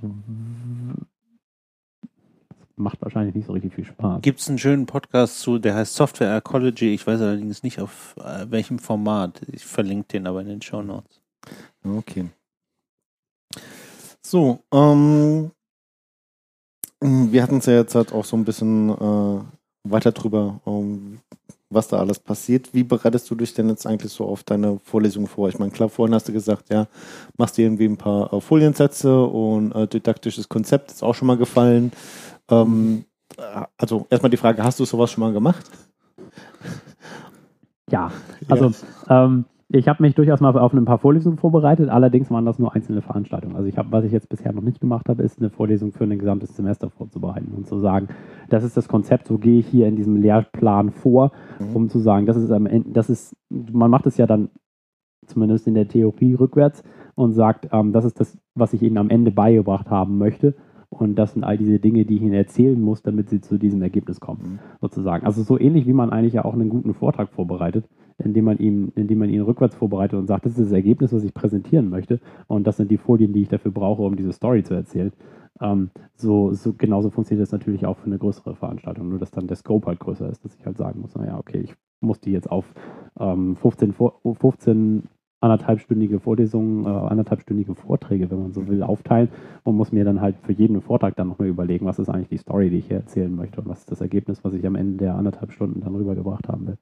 Macht 2.77 3.03
wahrscheinlich 3.03 3.35
nicht 3.35 3.47
so 3.47 3.53
richtig 3.53 3.75
viel 3.75 3.85
Spaß. 3.85 4.23
Gibt 4.23 4.41
es 4.41 4.49
einen 4.49 4.59
schönen 4.59 4.87
Podcast 4.87 5.41
zu, 5.41 5.59
der 5.59 5.75
heißt 5.75 5.95
Software 5.95 6.37
Ecology. 6.37 6.95
Ich 6.95 7.07
weiß 7.07 7.21
allerdings 7.21 7.63
nicht 7.63 7.81
auf 7.81 8.17
äh, 8.19 8.51
welchem 8.51 8.79
Format. 8.79 9.43
Ich 9.53 9.65
verlinke 9.65 10.09
den 10.09 10.27
aber 10.27 10.41
in 10.41 10.49
den 10.49 10.63
Show 10.63 10.83
Notes. 10.83 11.21
Okay. 11.85 12.27
So, 14.35 14.59
ähm, 14.73 15.53
wir 17.01 17.41
hatten 17.41 17.59
es 17.59 17.67
ja 17.67 17.75
jetzt 17.75 17.95
halt 17.95 18.13
auch 18.13 18.25
so 18.25 18.37
ein 18.37 18.45
bisschen 18.45 18.89
äh, 18.89 19.41
weiter 19.85 20.11
drüber, 20.11 20.61
ähm, 20.67 21.21
was 21.71 21.87
da 21.87 22.01
alles 22.01 22.19
passiert. 22.19 22.75
Wie 22.75 22.83
bereitest 22.83 23.31
du 23.31 23.37
dich 23.37 23.55
denn 23.55 23.69
jetzt 23.69 23.87
eigentlich 23.87 24.11
so 24.11 24.25
auf 24.25 24.43
deine 24.43 24.81
Vorlesung 24.81 25.29
vor? 25.29 25.51
Ich 25.51 25.61
meine, 25.61 25.71
klar, 25.71 25.89
vorhin 25.89 26.17
hast 26.17 26.27
du 26.27 26.33
gesagt, 26.33 26.69
ja, 26.71 26.89
machst 27.39 27.59
dir 27.59 27.67
irgendwie 27.67 27.85
ein 27.85 27.97
paar 27.97 28.33
äh, 28.33 28.41
Foliensätze 28.41 29.23
und 29.25 29.71
äh, 29.71 29.87
didaktisches 29.87 30.49
Konzept 30.49 30.91
ist 30.91 31.05
auch 31.05 31.15
schon 31.15 31.29
mal 31.29 31.37
gefallen. 31.37 31.93
Ähm, 32.51 33.05
äh, 33.37 33.67
also 33.77 34.09
erstmal 34.11 34.31
die 34.31 34.37
Frage, 34.37 34.65
hast 34.65 34.81
du 34.81 34.85
sowas 34.85 35.13
schon 35.13 35.21
mal 35.23 35.33
gemacht? 35.33 35.71
Ja, 37.89 38.11
also 38.49 38.73
ähm, 39.09 39.45
ich 39.75 39.89
habe 39.89 40.03
mich 40.03 40.15
durchaus 40.15 40.41
mal 40.41 40.57
auf 40.57 40.73
ein 40.73 40.85
paar 40.85 40.99
Vorlesungen 40.99 41.37
vorbereitet, 41.37 41.89
allerdings 41.89 42.31
waren 42.31 42.45
das 42.47 42.59
nur 42.59 42.75
einzelne 42.75 43.03
Veranstaltungen. 43.03 43.57
Also 43.57 43.69
ich 43.69 43.77
habe, 43.77 43.91
was 43.93 44.05
ich 44.05 44.13
jetzt 44.13 44.29
bisher 44.29 44.53
noch 44.53 44.63
nicht 44.63 44.81
gemacht 44.81 45.09
habe, 45.09 45.23
ist 45.23 45.39
eine 45.41 45.51
Vorlesung 45.51 45.93
für 45.93 46.05
ein 46.05 46.19
gesamtes 46.19 46.55
Semester 46.57 46.91
vorzubereiten 46.91 47.53
und 47.57 47.67
zu 47.67 47.79
sagen, 47.79 48.09
das 48.49 48.63
ist 48.65 48.77
das 48.77 48.89
Konzept, 48.89 49.27
so 49.27 49.39
gehe 49.39 49.59
ich 49.59 49.67
hier 49.67 49.89
in 49.89 49.97
diesem 49.97 50.17
Lehrplan 50.17 50.91
vor, 50.91 51.33
Mhm. 51.59 51.77
um 51.77 51.89
zu 51.89 51.99
sagen, 51.99 52.27
das 52.27 52.37
ist 52.37 52.51
am 52.51 52.67
Ende, 52.67 52.91
das 52.91 53.11
ist, 53.11 53.35
man 53.51 53.91
macht 53.91 54.07
es 54.07 54.17
ja 54.17 54.27
dann 54.27 54.51
zumindest 55.27 55.67
in 55.67 55.75
der 55.75 55.89
Theorie 55.89 56.35
rückwärts 56.35 56.83
und 57.15 57.33
sagt, 57.33 57.69
ähm, 57.73 57.93
das 57.93 58.05
ist 58.05 58.21
das, 58.21 58.39
was 58.55 58.73
ich 58.75 58.83
Ihnen 58.83 58.99
am 58.99 59.11
Ende 59.11 59.31
beigebracht 59.31 59.91
haben 59.91 60.19
möchte. 60.19 60.55
Und 60.91 61.17
das 61.17 61.33
sind 61.33 61.43
all 61.43 61.59
diese 61.59 61.81
Dinge, 61.81 62.05
die 62.05 62.17
ich 62.17 62.23
Ihnen 62.23 62.35
erzählen 62.35 62.81
muss, 62.81 63.03
damit 63.03 63.29
Sie 63.29 63.41
zu 63.41 63.59
diesem 63.59 63.83
Ergebnis 63.83 64.21
kommen, 64.21 64.41
Mhm. 64.45 64.59
sozusagen. 64.81 65.27
Also 65.27 65.43
so 65.43 65.59
ähnlich 65.59 65.87
wie 65.87 65.93
man 65.93 66.11
eigentlich 66.11 66.35
ja 66.35 66.45
auch 66.45 66.55
einen 66.55 66.69
guten 66.69 66.95
Vortrag 66.95 67.31
vorbereitet, 67.31 67.89
indem 68.19 68.45
man 68.45 68.59
ihn, 68.59 68.93
indem 68.95 69.19
man 69.19 69.31
ihn 69.31 69.43
rückwärts 69.43 69.75
vorbereitet 69.75 70.19
und 70.19 70.27
sagt, 70.27 70.47
das 70.47 70.53
ist 70.53 70.67
das 70.67 70.73
Ergebnis, 70.73 71.13
was 71.13 71.25
ich 71.25 71.35
präsentieren 71.35 71.89
möchte. 71.89 72.21
Und 72.47 72.67
das 72.67 72.77
sind 72.77 72.91
die 72.91 72.99
Folien, 72.99 73.33
die 73.33 73.43
ich 73.43 73.49
dafür 73.49 73.73
brauche, 73.73 74.03
um 74.03 74.17
diese 74.17 74.33
Story 74.33 74.63
zu 74.63 74.75
erzählen. 74.75 75.13
Ähm, 75.61 75.91
so, 76.15 76.53
so 76.53 76.73
genauso 76.73 77.11
funktioniert 77.11 77.47
das 77.47 77.53
natürlich 77.53 77.87
auch 77.87 77.99
für 77.99 78.07
eine 78.07 78.19
größere 78.19 78.57
Veranstaltung, 78.57 79.09
nur 79.09 79.19
dass 79.19 79.31
dann 79.31 79.47
der 79.47 79.57
Scope 79.57 79.87
halt 79.87 80.01
größer 80.01 80.29
ist, 80.29 80.45
dass 80.45 80.55
ich 80.55 80.67
halt 80.67 80.77
sagen 80.77 81.01
muss, 81.01 81.15
naja, 81.15 81.39
okay, 81.39 81.61
ich 81.61 81.75
muss 82.01 82.21
die 82.21 82.33
jetzt 82.33 82.51
auf 82.51 82.65
ähm, 83.19 83.57
15, 83.57 83.93
Vor 83.93 84.21
15 84.25 85.05
anderthalbstündige 85.45 86.21
Vorlesungen, 86.21 86.87
äh, 86.87 86.89
anderthalbstündige 86.89 87.75
Vorträge, 87.75 88.31
wenn 88.31 88.43
man 88.43 88.53
so 88.53 88.67
will, 88.67 88.83
aufteilen 88.83 89.29
und 89.63 89.77
muss 89.77 89.93
mir 89.93 90.05
dann 90.05 90.21
halt 90.21 90.37
für 90.43 90.53
jeden 90.53 90.81
Vortrag 90.81 91.17
dann 91.17 91.29
nochmal 91.29 91.49
überlegen, 91.49 91.85
was 91.85 91.99
ist 91.99 92.09
eigentlich 92.09 92.31
die 92.31 92.39
Story, 92.39 92.71
die 92.71 92.79
ich 92.79 92.87
hier 92.87 92.97
erzählen 92.97 93.35
möchte 93.35 93.61
und 93.61 93.69
was 93.69 93.81
ist 93.81 93.91
das 93.91 94.01
Ergebnis, 94.01 94.43
was 94.43 94.55
ich 94.55 94.67
am 94.67 94.75
Ende 94.75 94.97
der 94.97 95.15
anderthalb 95.17 95.53
Stunden 95.53 95.83
dann 95.83 95.95
rübergebracht 95.95 96.49
haben 96.49 96.67
will. 96.67 96.79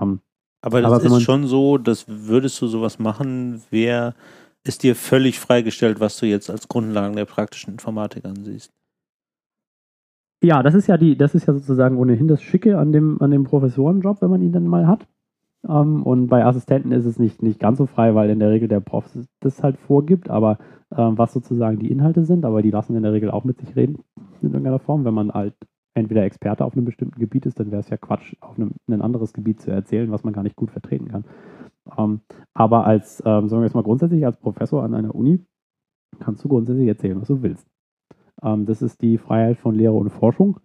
Ähm, 0.00 0.20
Aber 0.64 0.80
das 0.80 0.90
Aber 0.90 1.16
ist 1.16 1.22
schon 1.22 1.46
so, 1.46 1.76
dass 1.76 2.06
würdest 2.08 2.58
du 2.62 2.66
sowas 2.68 2.98
machen, 2.98 3.62
wäre 3.70 4.14
ist 4.66 4.82
dir 4.82 4.96
völlig 4.96 5.38
freigestellt, 5.38 6.00
was 6.00 6.16
du 6.16 6.24
jetzt 6.24 6.48
als 6.48 6.68
Grundlagen 6.68 7.16
der 7.16 7.26
praktischen 7.26 7.74
Informatik 7.74 8.24
ansiehst. 8.24 8.72
ja, 10.42 10.62
das 10.62 10.74
ist 10.74 10.86
ja 10.86 10.96
die, 10.96 11.18
das 11.18 11.34
ist 11.34 11.46
ja 11.46 11.52
sozusagen 11.52 11.98
ohnehin 11.98 12.28
das 12.28 12.42
Schicke 12.42 12.78
an 12.78 12.92
dem, 12.92 13.20
an 13.20 13.30
dem 13.30 13.44
Professorenjob, 13.44 14.22
wenn 14.22 14.30
man 14.30 14.40
ihn 14.40 14.52
dann 14.52 14.66
mal 14.66 14.86
hat. 14.86 15.06
Ähm, 15.68 16.02
und 16.02 16.28
bei 16.28 16.46
Assistenten 16.46 16.92
ist 16.92 17.04
es 17.04 17.18
nicht, 17.18 17.42
nicht 17.42 17.60
ganz 17.60 17.76
so 17.76 17.84
frei, 17.84 18.14
weil 18.14 18.30
in 18.30 18.38
der 18.38 18.50
Regel 18.50 18.68
der 18.68 18.80
Prof 18.80 19.04
das 19.40 19.62
halt 19.62 19.76
vorgibt, 19.76 20.30
aber 20.30 20.56
ähm, 20.96 21.18
was 21.18 21.34
sozusagen 21.34 21.78
die 21.78 21.90
Inhalte 21.90 22.24
sind, 22.24 22.46
aber 22.46 22.62
die 22.62 22.70
lassen 22.70 22.96
in 22.96 23.02
der 23.02 23.12
Regel 23.12 23.30
auch 23.30 23.44
mit 23.44 23.58
sich 23.58 23.76
reden 23.76 23.98
in 24.40 24.48
irgendeiner 24.48 24.78
Form. 24.78 25.04
Wenn 25.04 25.14
man 25.14 25.30
halt 25.32 25.54
entweder 25.94 26.24
Experte 26.24 26.64
auf 26.64 26.74
einem 26.74 26.84
bestimmten 26.84 27.20
Gebiet 27.20 27.46
ist, 27.46 27.58
dann 27.58 27.70
wäre 27.70 27.80
es 27.80 27.88
ja 27.88 27.96
Quatsch, 27.96 28.34
auf 28.40 28.56
einem, 28.56 28.72
ein 28.88 29.00
anderes 29.00 29.32
Gebiet 29.32 29.60
zu 29.60 29.70
erzählen, 29.70 30.10
was 30.10 30.24
man 30.24 30.34
gar 30.34 30.42
nicht 30.42 30.56
gut 30.56 30.70
vertreten 30.70 31.08
kann. 31.08 31.24
Ähm, 31.96 32.20
aber 32.52 32.84
als, 32.84 33.22
ähm, 33.24 33.48
sagen 33.48 33.62
wir 33.62 33.66
jetzt 33.66 33.74
mal 33.74 33.82
grundsätzlich, 33.82 34.24
als 34.26 34.36
Professor 34.36 34.82
an 34.82 34.94
einer 34.94 35.14
Uni 35.14 35.40
kannst 36.20 36.44
du 36.44 36.48
grundsätzlich 36.48 36.88
erzählen, 36.88 37.20
was 37.20 37.28
du 37.28 37.42
willst. 37.42 37.66
Ähm, 38.42 38.66
das 38.66 38.82
ist 38.82 39.02
die 39.02 39.18
Freiheit 39.18 39.58
von 39.58 39.74
Lehre 39.74 39.94
und 39.94 40.10
Forschung. 40.10 40.60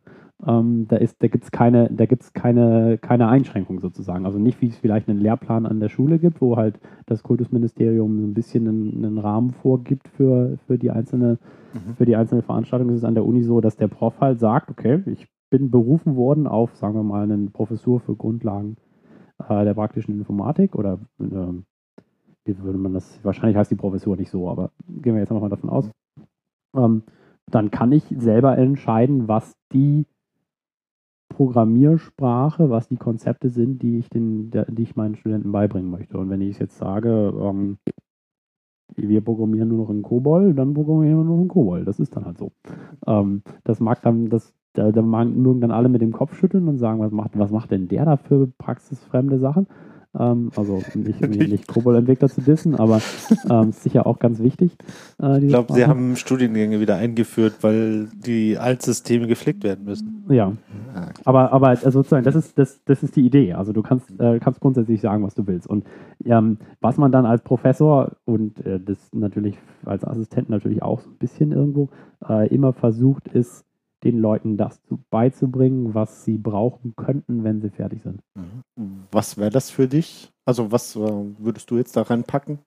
Ähm, 0.46 0.88
da 0.88 0.98
da 0.98 1.28
gibt 1.28 1.44
es 1.44 1.52
keine, 1.52 1.90
da 1.92 2.06
gibt's 2.06 2.32
keine, 2.32 2.98
keine 2.98 3.28
Einschränkung 3.28 3.80
sozusagen. 3.80 4.26
Also 4.26 4.40
nicht, 4.40 4.62
wie 4.62 4.68
es 4.68 4.78
vielleicht 4.78 5.10
einen 5.10 5.20
Lehrplan 5.20 5.66
an 5.66 5.80
der 5.80 5.90
Schule 5.90 6.18
gibt, 6.18 6.40
wo 6.40 6.56
halt 6.56 6.80
das 7.08 7.24
Kultusministerium 7.24 8.22
so 8.22 8.28
ein 8.28 8.34
bisschen 8.34 8.68
einen, 8.68 9.06
einen 9.06 9.18
Rahmen 9.18 9.52
vorgibt 9.52 10.08
für, 10.08 10.58
für, 10.66 10.78
die 10.78 10.92
einzelne, 10.92 11.40
mhm. 11.74 11.96
für 11.96 12.06
die 12.06 12.16
einzelne 12.16 12.42
Veranstaltung. 12.42 12.90
Es 12.90 12.98
ist 12.98 13.04
an 13.04 13.16
der 13.16 13.26
Uni 13.26 13.44
so, 13.44 13.60
dass 13.60 13.76
der 13.76 13.90
Prof 13.90 14.20
halt 14.22 14.40
sagt, 14.40 14.70
okay, 14.70 15.04
ich 15.08 15.28
bin 15.50 15.72
berufen 15.72 16.16
worden 16.16 16.48
auf, 16.48 16.76
sagen 16.76 16.96
wir 16.96 17.04
mal, 17.04 17.24
eine 17.24 17.50
Professur 17.50 18.00
für 18.00 18.16
Grundlagen 18.16 18.78
äh, 19.50 19.66
der 19.66 19.74
praktischen 19.74 20.18
Informatik 20.18 20.76
oder 20.76 21.00
äh, 21.20 21.54
wie 22.46 22.60
würde 22.60 22.80
man 22.80 22.94
das, 22.94 23.20
wahrscheinlich 23.24 23.58
heißt 23.58 23.72
die 23.72 23.76
Professur 23.76 24.16
nicht 24.16 24.32
so, 24.32 24.50
aber 24.50 24.72
gehen 24.88 25.16
wir 25.16 25.22
jetzt 25.22 25.32
mal 25.32 25.50
davon 25.50 25.70
aus. 25.70 25.90
Ähm, 26.76 27.04
dann 27.50 27.72
kann 27.72 27.92
ich 27.92 28.04
selber 28.18 28.58
entscheiden, 28.58 29.28
was 29.28 29.56
die 29.74 30.06
Programmiersprache, 31.30 32.70
was 32.70 32.88
die 32.88 32.98
Konzepte 32.98 33.50
sind, 33.50 33.82
die 33.82 33.98
ich, 33.98 34.10
den, 34.10 34.52
die 34.52 34.84
ich 34.84 34.96
meinen 34.96 35.16
Studenten 35.16 35.52
beibringen 35.52 35.90
möchte. 35.90 36.18
Und 36.18 36.30
wenn 36.30 36.42
ich 36.42 36.60
jetzt 36.60 36.78
sage, 36.78 37.34
ähm, 37.40 37.78
wir 38.96 39.22
programmieren 39.22 39.70
nur 39.70 39.86
noch 39.86 39.90
in 39.90 40.02
COBOL, 40.02 40.54
dann 40.54 40.74
programmieren 40.74 41.20
wir 41.20 41.24
nur 41.24 41.38
noch 41.38 41.44
in 41.44 41.48
COBOL. 41.48 41.86
Das 41.86 42.00
ist 42.00 42.16
dann 42.16 42.26
halt 42.26 42.38
so. 42.38 42.52
Ähm, 43.08 43.44
das 43.64 43.80
mag 43.80 44.02
dann, 44.02 44.30
das, 44.30 44.54
da, 44.74 44.92
da 44.92 45.02
mögen 45.02 45.62
dann 45.62 45.72
alle 45.72 45.90
mit 45.90 46.02
dem 46.02 46.12
Kopf 46.12 46.36
schütteln 46.36 46.68
und 46.68 46.78
sagen, 46.78 47.00
was 47.00 47.12
macht, 47.12 47.38
was 47.38 47.52
macht 47.52 47.72
denn 47.72 47.88
der 47.88 48.06
da 48.06 48.18
für 48.18 48.48
praxisfremde 48.58 49.40
Sachen? 49.40 49.68
Ähm, 50.18 50.52
also 50.56 50.82
nicht, 50.96 51.22
nicht 51.22 51.68
Kobol-Entwickler 51.68 52.30
zu 52.30 52.42
dissen, 52.42 52.76
aber 52.76 53.00
ähm, 53.50 53.72
sicher 53.72 54.08
auch 54.08 54.18
ganz 54.20 54.40
wichtig. 54.40 54.72
Äh, 55.22 55.44
ich 55.44 55.50
glaube, 55.50 55.74
sie 55.74 55.86
haben 55.86 56.16
Studiengänge 56.16 56.80
wieder 56.80 56.96
eingeführt, 56.96 57.58
weil 57.62 58.08
die 58.26 58.58
Altsysteme 58.58 59.28
gepflegt 59.28 59.64
werden 59.64 59.86
müssen. 59.86 60.26
Ja. 60.30 60.54
Aber, 61.26 61.52
aber 61.52 61.70
also 61.70 61.92
sozusagen, 61.92 62.24
das 62.24 62.36
ist, 62.36 62.58
das, 62.58 62.84
das 62.86 63.04
ist 63.04 63.16
die 63.16 63.26
Idee. 63.26 63.54
Also 63.54 63.74
du 63.74 63.82
kannst, 63.82 64.10
äh, 64.20 64.40
kannst 64.40 64.60
grundsätzlich 64.60 65.02
sagen, 65.02 65.24
was 65.24 65.36
du 65.36 65.48
willst. 65.48 65.68
Und 65.68 65.86
ähm, 66.26 66.58
was 66.82 66.98
man 66.98 67.12
dann 67.12 67.26
als 67.26 67.42
Professor 67.42 68.12
und 68.26 68.66
äh, 68.66 68.80
das 68.80 68.98
natürlich 69.14 69.58
als 69.86 70.04
Assistent 70.04 70.50
natürlich 70.50 70.82
auch 70.82 71.02
so 71.02 71.10
ein 71.10 71.18
bisschen 71.18 71.52
irgendwo 71.52 71.90
äh, 72.28 72.48
immer 72.48 72.74
versucht, 72.74 73.28
ist, 73.28 73.66
den 74.04 74.20
Leuten 74.20 74.58
das 74.58 74.82
zu, 74.84 75.00
beizubringen, 75.10 75.94
was 75.94 76.24
sie 76.24 76.38
brauchen 76.38 76.96
könnten, 76.96 77.44
wenn 77.44 77.62
sie 77.62 77.70
fertig 77.70 78.02
sind. 78.02 78.22
Mhm. 78.36 79.04
Was 79.12 79.38
wäre 79.38 79.50
das 79.50 79.70
für 79.70 79.88
dich? 79.88 80.32
Also 80.46 80.72
was 80.72 80.96
äh, 80.96 81.00
würdest 81.38 81.70
du 81.70 81.78
jetzt 81.78 81.98
da 81.98 82.04
reinpacken? 82.04 82.60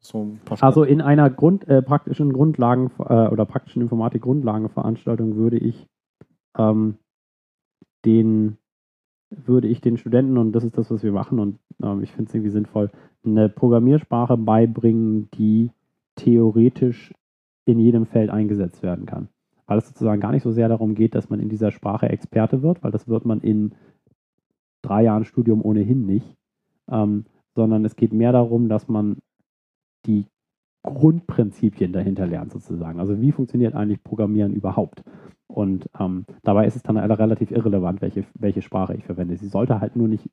So 0.00 0.36
also 0.60 0.84
in 0.84 1.00
einer 1.00 1.28
Grund, 1.28 1.66
äh, 1.66 1.82
praktischen 1.82 2.32
Grundlagen 2.32 2.90
äh, 3.00 3.28
oder 3.28 3.44
praktischen 3.44 3.82
Informatik-Grundlagenveranstaltung 3.82 5.34
würde 5.34 5.58
ich 5.58 5.88
ähm, 6.56 6.98
den 8.04 8.58
würde 9.30 9.68
ich 9.68 9.80
den 9.80 9.96
Studenten, 9.96 10.38
und 10.38 10.52
das 10.52 10.64
ist 10.64 10.78
das, 10.78 10.90
was 10.90 11.02
wir 11.02 11.12
machen, 11.12 11.38
und 11.38 11.58
ähm, 11.82 12.02
ich 12.02 12.12
finde 12.12 12.28
es 12.28 12.34
irgendwie 12.34 12.50
sinnvoll, 12.50 12.90
eine 13.24 13.48
Programmiersprache 13.48 14.36
beibringen, 14.36 15.28
die 15.34 15.70
theoretisch 16.16 17.12
in 17.64 17.78
jedem 17.78 18.06
Feld 18.06 18.30
eingesetzt 18.30 18.82
werden 18.82 19.06
kann. 19.06 19.28
Weil 19.66 19.78
es 19.78 19.86
sozusagen 19.86 20.20
gar 20.20 20.32
nicht 20.32 20.42
so 20.42 20.50
sehr 20.50 20.68
darum 20.68 20.94
geht, 20.94 21.14
dass 21.14 21.28
man 21.28 21.40
in 21.40 21.50
dieser 21.50 21.70
Sprache 21.70 22.08
Experte 22.08 22.62
wird, 22.62 22.82
weil 22.82 22.90
das 22.90 23.06
wird 23.08 23.26
man 23.26 23.40
in 23.40 23.74
drei 24.82 25.02
Jahren 25.02 25.24
Studium 25.24 25.62
ohnehin 25.62 26.06
nicht, 26.06 26.36
ähm, 26.90 27.26
sondern 27.54 27.84
es 27.84 27.96
geht 27.96 28.12
mehr 28.12 28.32
darum, 28.32 28.68
dass 28.68 28.88
man 28.88 29.18
die 30.06 30.24
Grundprinzipien 30.94 31.92
dahinter 31.92 32.26
lernt 32.26 32.52
sozusagen. 32.52 33.00
Also 33.00 33.20
wie 33.20 33.32
funktioniert 33.32 33.74
eigentlich 33.74 34.02
Programmieren 34.02 34.52
überhaupt? 34.52 35.02
Und 35.46 35.88
ähm, 35.98 36.26
dabei 36.42 36.66
ist 36.66 36.76
es 36.76 36.82
dann 36.82 36.96
relativ 36.98 37.50
irrelevant, 37.50 38.02
welche, 38.02 38.24
welche 38.34 38.62
Sprache 38.62 38.94
ich 38.94 39.04
verwende. 39.04 39.36
Sie 39.36 39.48
sollte 39.48 39.80
halt 39.80 39.96
nur 39.96 40.08
nicht 40.08 40.30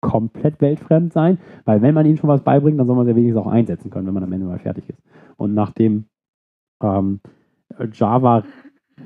komplett 0.00 0.60
weltfremd 0.60 1.12
sein, 1.12 1.38
weil 1.64 1.82
wenn 1.82 1.94
man 1.94 2.06
ihnen 2.06 2.16
schon 2.16 2.30
was 2.30 2.42
beibringt, 2.42 2.78
dann 2.78 2.86
soll 2.86 2.96
man 2.96 3.06
sie 3.06 3.16
wenigstens 3.16 3.42
auch 3.42 3.50
einsetzen 3.50 3.90
können, 3.90 4.06
wenn 4.06 4.14
man 4.14 4.22
am 4.22 4.32
Ende 4.32 4.46
mal 4.46 4.58
fertig 4.58 4.88
ist. 4.88 5.02
Und 5.36 5.52
nachdem 5.54 6.06
ähm, 6.82 7.20
Java 7.92 8.44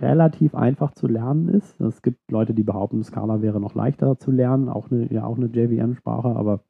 relativ 0.01 0.55
einfach 0.55 0.93
zu 0.93 1.07
lernen 1.07 1.49
ist. 1.49 1.81
Es 1.81 2.03
gibt 2.03 2.31
Leute, 2.31 2.55
die 2.55 2.63
behaupten, 2.63 3.03
Scala 3.05 3.43
wäre 3.43 3.61
noch 3.61 3.75
leichter 3.75 4.19
zu 4.19 4.31
lernen, 4.31 4.69
auch 4.69 4.91
eine, 4.91 5.13
ja 5.13 5.27
eine 5.37 5.47
JVM-Sprache, 5.47 6.29
aber 6.29 6.61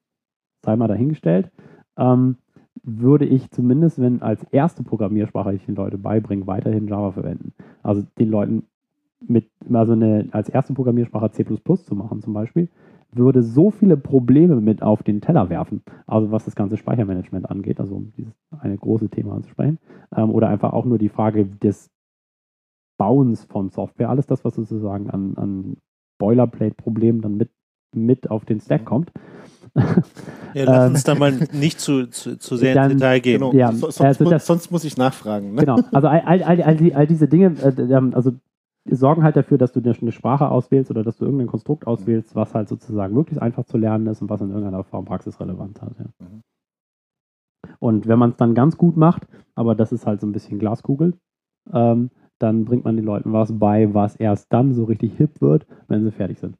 sei 0.65 0.77
mal 0.77 0.89
dahingestellt. 0.89 1.51
Ähm, 1.97 2.37
würde 2.83 3.25
ich 3.25 3.51
zumindest, 3.51 4.01
wenn 4.01 4.23
als 4.23 4.43
erste 4.45 4.83
Programmiersprache 4.83 5.55
ich 5.55 5.65
den 5.65 5.77
Leuten 5.77 6.03
beibringe, 6.03 6.47
weiterhin 6.47 6.89
Java 6.89 7.13
verwenden. 7.13 7.53
Also 7.83 8.05
den 8.19 8.31
Leuten 8.31 8.65
mit, 9.21 9.49
also 9.73 9.93
eine, 9.93 10.29
als 10.33 10.49
erste 10.49 10.75
Programmiersprache 10.75 11.31
C 11.31 11.45
zu 11.45 11.95
machen 11.95 12.21
zum 12.21 12.35
Beispiel, 12.35 12.69
würde 13.13 13.43
so 13.43 13.71
viele 13.71 13.97
Probleme 13.97 14.61
mit 14.61 14.83
auf 14.83 15.03
den 15.03 15.21
Teller 15.21 15.49
werfen. 15.49 15.83
Also 16.07 16.31
was 16.31 16.45
das 16.45 16.57
ganze 16.57 16.77
Speichermanagement 16.77 17.49
angeht, 17.49 17.81
also 17.81 17.95
um 17.95 18.13
dieses 18.17 18.35
eine 18.59 18.77
große 18.77 19.09
Thema 19.09 19.35
anzusprechen. 19.35 19.79
Ähm, 20.15 20.31
oder 20.31 20.49
einfach 20.49 20.73
auch 20.73 20.85
nur 20.85 20.99
die 20.99 21.09
Frage 21.09 21.47
des 21.47 21.91
Bauens 22.99 23.45
von 23.45 23.71
Software, 23.71 24.11
alles 24.11 24.27
das, 24.27 24.45
was 24.45 24.55
sozusagen 24.55 25.11
an, 25.11 25.37
an 25.37 25.77
Boilerplate-Problemen 26.19 27.23
dann 27.23 27.37
mit, 27.37 27.51
mit 27.95 28.31
auf 28.31 28.45
den 28.45 28.61
Stack 28.61 28.85
kommt. 28.85 29.13
Ja, 30.55 30.65
lass 30.65 30.91
uns 30.91 31.05
da 31.05 31.17
mal 31.17 31.33
nicht 31.53 31.81
zu, 31.81 32.07
zu, 32.07 32.39
zu 32.39 32.57
sehr 32.57 32.75
dann, 32.75 32.93
ins 32.93 33.01
Detail 33.01 33.21
gehen. 33.21 33.41
Genau. 33.41 33.53
Ja, 33.53 33.73
sonst, 33.73 34.01
also 34.01 34.31
das, 34.31 34.47
sonst, 34.47 34.71
muss 34.71 34.85
ich 34.85 34.97
nachfragen. 34.97 35.55
Ne? 35.55 35.61
Genau, 35.61 35.81
also 35.91 36.07
all, 36.07 36.21
all, 36.21 36.43
all, 36.45 36.63
all, 36.63 36.77
die, 36.77 36.95
all 36.95 37.07
diese 37.09 37.27
Dinge, 37.27 37.57
äh, 37.61 37.83
ähm, 37.93 38.13
also 38.15 38.33
sorgen 38.89 39.25
halt 39.25 39.37
dafür, 39.37 39.59
dass 39.59 39.73
du 39.73 39.81
eine 39.81 40.13
Sprache 40.13 40.49
auswählst 40.49 40.91
oder 40.91 41.03
dass 41.03 41.17
du 41.17 41.25
irgendein 41.25 41.49
Konstrukt 41.49 41.87
auswählst, 41.87 42.37
was 42.37 42.55
halt 42.55 42.69
sozusagen 42.69 43.15
möglichst 43.15 43.43
einfach 43.43 43.65
zu 43.65 43.79
lernen 43.79 44.07
ist 44.07 44.23
und 44.23 44.31
was 44.31 44.43
in 44.43 44.51
irgendeiner 44.51 44.85
Form 44.85 45.07
praxisrelevant 45.07 45.81
hat. 45.83 45.99
Ja. 45.99 46.05
Mhm. 46.21 46.43
Und 47.79 48.07
wenn 48.07 48.19
man 48.19 48.31
es 48.31 48.37
dann 48.37 48.55
ganz 48.55 48.77
gut 48.77 48.97
macht, 48.97 49.27
aber 49.55 49.75
das 49.75 49.91
ist 49.91 50.07
halt 50.07 50.21
so 50.21 50.27
ein 50.27 50.33
bisschen 50.33 50.59
Glaskugel, 50.59 51.15
ähm, 51.73 52.11
dann 52.39 52.65
bringt 52.65 52.85
man 52.85 52.97
den 52.97 53.05
Leuten 53.05 53.33
was 53.33 53.59
bei, 53.59 53.93
was 53.95 54.17
erst 54.17 54.53
dann 54.53 54.75
so 54.75 54.85
richtig 54.85 55.17
hip 55.17 55.41
wird, 55.41 55.67
wenn 55.89 56.05
sie 56.05 56.13
fertig 56.13 56.39
sind. 56.39 56.57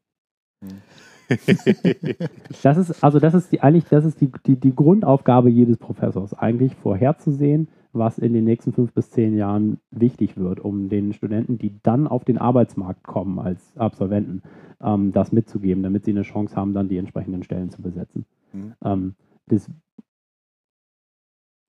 Mhm. 0.61 0.81
das 2.63 2.77
ist, 2.77 3.03
also 3.03 3.19
das 3.19 3.33
ist 3.33 3.51
die, 3.51 3.61
eigentlich, 3.61 3.85
das 3.85 4.05
ist 4.05 4.21
die, 4.21 4.31
die, 4.45 4.55
die 4.55 4.75
Grundaufgabe 4.75 5.49
jedes 5.49 5.77
Professors, 5.77 6.33
eigentlich 6.33 6.75
vorherzusehen, 6.75 7.67
was 7.93 8.17
in 8.17 8.33
den 8.33 8.43
nächsten 8.43 8.73
fünf 8.73 8.93
bis 8.93 9.09
zehn 9.09 9.35
Jahren 9.35 9.79
wichtig 9.91 10.37
wird, 10.37 10.59
um 10.59 10.89
den 10.89 11.13
Studenten, 11.13 11.57
die 11.57 11.79
dann 11.81 12.07
auf 12.07 12.25
den 12.25 12.37
Arbeitsmarkt 12.37 13.03
kommen 13.03 13.39
als 13.39 13.75
Absolventen, 13.77 14.43
ähm, 14.81 15.11
das 15.13 15.31
mitzugeben, 15.31 15.83
damit 15.83 16.05
sie 16.05 16.11
eine 16.11 16.23
Chance 16.23 16.55
haben, 16.55 16.73
dann 16.73 16.89
die 16.89 16.97
entsprechenden 16.97 17.43
Stellen 17.43 17.69
zu 17.69 17.81
besetzen. 17.81 18.25
Mhm. 18.53 18.73
Ähm, 18.83 19.15
das 19.47 19.69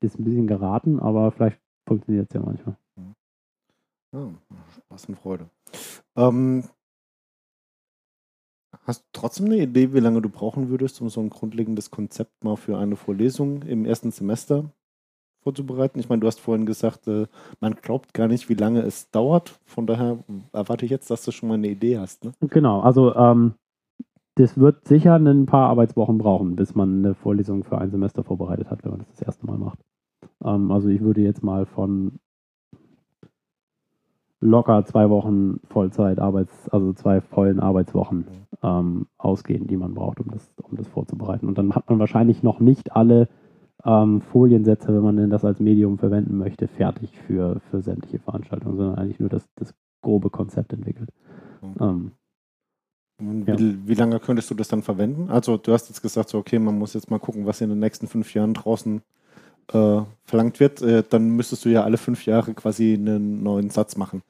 ist 0.01 0.19
ein 0.19 0.25
bisschen 0.25 0.47
geraten, 0.47 1.01
aber 1.01 1.31
vielleicht 1.31 1.61
funktioniert 1.87 2.29
es 2.29 2.35
ja 2.35 2.41
manchmal. 2.41 2.77
Oh, 4.13 4.31
Spaß 4.71 5.07
und 5.07 5.17
Freude. 5.17 5.51
Ähm, 6.17 6.65
hast 8.87 9.03
du 9.03 9.07
trotzdem 9.13 9.47
eine 9.47 9.59
Idee, 9.59 9.93
wie 9.93 10.01
lange 10.01 10.23
du 10.23 10.29
brauchen 10.29 10.69
würdest, 10.69 11.01
um 11.01 11.09
so 11.09 11.21
ein 11.21 11.31
grundlegendes 11.31 11.91
Konzept 11.91 12.45
mal 12.45 12.57
für 12.57 12.79
eine 12.79 12.97
Vorlesung 12.97 13.63
im 13.63 13.85
ersten 13.85 14.13
Semester 14.13 14.71
vorzubereiten? 15.43 15.99
Ich 15.99 16.09
meine, 16.09 16.21
du 16.21 16.27
hast 16.27 16.41
vorhin 16.41 16.67
gesagt, 16.67 17.09
äh, 17.09 17.27
man 17.61 17.75
glaubt 17.75 18.15
gar 18.15 18.29
nicht, 18.29 18.49
wie 18.49 18.55
lange 18.55 18.83
es 18.83 19.11
dauert. 19.11 19.59
Von 19.65 19.87
daher 19.87 20.19
erwarte 20.53 20.85
ich 20.85 20.91
jetzt, 20.91 21.11
dass 21.11 21.25
du 21.25 21.33
schon 21.33 21.49
mal 21.49 21.57
eine 21.57 21.69
Idee 21.69 21.99
hast. 21.99 22.25
Ne? 22.25 22.33
Genau, 22.41 22.81
also 22.81 23.15
ähm, 23.17 23.55
das 24.37 24.57
wird 24.57 24.87
sicher 24.87 25.17
ein 25.17 25.47
paar 25.47 25.69
Arbeitswochen 25.69 26.19
brauchen, 26.19 26.57
bis 26.57 26.75
man 26.75 27.05
eine 27.05 27.15
Vorlesung 27.15 27.65
für 27.65 27.79
ein 27.79 27.91
Semester 27.91 28.23
vorbereitet 28.23 28.71
hat, 28.71 28.85
wenn 28.85 28.93
man 28.93 29.01
das 29.01 29.09
das 29.11 29.23
erste 29.23 29.47
Mal 29.47 29.59
macht. 29.59 29.81
Ähm, 30.45 30.71
also 30.71 30.89
ich 30.89 31.01
würde 31.01 31.23
jetzt 31.23 31.43
mal 31.43 31.67
von 31.67 32.21
locker 34.41 34.85
zwei 34.85 35.11
Wochen 35.11 35.61
Vollzeit 35.71 36.19
Arbeits, 36.19 36.69
also 36.69 36.93
zwei 36.93 37.21
vollen 37.21 37.59
Arbeitswochen 37.59 38.27
ähm, 38.63 39.07
ausgehen, 39.19 39.67
die 39.67 39.77
man 39.77 39.95
braucht, 39.95 40.21
um 40.21 40.31
das, 40.31 40.51
um 40.63 40.77
das 40.77 40.89
vorzubereiten. 40.89 41.47
Und 41.47 41.59
dann 41.59 41.75
hat 41.75 41.89
man 41.89 41.99
wahrscheinlich 41.99 42.43
noch 42.43 42.61
nicht 42.61 42.93
alle 42.93 43.29
ähm, 43.85 44.21
Foliensätze, 44.21 44.89
wenn 44.89 45.03
man 45.03 45.17
denn 45.17 45.31
das 45.31 45.45
als 45.45 45.61
Medium 45.61 45.99
verwenden 45.99 46.39
möchte, 46.39 46.69
fertig 46.69 47.19
für, 47.27 47.61
für 47.71 47.83
sämtliche 47.83 48.19
Veranstaltungen, 48.19 48.77
sondern 48.77 48.97
eigentlich 48.97 49.21
nur 49.21 49.29
das, 49.29 49.49
das 49.57 49.75
grobe 50.03 50.31
Konzept 50.31 50.73
entwickelt. 50.73 51.11
Ähm, 51.81 52.13
wie, 53.19 53.47
Wie, 53.47 53.89
wie, 53.89 53.95
lange 53.95 54.21
könntest 54.21 54.51
du 54.51 54.55
das 54.55 54.69
dann 54.69 54.83
verwenden? 54.83 55.31
Also 55.31 55.57
du 55.57 55.73
hast 55.73 55.89
jetzt 55.89 56.03
gesagt, 56.03 56.29
so, 56.29 56.39
okay, 56.39 56.59
man 56.59 56.79
muss 56.79 56.95
jetzt 56.95 57.11
mal 57.11 57.19
gucken, 57.19 57.47
was 57.47 57.61
in 57.61 57.71
den 57.71 57.79
nächsten 57.79 58.09
fünf 58.09 58.35
Jahren 58.35 58.53
draußen 58.53 59.01
äh, 59.73 60.01
verlangt 60.25 60.61
wird. 60.61 60.83
Äh, 60.83 61.03
dann 61.09 61.31
müsstest 61.31 61.65
du 61.65 61.71
ja 61.71 61.83
alle 61.83 61.97
fünf 61.97 62.27
Jahre 62.27 62.53
quasi 62.55 62.95
einen 62.95 63.43
neuen 63.43 63.71
Satz 63.71 63.97
machen. 63.97 64.23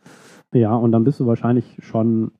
Ja, 0.52 0.74
und 0.74 0.92
dann 0.92 1.04
bist 1.04 1.18
du 1.18 1.26
wahrscheinlich 1.26 1.78
schon 1.82 2.32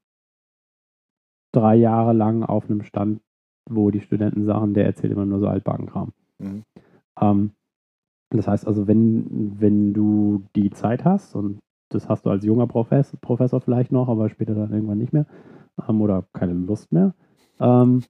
drei 1.56 1.76
Jahre 1.76 2.12
lang 2.12 2.42
auf 2.42 2.68
einem 2.68 2.82
Stand, 2.82 3.20
wo 3.68 3.90
die 3.90 4.00
Studenten 4.00 4.44
sagen, 4.44 4.74
der 4.74 4.86
erzählt 4.86 5.12
immer 5.12 5.26
nur 5.26 5.40
so 5.40 5.48
Altbagenkram. 5.48 6.12
Mhm. 6.38 6.62
Ähm, 7.20 7.50
das 8.30 8.46
heißt 8.46 8.66
also, 8.66 8.86
wenn, 8.86 9.60
wenn 9.60 9.94
du 9.94 10.42
die 10.54 10.70
Zeit 10.70 11.04
hast, 11.04 11.34
und 11.34 11.58
das 11.90 12.08
hast 12.08 12.26
du 12.26 12.30
als 12.30 12.44
junger 12.44 12.66
Professor, 12.66 13.18
Professor 13.20 13.60
vielleicht 13.60 13.92
noch, 13.92 14.08
aber 14.08 14.28
später 14.28 14.54
dann 14.54 14.72
irgendwann 14.72 14.98
nicht 14.98 15.12
mehr, 15.12 15.26
ähm, 15.88 16.00
oder 16.00 16.24
keine 16.32 16.52
Lust 16.52 16.92
mehr, 16.92 17.14
ähm, 17.60 18.02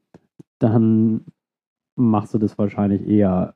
dann 0.58 1.24
machst 1.96 2.34
du 2.34 2.38
das 2.38 2.58
wahrscheinlich 2.58 3.06
eher 3.06 3.54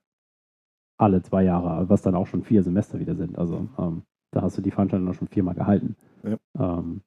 alle 0.99 1.23
zwei 1.23 1.45
Jahre, 1.45 1.89
was 1.89 2.03
dann 2.03 2.15
auch 2.15 2.27
schon 2.27 2.43
vier 2.43 2.63
Semester 2.63 3.01
wieder 3.01 3.15
sind. 3.17 3.39
Also 3.39 3.69
ähm, 3.79 4.03
da 4.33 4.43
hast 4.43 4.59
du 4.59 4.63
die 4.63 4.71
Veranstaltung 4.71 5.09
auch 5.09 5.15
schon 5.15 5.29
viermal 5.29 5.55
gehalten. 5.55 5.97
Ja. 6.23 6.37
Ähm, 6.59 7.01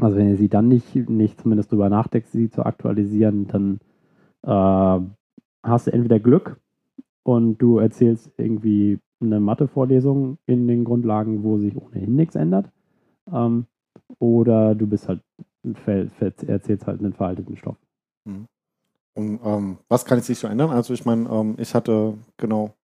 also 0.00 0.16
wenn 0.16 0.30
ihr 0.30 0.36
sie 0.36 0.48
dann 0.48 0.68
nicht, 0.68 0.94
nicht 0.94 1.40
zumindest 1.40 1.72
drüber 1.72 1.88
nachdenkt, 1.88 2.28
sie 2.28 2.50
zu 2.50 2.64
aktualisieren, 2.64 3.46
dann 3.48 3.80
äh, 4.42 5.04
hast 5.62 5.86
du 5.86 5.92
entweder 5.92 6.18
Glück 6.18 6.60
und 7.22 7.58
du 7.58 7.78
erzählst 7.78 8.30
irgendwie 8.36 8.98
eine 9.20 9.40
Mathevorlesung 9.40 10.38
in 10.46 10.66
den 10.66 10.84
Grundlagen, 10.84 11.42
wo 11.42 11.58
sich 11.58 11.76
ohnehin 11.76 12.16
nichts 12.16 12.34
ändert. 12.34 12.70
Ähm, 13.32 13.66
oder 14.18 14.74
du 14.74 14.86
bist 14.86 15.08
halt, 15.08 15.20
erzählst 15.76 16.86
halt 16.86 17.00
einen 17.00 17.12
veralteten 17.12 17.56
Stoff. 17.56 17.76
Mhm. 18.24 18.46
Und 19.14 19.40
ähm, 19.44 19.78
was 19.88 20.04
kann 20.04 20.20
sich 20.20 20.38
so 20.38 20.46
ändern? 20.46 20.70
Also 20.70 20.94
ich 20.94 21.04
meine, 21.04 21.28
ähm, 21.28 21.56
ich 21.58 21.74
hatte 21.74 22.14
genau 22.36 22.74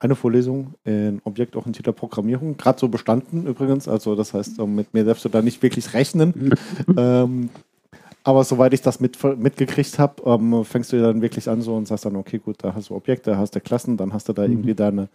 eine 0.00 0.14
Vorlesung 0.14 0.74
in 0.84 1.20
objektorientierter 1.24 1.92
Programmierung, 1.92 2.56
gerade 2.56 2.78
so 2.78 2.88
bestanden 2.88 3.46
übrigens. 3.46 3.86
Also 3.86 4.16
das 4.16 4.34
heißt, 4.34 4.58
mit 4.66 4.92
mir 4.94 5.04
darfst 5.04 5.24
du 5.24 5.28
da 5.28 5.42
nicht 5.42 5.62
wirklich 5.62 5.92
rechnen. 5.94 6.54
ähm, 6.96 7.50
aber 8.22 8.44
soweit 8.44 8.74
ich 8.74 8.82
das 8.82 9.00
mit, 9.00 9.18
mitgekriegt 9.38 9.98
habe, 9.98 10.22
ähm, 10.26 10.64
fängst 10.64 10.92
du 10.92 11.00
dann 11.00 11.22
wirklich 11.22 11.48
an 11.48 11.62
so 11.62 11.74
und 11.74 11.88
sagst 11.88 12.04
dann, 12.04 12.16
okay, 12.16 12.38
gut, 12.38 12.56
da 12.62 12.74
hast 12.74 12.90
du 12.90 12.94
Objekte, 12.94 13.38
hast 13.38 13.54
du 13.54 13.60
Klassen, 13.60 13.96
dann 13.96 14.12
hast 14.12 14.28
du 14.28 14.34
da 14.34 14.46
mhm. 14.46 14.52
irgendwie 14.52 14.74
deine 14.74 15.08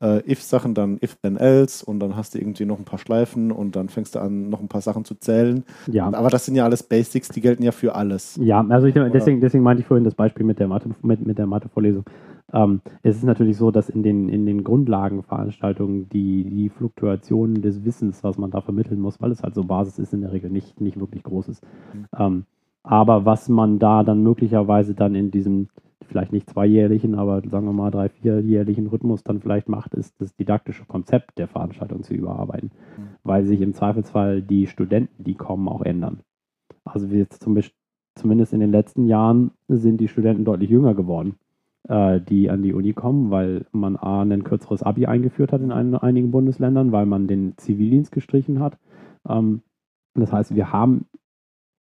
äh, 0.00 0.20
if-Sachen, 0.30 0.74
dann 0.74 0.98
if, 1.02 1.16
then, 1.22 1.36
else 1.36 1.84
und 1.84 2.00
dann 2.00 2.16
hast 2.16 2.34
du 2.34 2.38
irgendwie 2.38 2.64
noch 2.64 2.78
ein 2.78 2.84
paar 2.84 2.98
Schleifen 2.98 3.52
und 3.52 3.76
dann 3.76 3.88
fängst 3.90 4.14
du 4.14 4.20
an, 4.20 4.48
noch 4.48 4.60
ein 4.60 4.68
paar 4.68 4.80
Sachen 4.80 5.04
zu 5.04 5.14
zählen. 5.14 5.64
Ja. 5.86 6.06
Aber 6.06 6.30
das 6.30 6.46
sind 6.46 6.54
ja 6.54 6.64
alles 6.64 6.82
Basics, 6.82 7.28
die 7.28 7.42
gelten 7.42 7.62
ja 7.62 7.72
für 7.72 7.94
alles. 7.94 8.38
Ja, 8.40 8.64
also 8.68 8.86
ich, 8.86 8.94
deswegen, 8.94 9.40
deswegen 9.40 9.62
meinte 9.62 9.82
ich 9.82 9.86
vorhin 9.86 10.04
das 10.04 10.14
Beispiel 10.14 10.46
mit 10.46 10.58
der 10.58 10.68
Mathe, 10.68 10.90
mit, 11.02 11.26
mit 11.26 11.36
der 11.36 11.46
Mathe-Vorlesung. 11.46 12.04
Ähm, 12.52 12.80
es 13.02 13.16
ist 13.16 13.24
natürlich 13.24 13.56
so, 13.56 13.70
dass 13.70 13.88
in 13.88 14.02
den, 14.02 14.28
in 14.28 14.46
den 14.46 14.62
Grundlagenveranstaltungen 14.62 16.08
die, 16.08 16.44
die 16.44 16.68
Fluktuationen 16.68 17.60
des 17.60 17.84
Wissens, 17.84 18.22
was 18.22 18.38
man 18.38 18.50
da 18.50 18.60
vermitteln 18.60 19.00
muss, 19.00 19.20
weil 19.20 19.32
es 19.32 19.42
halt 19.42 19.54
so 19.54 19.64
Basis 19.64 19.98
ist, 19.98 20.14
in 20.14 20.20
der 20.20 20.32
Regel 20.32 20.50
nicht, 20.50 20.80
nicht 20.80 20.98
wirklich 20.98 21.24
groß 21.24 21.48
ist. 21.48 21.66
Mhm. 21.92 22.06
Ähm, 22.16 22.44
aber 22.82 23.24
was 23.24 23.48
man 23.48 23.80
da 23.80 24.04
dann 24.04 24.22
möglicherweise 24.22 24.94
dann 24.94 25.16
in 25.16 25.32
diesem, 25.32 25.68
vielleicht 26.02 26.32
nicht 26.32 26.48
zweijährlichen, 26.48 27.16
aber 27.16 27.42
sagen 27.48 27.66
wir 27.66 27.72
mal 27.72 27.90
drei, 27.90 28.08
vierjährlichen 28.08 28.86
Rhythmus 28.86 29.24
dann 29.24 29.40
vielleicht 29.40 29.68
macht, 29.68 29.92
ist 29.94 30.20
das 30.20 30.36
didaktische 30.36 30.84
Konzept 30.84 31.38
der 31.38 31.48
Veranstaltung 31.48 32.04
zu 32.04 32.14
überarbeiten, 32.14 32.70
mhm. 32.96 33.02
weil 33.24 33.44
sich 33.44 33.60
im 33.60 33.74
Zweifelsfall 33.74 34.40
die 34.40 34.68
Studenten, 34.68 35.24
die 35.24 35.34
kommen, 35.34 35.68
auch 35.68 35.82
ändern. 35.82 36.20
Also 36.84 37.10
wir 37.10 37.18
jetzt 37.18 37.42
zum 37.42 37.54
Beispiel, 37.54 37.76
zumindest 38.14 38.52
in 38.52 38.60
den 38.60 38.70
letzten 38.70 39.06
Jahren 39.06 39.50
sind 39.66 40.00
die 40.00 40.06
Studenten 40.06 40.44
deutlich 40.44 40.70
jünger 40.70 40.94
geworden 40.94 41.34
die 41.88 42.50
an 42.50 42.62
die 42.62 42.74
Uni 42.74 42.92
kommen, 42.94 43.30
weil 43.30 43.66
man 43.70 43.96
A, 43.96 44.22
ein 44.22 44.42
kürzeres 44.42 44.82
Abi 44.82 45.06
eingeführt 45.06 45.52
hat 45.52 45.60
in 45.60 45.70
ein, 45.70 45.94
einigen 45.94 46.32
Bundesländern, 46.32 46.90
weil 46.90 47.06
man 47.06 47.28
den 47.28 47.56
Zivildienst 47.58 48.10
gestrichen 48.10 48.58
hat. 48.60 48.76
Ähm, 49.28 49.62
das 50.14 50.32
heißt, 50.32 50.54
wir 50.56 50.72
haben 50.72 51.06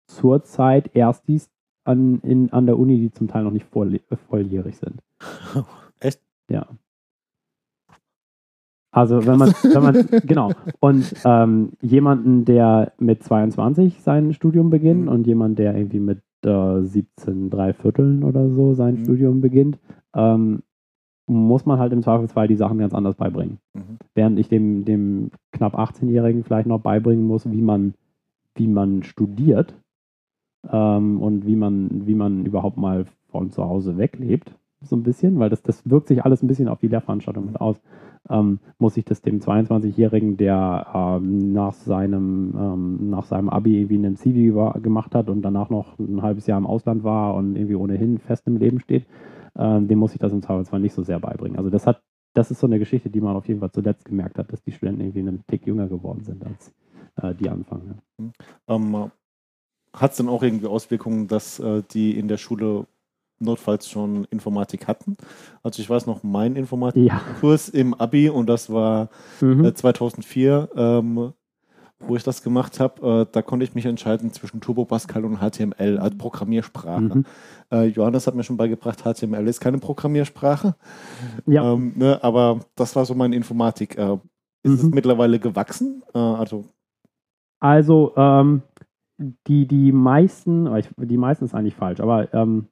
zurzeit 0.07 0.95
Erstis 0.95 1.49
an, 1.83 2.19
in, 2.21 2.51
an 2.51 2.65
der 2.65 2.77
Uni, 2.77 2.99
die 2.99 3.11
zum 3.11 3.27
Teil 3.27 3.43
noch 3.43 3.51
nicht 3.51 3.65
voll, 3.65 3.99
volljährig 4.29 4.77
sind. 4.77 5.01
Echt? 5.99 6.21
Ja. 6.49 6.67
Also 8.91 9.25
wenn 9.25 9.37
man, 9.37 9.49
wenn 9.49 9.83
man 9.83 10.07
genau. 10.25 10.51
Und 10.79 11.13
ähm, 11.23 11.73
jemanden, 11.81 12.45
der 12.45 12.93
mit 12.99 13.23
22 13.23 14.01
sein 14.01 14.33
Studium 14.33 14.69
beginnt 14.69 15.03
mhm. 15.03 15.09
und 15.09 15.27
jemand, 15.27 15.59
der 15.59 15.75
irgendwie 15.75 15.99
mit 15.99 16.21
äh, 16.45 16.81
17 16.81 17.49
drei 17.49 17.73
Vierteln 17.73 18.23
oder 18.23 18.49
so 18.49 18.73
sein 18.73 18.95
mhm. 18.95 19.03
Studium 19.03 19.41
beginnt, 19.41 19.79
ähm, 20.15 20.63
muss 21.27 21.65
man 21.65 21.77
halt 21.79 21.91
im 21.91 22.01
Zweifelsfall 22.01 22.47
die 22.47 22.55
Sachen 22.55 22.77
ganz 22.77 22.93
anders 22.93 23.15
beibringen. 23.15 23.59
Mhm. 23.73 23.97
Während 24.15 24.39
ich 24.39 24.47
dem, 24.47 24.85
dem 24.85 25.31
knapp 25.51 25.77
18-Jährigen 25.77 26.43
vielleicht 26.43 26.67
noch 26.67 26.79
beibringen 26.79 27.25
muss, 27.25 27.49
wie 27.51 27.61
man, 27.61 27.93
wie 28.55 28.67
man 28.67 29.03
studiert 29.03 29.75
ähm, 30.71 31.21
und 31.21 31.45
wie 31.45 31.55
man, 31.55 32.07
wie 32.07 32.15
man 32.15 32.45
überhaupt 32.45 32.77
mal 32.77 33.05
von 33.29 33.51
zu 33.51 33.63
Hause 33.65 33.97
weglebt, 33.97 34.55
so 34.81 34.95
ein 34.95 35.03
bisschen, 35.03 35.39
weil 35.39 35.49
das, 35.49 35.61
das 35.63 35.89
wirkt 35.89 36.07
sich 36.07 36.23
alles 36.23 36.43
ein 36.43 36.47
bisschen 36.47 36.67
auf 36.67 36.79
die 36.79 36.87
Lehrveranstaltung 36.87 37.45
mit 37.45 37.59
aus 37.59 37.81
ähm, 38.29 38.59
muss 38.77 38.97
ich 38.97 39.05
das 39.05 39.21
dem 39.21 39.39
22-Jährigen, 39.39 40.37
der 40.37 40.87
ähm, 40.93 41.53
nach, 41.53 41.73
seinem, 41.73 42.53
ähm, 42.57 43.09
nach 43.09 43.25
seinem 43.25 43.49
Abi 43.49 43.77
irgendwie 43.77 43.95
einen 43.95 44.15
Zivi 44.15 44.53
gemacht 44.81 45.15
hat 45.15 45.29
und 45.29 45.41
danach 45.41 45.69
noch 45.69 45.97
ein 45.99 46.21
halbes 46.21 46.47
Jahr 46.47 46.57
im 46.57 46.65
Ausland 46.65 47.03
war 47.03 47.35
und 47.35 47.55
irgendwie 47.55 47.75
ohnehin 47.75 48.19
fest 48.19 48.47
im 48.47 48.57
Leben 48.57 48.79
steht, 48.79 49.05
ähm, 49.57 49.87
dem 49.87 49.99
muss 49.99 50.13
ich 50.13 50.19
das 50.19 50.33
im 50.33 50.41
Zweifelsfall 50.41 50.79
nicht 50.79 50.93
so 50.93 51.03
sehr 51.03 51.19
beibringen. 51.19 51.57
Also 51.57 51.69
das 51.69 51.87
hat, 51.87 52.01
das 52.33 52.51
ist 52.51 52.59
so 52.59 52.67
eine 52.67 52.79
Geschichte, 52.79 53.09
die 53.09 53.21
man 53.21 53.35
auf 53.35 53.47
jeden 53.47 53.59
Fall 53.59 53.71
zuletzt 53.71 54.05
gemerkt 54.05 54.37
hat, 54.37 54.51
dass 54.51 54.61
die 54.61 54.71
Studenten 54.71 55.01
irgendwie 55.01 55.19
einen 55.19 55.43
Tick 55.47 55.65
jünger 55.65 55.87
geworden 55.87 56.23
sind 56.23 56.45
als 56.45 56.73
äh, 57.21 57.33
die 57.33 57.49
anfangen. 57.49 58.01
Mhm. 58.17 58.31
Ähm, 58.67 59.11
hat 59.93 60.11
es 60.11 60.17
denn 60.17 60.29
auch 60.29 60.43
irgendwie 60.43 60.67
Auswirkungen, 60.67 61.27
dass 61.27 61.59
äh, 61.59 61.81
die 61.91 62.17
in 62.17 62.27
der 62.27 62.37
Schule 62.37 62.85
notfalls 63.39 63.89
schon 63.89 64.25
Informatik 64.25 64.87
hatten. 64.87 65.17
Also 65.63 65.81
ich 65.81 65.89
weiß 65.89 66.05
noch, 66.05 66.23
mein 66.23 66.55
Informatikkurs 66.55 67.71
ja. 67.73 67.79
im 67.79 67.93
Abi 67.93 68.29
und 68.29 68.47
das 68.47 68.71
war 68.71 69.09
mhm. 69.41 69.65
äh, 69.65 69.73
2004, 69.73 70.69
ähm, 70.75 71.33
wo 71.99 72.15
ich 72.15 72.23
das 72.23 72.43
gemacht 72.43 72.79
habe. 72.79 73.21
Äh, 73.21 73.31
da 73.31 73.41
konnte 73.41 73.63
ich 73.63 73.75
mich 73.75 73.85
entscheiden 73.85 74.31
zwischen 74.31 74.61
Turbo 74.61 74.85
Pascal 74.85 75.25
und 75.25 75.37
HTML 75.37 75.97
als 75.99 76.17
Programmiersprache. 76.17 77.01
Mhm. 77.01 77.25
Äh, 77.71 77.85
Johannes 77.85 78.27
hat 78.27 78.35
mir 78.35 78.43
schon 78.43 78.57
beigebracht, 78.57 79.03
HTML 79.03 79.47
ist 79.47 79.59
keine 79.59 79.79
Programmiersprache. 79.79 80.75
Ja. 81.45 81.73
Ähm, 81.73 81.93
ne, 81.95 82.19
aber 82.23 82.59
das 82.75 82.95
war 82.95 83.05
so 83.05 83.15
meine 83.15 83.35
Informatik. 83.35 83.97
Äh, 83.97 84.17
ist 84.63 84.83
mhm. 84.83 84.89
es 84.89 84.95
mittlerweile 84.95 85.39
gewachsen? 85.39 86.03
Äh, 86.13 86.19
also 86.19 86.65
also 87.59 88.13
ähm, 88.15 88.61
die, 89.17 89.67
die 89.67 89.91
meisten, 89.91 90.69
die 90.97 91.17
meisten 91.17 91.45
ist 91.45 91.55
eigentlich 91.55 91.75
falsch, 91.75 91.99
aber 91.99 92.33
ähm, 92.33 92.67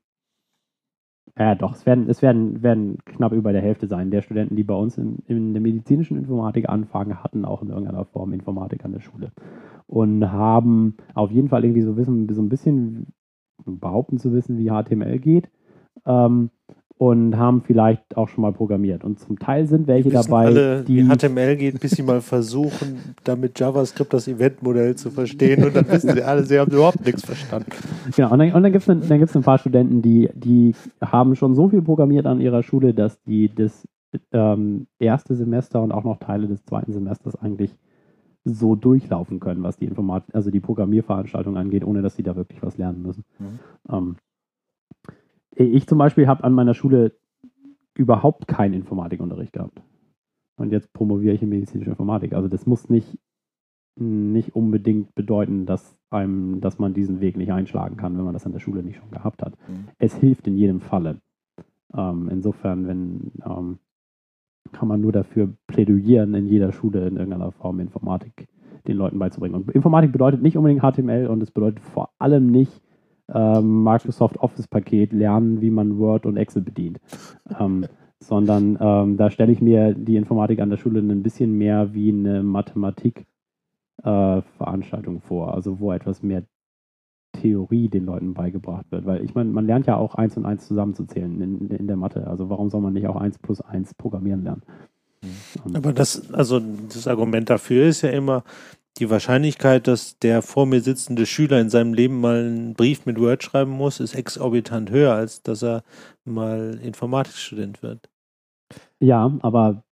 ja, 1.38 1.56
doch, 1.56 1.74
es 1.74 1.86
werden, 1.86 2.10
es 2.10 2.22
werden, 2.22 2.64
werden 2.64 2.98
knapp 3.06 3.34
über 3.34 3.52
der 3.52 3.62
Hälfte 3.62 3.88
sein 3.88 4.10
der 4.10 4.22
Studenten, 4.22 4.56
die 4.56 4.64
bei 4.64 4.74
uns 4.74 4.98
in, 4.98 5.20
in 5.28 5.54
der 5.54 5.62
medizinischen 5.62 6.18
Informatik 6.18 6.70
anfangen, 6.70 7.22
hatten 7.22 7.44
auch 7.44 7.62
in 7.62 7.70
irgendeiner 7.70 8.06
Form 8.06 8.32
Informatik 8.32 8.86
an 8.86 8.94
der 8.94 9.02
Schule. 9.02 9.32
Und 9.86 10.32
haben 10.32 10.96
auf 11.14 11.32
jeden 11.32 11.50
Fall 11.50 11.66
irgendwie 11.66 11.82
so 11.82 11.98
wissen, 11.98 12.30
so 12.30 12.42
ein 12.42 12.50
bisschen 12.50 13.14
behaupten 13.66 14.18
zu 14.18 14.32
wissen, 14.32 14.58
wie 14.58 14.70
HTML 14.70 15.20
geht. 15.20 15.50
Ähm, 16.06 16.52
und 16.98 17.38
haben 17.38 17.62
vielleicht 17.62 18.16
auch 18.16 18.30
schon 18.30 18.44
mal 18.44 18.54
programmiert. 18.54 19.04
Und 19.04 19.20
zum 19.20 19.38
Teil 19.38 19.68
sind 19.68 19.88
welche 19.88 20.10
dabei, 20.10 20.46
alle, 20.46 20.84
die 20.84 21.04
HTML 21.04 21.58
geht, 21.58 21.82
bis 21.82 21.92
sie 21.92 22.04
mal 22.04 22.22
versuchen, 22.22 23.16
damit 23.26 23.60
JavaScript 23.60 24.14
das 24.14 24.28
Eventmodell 24.28 24.96
zu 24.96 25.12
verstehen 25.12 25.66
und 25.66 25.76
dann 25.76 25.90
wissen 25.90 26.14
sie 26.14 26.24
alle, 26.24 26.44
sie 26.44 26.58
haben 26.58 26.72
überhaupt 26.72 27.06
nichts 27.06 27.26
verstanden. 27.26 27.72
Genau, 28.16 28.32
und 28.32 28.40
dann, 28.40 28.54
und 28.54 28.64
dann 28.64 28.72
gibt 28.72 28.88
es 28.88 29.08
dann 29.08 29.20
gibt's 29.20 29.36
ein 29.36 29.44
paar 29.44 29.58
Studenten, 29.58 30.02
die, 30.02 30.30
die 30.34 30.74
haben 31.02 31.36
schon 31.36 31.54
so 31.54 31.68
viel 31.68 31.82
programmiert 31.82 32.26
an 32.26 32.40
ihrer 32.40 32.64
Schule, 32.64 32.94
dass 32.94 33.22
die 33.24 33.54
das 33.54 33.86
ähm, 34.32 34.88
erste 34.98 35.36
Semester 35.36 35.82
und 35.82 35.92
auch 35.92 36.06
noch 36.06 36.20
Teile 36.20 36.48
des 36.48 36.64
zweiten 36.64 36.94
Semesters 36.94 37.36
eigentlich 37.36 37.76
so 38.46 38.76
durchlaufen 38.76 39.40
können, 39.40 39.64
was 39.64 39.78
die 39.78 39.86
Informatik, 39.86 40.34
also 40.34 40.52
die 40.52 40.60
Programmierveranstaltung 40.60 41.58
angeht, 41.58 41.84
ohne 41.84 42.02
dass 42.02 42.16
sie 42.16 42.24
da 42.24 42.36
wirklich 42.36 42.62
was 42.62 42.78
lernen 42.78 43.02
müssen. 43.02 43.26
Mhm. 43.40 43.60
Ähm, 43.90 44.16
ich 45.56 45.88
zum 45.88 45.98
Beispiel 45.98 46.28
habe 46.28 46.44
an 46.44 46.54
meiner 46.54 46.74
Schule 46.74 47.14
überhaupt 47.94 48.48
keinen 48.48 48.74
Informatikunterricht 48.74 49.54
gehabt. 49.54 49.82
Und 50.58 50.72
jetzt 50.72 50.94
promoviere 50.94 51.36
ich 51.36 51.42
in 51.42 51.50
medizinische 51.50 51.90
Informatik. 51.90 52.34
Also 52.34 52.48
das 52.48 52.66
muss 52.66 52.90
nicht, 52.90 53.18
nicht 53.96 54.56
unbedingt 54.56 55.16
bedeuten, 55.16 55.66
dass 55.66 55.98
einem, 56.10 56.62
dass 56.62 56.80
man 56.80 56.94
diesen 56.94 57.20
Weg 57.22 57.38
nicht 57.38 57.52
einschlagen 57.52 57.98
kann, 57.98 58.18
wenn 58.18 58.26
man 58.26 58.34
das 58.34 58.46
an 58.46 58.52
der 58.52 58.60
Schule 58.60 58.84
nicht 58.84 58.98
schon 58.98 59.12
gehabt 59.12 59.42
hat. 59.42 59.54
Mhm. 59.68 59.90
Es 59.98 60.16
hilft 60.16 60.48
in 60.48 60.58
jedem 60.58 60.82
Falle. 60.82 61.20
Ähm, 61.94 62.30
insofern, 62.32 62.88
wenn 62.88 63.32
ähm, 63.46 63.80
kann 64.72 64.88
man 64.88 65.02
nur 65.02 65.12
dafür 65.12 65.54
plädieren, 65.68 66.34
in 66.34 66.48
jeder 66.48 66.72
Schule 66.72 67.08
in 67.08 67.18
irgendeiner 67.18 67.52
Form 67.52 67.80
Informatik 67.80 68.48
den 68.88 68.98
Leuten 68.98 69.20
beizubringen. 69.20 69.56
Und 69.56 69.72
Informatik 69.72 70.12
bedeutet 70.12 70.42
nicht 70.42 70.58
unbedingt 70.58 70.82
HTML 70.82 71.28
und 71.28 71.42
es 71.42 71.52
bedeutet 71.52 71.80
vor 71.80 72.12
allem 72.20 72.52
nicht 72.52 72.82
äh, 73.34 73.62
Microsoft 73.62 74.38
Office-Paket 74.38 75.14
lernen, 75.14 75.62
wie 75.62 75.70
man 75.70 75.98
Word 75.98 76.26
und 76.26 76.36
Excel 76.38 76.62
bedient. 76.62 77.00
Ähm, 77.60 77.86
sondern 78.20 78.78
ähm, 78.80 79.18
da 79.18 79.30
stelle 79.30 79.52
ich 79.52 79.62
mir 79.62 79.94
die 79.94 80.16
Informatik 80.16 80.60
an 80.60 80.70
der 80.70 80.78
Schule 80.78 81.00
ein 81.00 81.24
bisschen 81.24 81.58
mehr 81.58 81.94
wie 81.94 82.10
eine 82.10 82.44
Mathematik-Veranstaltung 82.44 85.18
äh, 85.18 85.22
vor, 85.22 85.54
also 85.54 85.80
wo 85.80 85.92
etwas 85.92 86.24
mehr 86.24 86.44
Theorie 87.34 87.90
den 87.90 88.06
Leuten 88.06 88.34
beigebracht 88.34 88.86
wird. 88.92 89.06
Weil 89.06 89.22
ich 89.24 89.36
meine, 89.36 89.52
man 89.52 89.66
lernt 89.66 89.88
ja 89.88 89.98
auch 89.98 90.16
eins 90.16 90.38
und 90.38 90.46
eins 90.46 90.66
zusammenzuzählen 90.68 91.42
in, 91.42 91.70
in 91.70 91.88
der 91.88 91.98
Mathe. 91.98 92.28
Also 92.28 92.50
warum 92.50 92.70
soll 92.70 92.80
man 92.82 92.94
nicht 92.94 93.08
auch 93.08 93.18
eins 93.18 93.38
plus 93.38 93.62
eins 93.62 93.94
programmieren 93.94 94.44
lernen? 94.44 94.64
Mhm. 95.22 95.76
Aber 95.76 95.94
das, 95.94 96.34
also 96.34 96.60
das 96.60 97.08
Argument 97.08 97.50
dafür 97.50 97.88
ist 97.88 98.02
ja 98.02 98.10
immer, 98.10 98.44
die 98.98 99.10
Wahrscheinlichkeit, 99.10 99.88
dass 99.88 100.18
der 100.20 100.42
vor 100.42 100.66
mir 100.66 100.82
sitzende 100.82 101.26
Schüler 101.26 101.60
in 101.60 101.70
seinem 101.70 101.94
Leben 101.94 102.22
mal 102.22 102.46
einen 102.46 102.74
Brief 102.74 103.06
mit 103.06 103.20
Word 103.20 103.44
schreiben 103.44 103.72
muss, 103.72 104.00
ist 104.00 104.16
exorbitant 104.16 104.90
höher, 104.90 105.14
als 105.14 105.42
dass 105.44 105.64
er 105.64 105.84
mal 106.24 106.80
Informatikstudent 106.82 107.84
wird. 107.84 108.10
Ja, 109.00 109.32
aber 109.42 109.84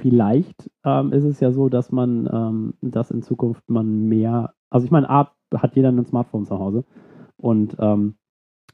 vielleicht 0.00 0.70
ähm, 0.84 1.12
ist 1.12 1.24
es 1.24 1.40
ja 1.40 1.52
so, 1.52 1.68
dass 1.68 1.92
man, 1.92 2.28
ähm, 2.32 2.74
dass 2.80 3.10
in 3.10 3.22
Zukunft 3.22 3.68
man 3.68 4.08
mehr, 4.08 4.54
also 4.70 4.84
ich 4.84 4.90
meine, 4.90 5.10
A, 5.10 5.32
hat 5.54 5.76
jeder 5.76 5.90
ein 5.90 6.06
Smartphone 6.06 6.46
zu 6.46 6.58
Hause 6.58 6.84
und 7.36 7.76
ähm, 7.78 8.16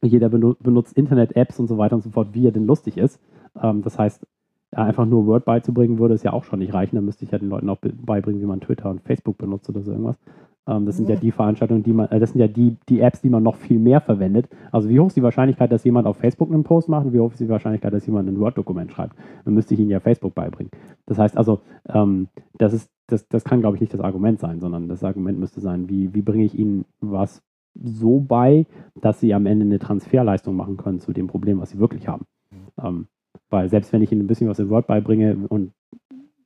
jeder 0.02 0.28
benutzt 0.28 0.96
Internet-Apps 0.96 1.58
und 1.60 1.68
so 1.68 1.78
weiter 1.78 1.94
und 1.94 2.02
so 2.02 2.10
fort, 2.10 2.28
wie 2.32 2.46
er 2.46 2.52
denn 2.52 2.66
lustig 2.66 2.96
ist. 2.96 3.20
Ähm, 3.60 3.82
das 3.82 3.98
heißt, 3.98 4.26
einfach 4.72 5.06
nur 5.06 5.26
Word 5.26 5.44
beizubringen 5.44 5.98
würde 5.98 6.14
es 6.14 6.22
ja 6.22 6.32
auch 6.32 6.44
schon 6.44 6.60
nicht 6.60 6.74
reichen. 6.74 6.96
Da 6.96 7.02
müsste 7.02 7.24
ich 7.24 7.30
ja 7.30 7.38
den 7.38 7.48
Leuten 7.48 7.68
auch 7.68 7.78
beibringen, 7.80 8.40
wie 8.40 8.46
man 8.46 8.60
Twitter 8.60 8.90
und 8.90 9.02
Facebook 9.02 9.38
benutzt 9.38 9.68
oder 9.68 9.82
so 9.82 9.92
irgendwas. 9.92 10.18
Ähm, 10.66 10.86
das 10.86 10.96
sind 10.96 11.08
ja. 11.08 11.16
ja 11.16 11.20
die 11.20 11.32
Veranstaltungen, 11.32 11.82
die 11.82 11.92
man, 11.92 12.08
äh, 12.08 12.20
das 12.20 12.32
sind 12.32 12.40
ja 12.40 12.48
die, 12.48 12.76
die 12.88 13.00
Apps, 13.00 13.20
die 13.20 13.30
man 13.30 13.42
noch 13.42 13.56
viel 13.56 13.78
mehr 13.78 14.00
verwendet. 14.00 14.48
Also 14.70 14.88
wie 14.88 15.00
hoch 15.00 15.08
ist 15.08 15.16
die 15.16 15.22
Wahrscheinlichkeit, 15.22 15.72
dass 15.72 15.84
jemand 15.84 16.06
auf 16.06 16.16
Facebook 16.16 16.50
einen 16.50 16.64
Post 16.64 16.88
macht 16.88 17.06
und 17.06 17.12
wie 17.12 17.20
hoch 17.20 17.32
ist 17.32 17.40
die 17.40 17.48
Wahrscheinlichkeit, 17.48 17.92
dass 17.92 18.06
jemand 18.06 18.28
ein 18.28 18.38
Word-Dokument 18.38 18.92
schreibt? 18.92 19.16
Dann 19.44 19.54
müsste 19.54 19.74
ich 19.74 19.80
ihnen 19.80 19.90
ja 19.90 20.00
Facebook 20.00 20.34
beibringen. 20.34 20.70
Das 21.06 21.18
heißt 21.18 21.36
also, 21.36 21.60
ähm, 21.88 22.28
das 22.58 22.72
ist, 22.72 22.90
das, 23.08 23.28
das 23.28 23.44
kann, 23.44 23.60
glaube 23.60 23.76
ich, 23.76 23.80
nicht 23.80 23.92
das 23.92 24.00
Argument 24.00 24.38
sein, 24.38 24.60
sondern 24.60 24.88
das 24.88 25.02
Argument 25.04 25.38
müsste 25.38 25.60
sein, 25.60 25.88
wie, 25.88 26.14
wie 26.14 26.22
bringe 26.22 26.44
ich 26.44 26.56
ihnen 26.56 26.84
was 27.00 27.42
so 27.74 28.20
bei, 28.20 28.66
dass 29.00 29.18
sie 29.18 29.34
am 29.34 29.46
Ende 29.46 29.64
eine 29.64 29.78
Transferleistung 29.78 30.54
machen 30.54 30.76
können 30.76 31.00
zu 31.00 31.12
dem 31.12 31.26
Problem, 31.26 31.60
was 31.60 31.70
sie 31.70 31.78
wirklich 31.78 32.06
haben. 32.06 32.26
Mhm. 32.50 32.84
Ähm, 32.84 33.06
weil 33.52 33.68
selbst 33.68 33.92
wenn 33.92 34.02
ich 34.02 34.10
ihnen 34.10 34.22
ein 34.22 34.26
bisschen 34.26 34.48
was 34.48 34.58
in 34.58 34.70
Word 34.70 34.86
beibringe 34.86 35.36
und 35.48 35.72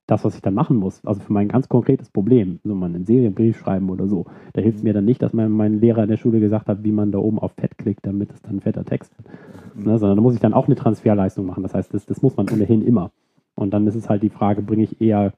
das, 0.07 0.25
was 0.25 0.37
ich 0.37 0.43
dann 0.43 0.55
machen 0.55 0.77
muss, 0.77 1.05
also 1.05 1.21
für 1.21 1.33
mein 1.33 1.49
ganz 1.49 1.69
konkretes 1.69 2.11
Problem, 2.11 2.61
so 2.63 2.75
mal 2.75 2.87
einen 2.87 3.07
Serienbrief 3.07 3.59
schreiben 3.59 3.91
oder 3.91 4.07
so, 4.07 4.27
da 4.53 4.61
hilft 4.61 4.85
mir 4.85 4.93
dann 4.93 5.05
nicht, 5.05 5.21
dass 5.21 5.33
mein, 5.33 5.51
mein 5.51 5.81
Lehrer 5.81 6.05
in 6.05 6.09
der 6.09 6.17
Schule 6.17 6.39
gesagt 6.39 6.69
hat, 6.69 6.85
wie 6.85 6.93
man 6.93 7.11
da 7.11 7.19
oben 7.19 7.39
auf 7.39 7.53
Fett 7.53 7.77
klickt, 7.77 8.07
damit 8.07 8.33
es 8.33 8.41
dann 8.43 8.61
fetter 8.61 8.85
Text 8.85 9.13
wird. 9.19 9.29
Mhm. 9.75 9.85
Ne, 9.85 9.99
sondern 9.99 10.17
da 10.17 10.23
muss 10.23 10.35
ich 10.35 10.41
dann 10.41 10.55
auch 10.55 10.67
eine 10.67 10.77
Transferleistung 10.77 11.47
machen. 11.47 11.63
Das 11.65 11.75
heißt, 11.75 11.93
das, 11.93 12.07
das 12.07 12.23
muss 12.23 12.37
man 12.37 12.49
ohnehin 12.49 12.87
immer. 12.87 13.11
Und 13.57 13.73
dann 13.73 13.87
ist 13.87 13.97
es 13.97 14.09
halt 14.09 14.23
die 14.23 14.31
Frage, 14.31 14.63
bringe 14.63 14.85
ich 14.85 15.01
eher 15.01 15.33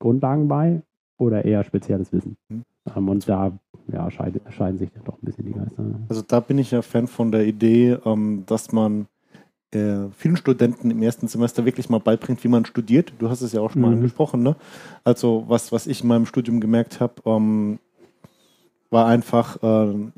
Grundlagen 0.00 0.48
bei 0.48 0.82
oder 1.16 1.44
eher 1.44 1.64
spezielles 1.64 2.12
Wissen? 2.12 2.36
Mhm. 2.50 2.64
Ähm, 2.94 3.08
und 3.08 3.28
da 3.28 3.58
ja, 3.90 4.10
scheiden, 4.10 4.40
scheiden 4.50 4.78
sich 4.78 4.90
dann 4.92 5.04
doch 5.04 5.14
ein 5.14 5.24
bisschen 5.24 5.46
die 5.46 5.52
Geister. 5.52 5.82
Also 6.10 6.22
da 6.26 6.40
bin 6.40 6.58
ich 6.58 6.72
ja 6.72 6.82
Fan 6.82 7.06
von 7.06 7.32
der 7.32 7.46
Idee, 7.46 7.96
ähm, 8.04 8.42
dass 8.46 8.72
man 8.72 9.06
äh, 9.74 10.08
vielen 10.16 10.36
Studenten 10.36 10.90
im 10.90 11.02
ersten 11.02 11.28
Semester 11.28 11.64
wirklich 11.64 11.88
mal 11.88 12.00
beibringt, 12.00 12.42
wie 12.42 12.48
man 12.48 12.64
studiert. 12.64 13.12
Du 13.18 13.28
hast 13.28 13.42
es 13.42 13.52
ja 13.52 13.60
auch 13.60 13.70
schon 13.70 13.82
mhm. 13.82 13.88
mal 13.88 13.94
angesprochen. 13.94 14.42
Ne? 14.42 14.56
Also 15.04 15.44
was, 15.48 15.72
was 15.72 15.86
ich 15.86 16.02
in 16.02 16.08
meinem 16.08 16.26
Studium 16.26 16.60
gemerkt 16.60 17.00
habe, 17.00 17.14
ähm, 17.26 17.78
war 18.90 19.06
einfach. 19.06 19.62
Äh, 19.62 20.10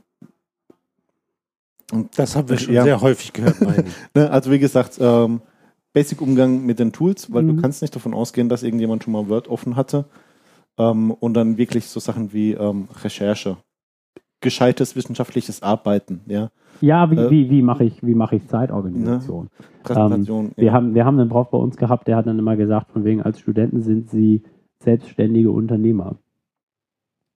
das 2.15 2.37
haben 2.37 2.49
wir 2.49 2.59
schon 2.59 2.75
ja. 2.75 2.85
sehr 2.85 3.01
häufig 3.01 3.33
gehört. 3.33 3.61
ne? 4.15 4.31
Also 4.31 4.53
wie 4.53 4.61
gesagt, 4.61 4.99
ähm, 5.01 5.41
Basic-Umgang 5.93 6.65
mit 6.65 6.79
den 6.79 6.93
Tools, 6.93 7.33
weil 7.33 7.43
mhm. 7.43 7.57
du 7.57 7.63
kannst 7.63 7.83
nicht 7.83 7.97
davon 7.97 8.15
ausgehen, 8.15 8.49
dass 8.49 8.63
irgendjemand 8.63 9.03
schon 9.03 9.13
mal 9.13 9.29
Word 9.29 9.49
offen 9.49 9.75
hatte. 9.75 10.05
Ähm, 10.79 11.11
und 11.11 11.35
dann 11.35 11.59
wirklich 11.59 11.87
so 11.87 11.99
Sachen 11.99 12.33
wie 12.33 12.53
ähm, 12.53 12.89
Recherche, 13.03 13.57
gescheites 14.41 14.97
wissenschaftliches 14.97 15.63
Arbeiten, 15.63 16.21
ja. 16.27 16.51
Ja, 16.81 17.11
wie, 17.11 17.17
äh, 17.17 17.31
wie, 17.31 17.51
wie 17.51 17.63
mache 17.63 17.85
ich, 17.85 18.05
wie 18.05 18.15
mache 18.15 18.37
ich 18.37 18.49
Zeitorganisation? 18.49 19.45
Ne? 19.45 19.51
Präsentation. 19.83 20.47
Ähm, 20.47 20.53
wir, 20.57 20.65
ja. 20.65 20.73
haben, 20.73 20.95
wir 20.95 21.05
haben 21.05 21.19
einen 21.19 21.29
Prof 21.29 21.51
bei 21.51 21.59
uns 21.59 21.77
gehabt, 21.77 22.09
der 22.09 22.17
hat 22.17 22.27
dann 22.27 22.39
immer 22.39 22.57
gesagt, 22.57 22.91
von 22.91 23.05
wegen 23.05 23.23
als 23.23 23.39
Studenten 23.39 23.83
sind 23.83 24.09
sie 24.09 24.43
selbstständige 24.79 25.51
Unternehmer. 25.51 26.17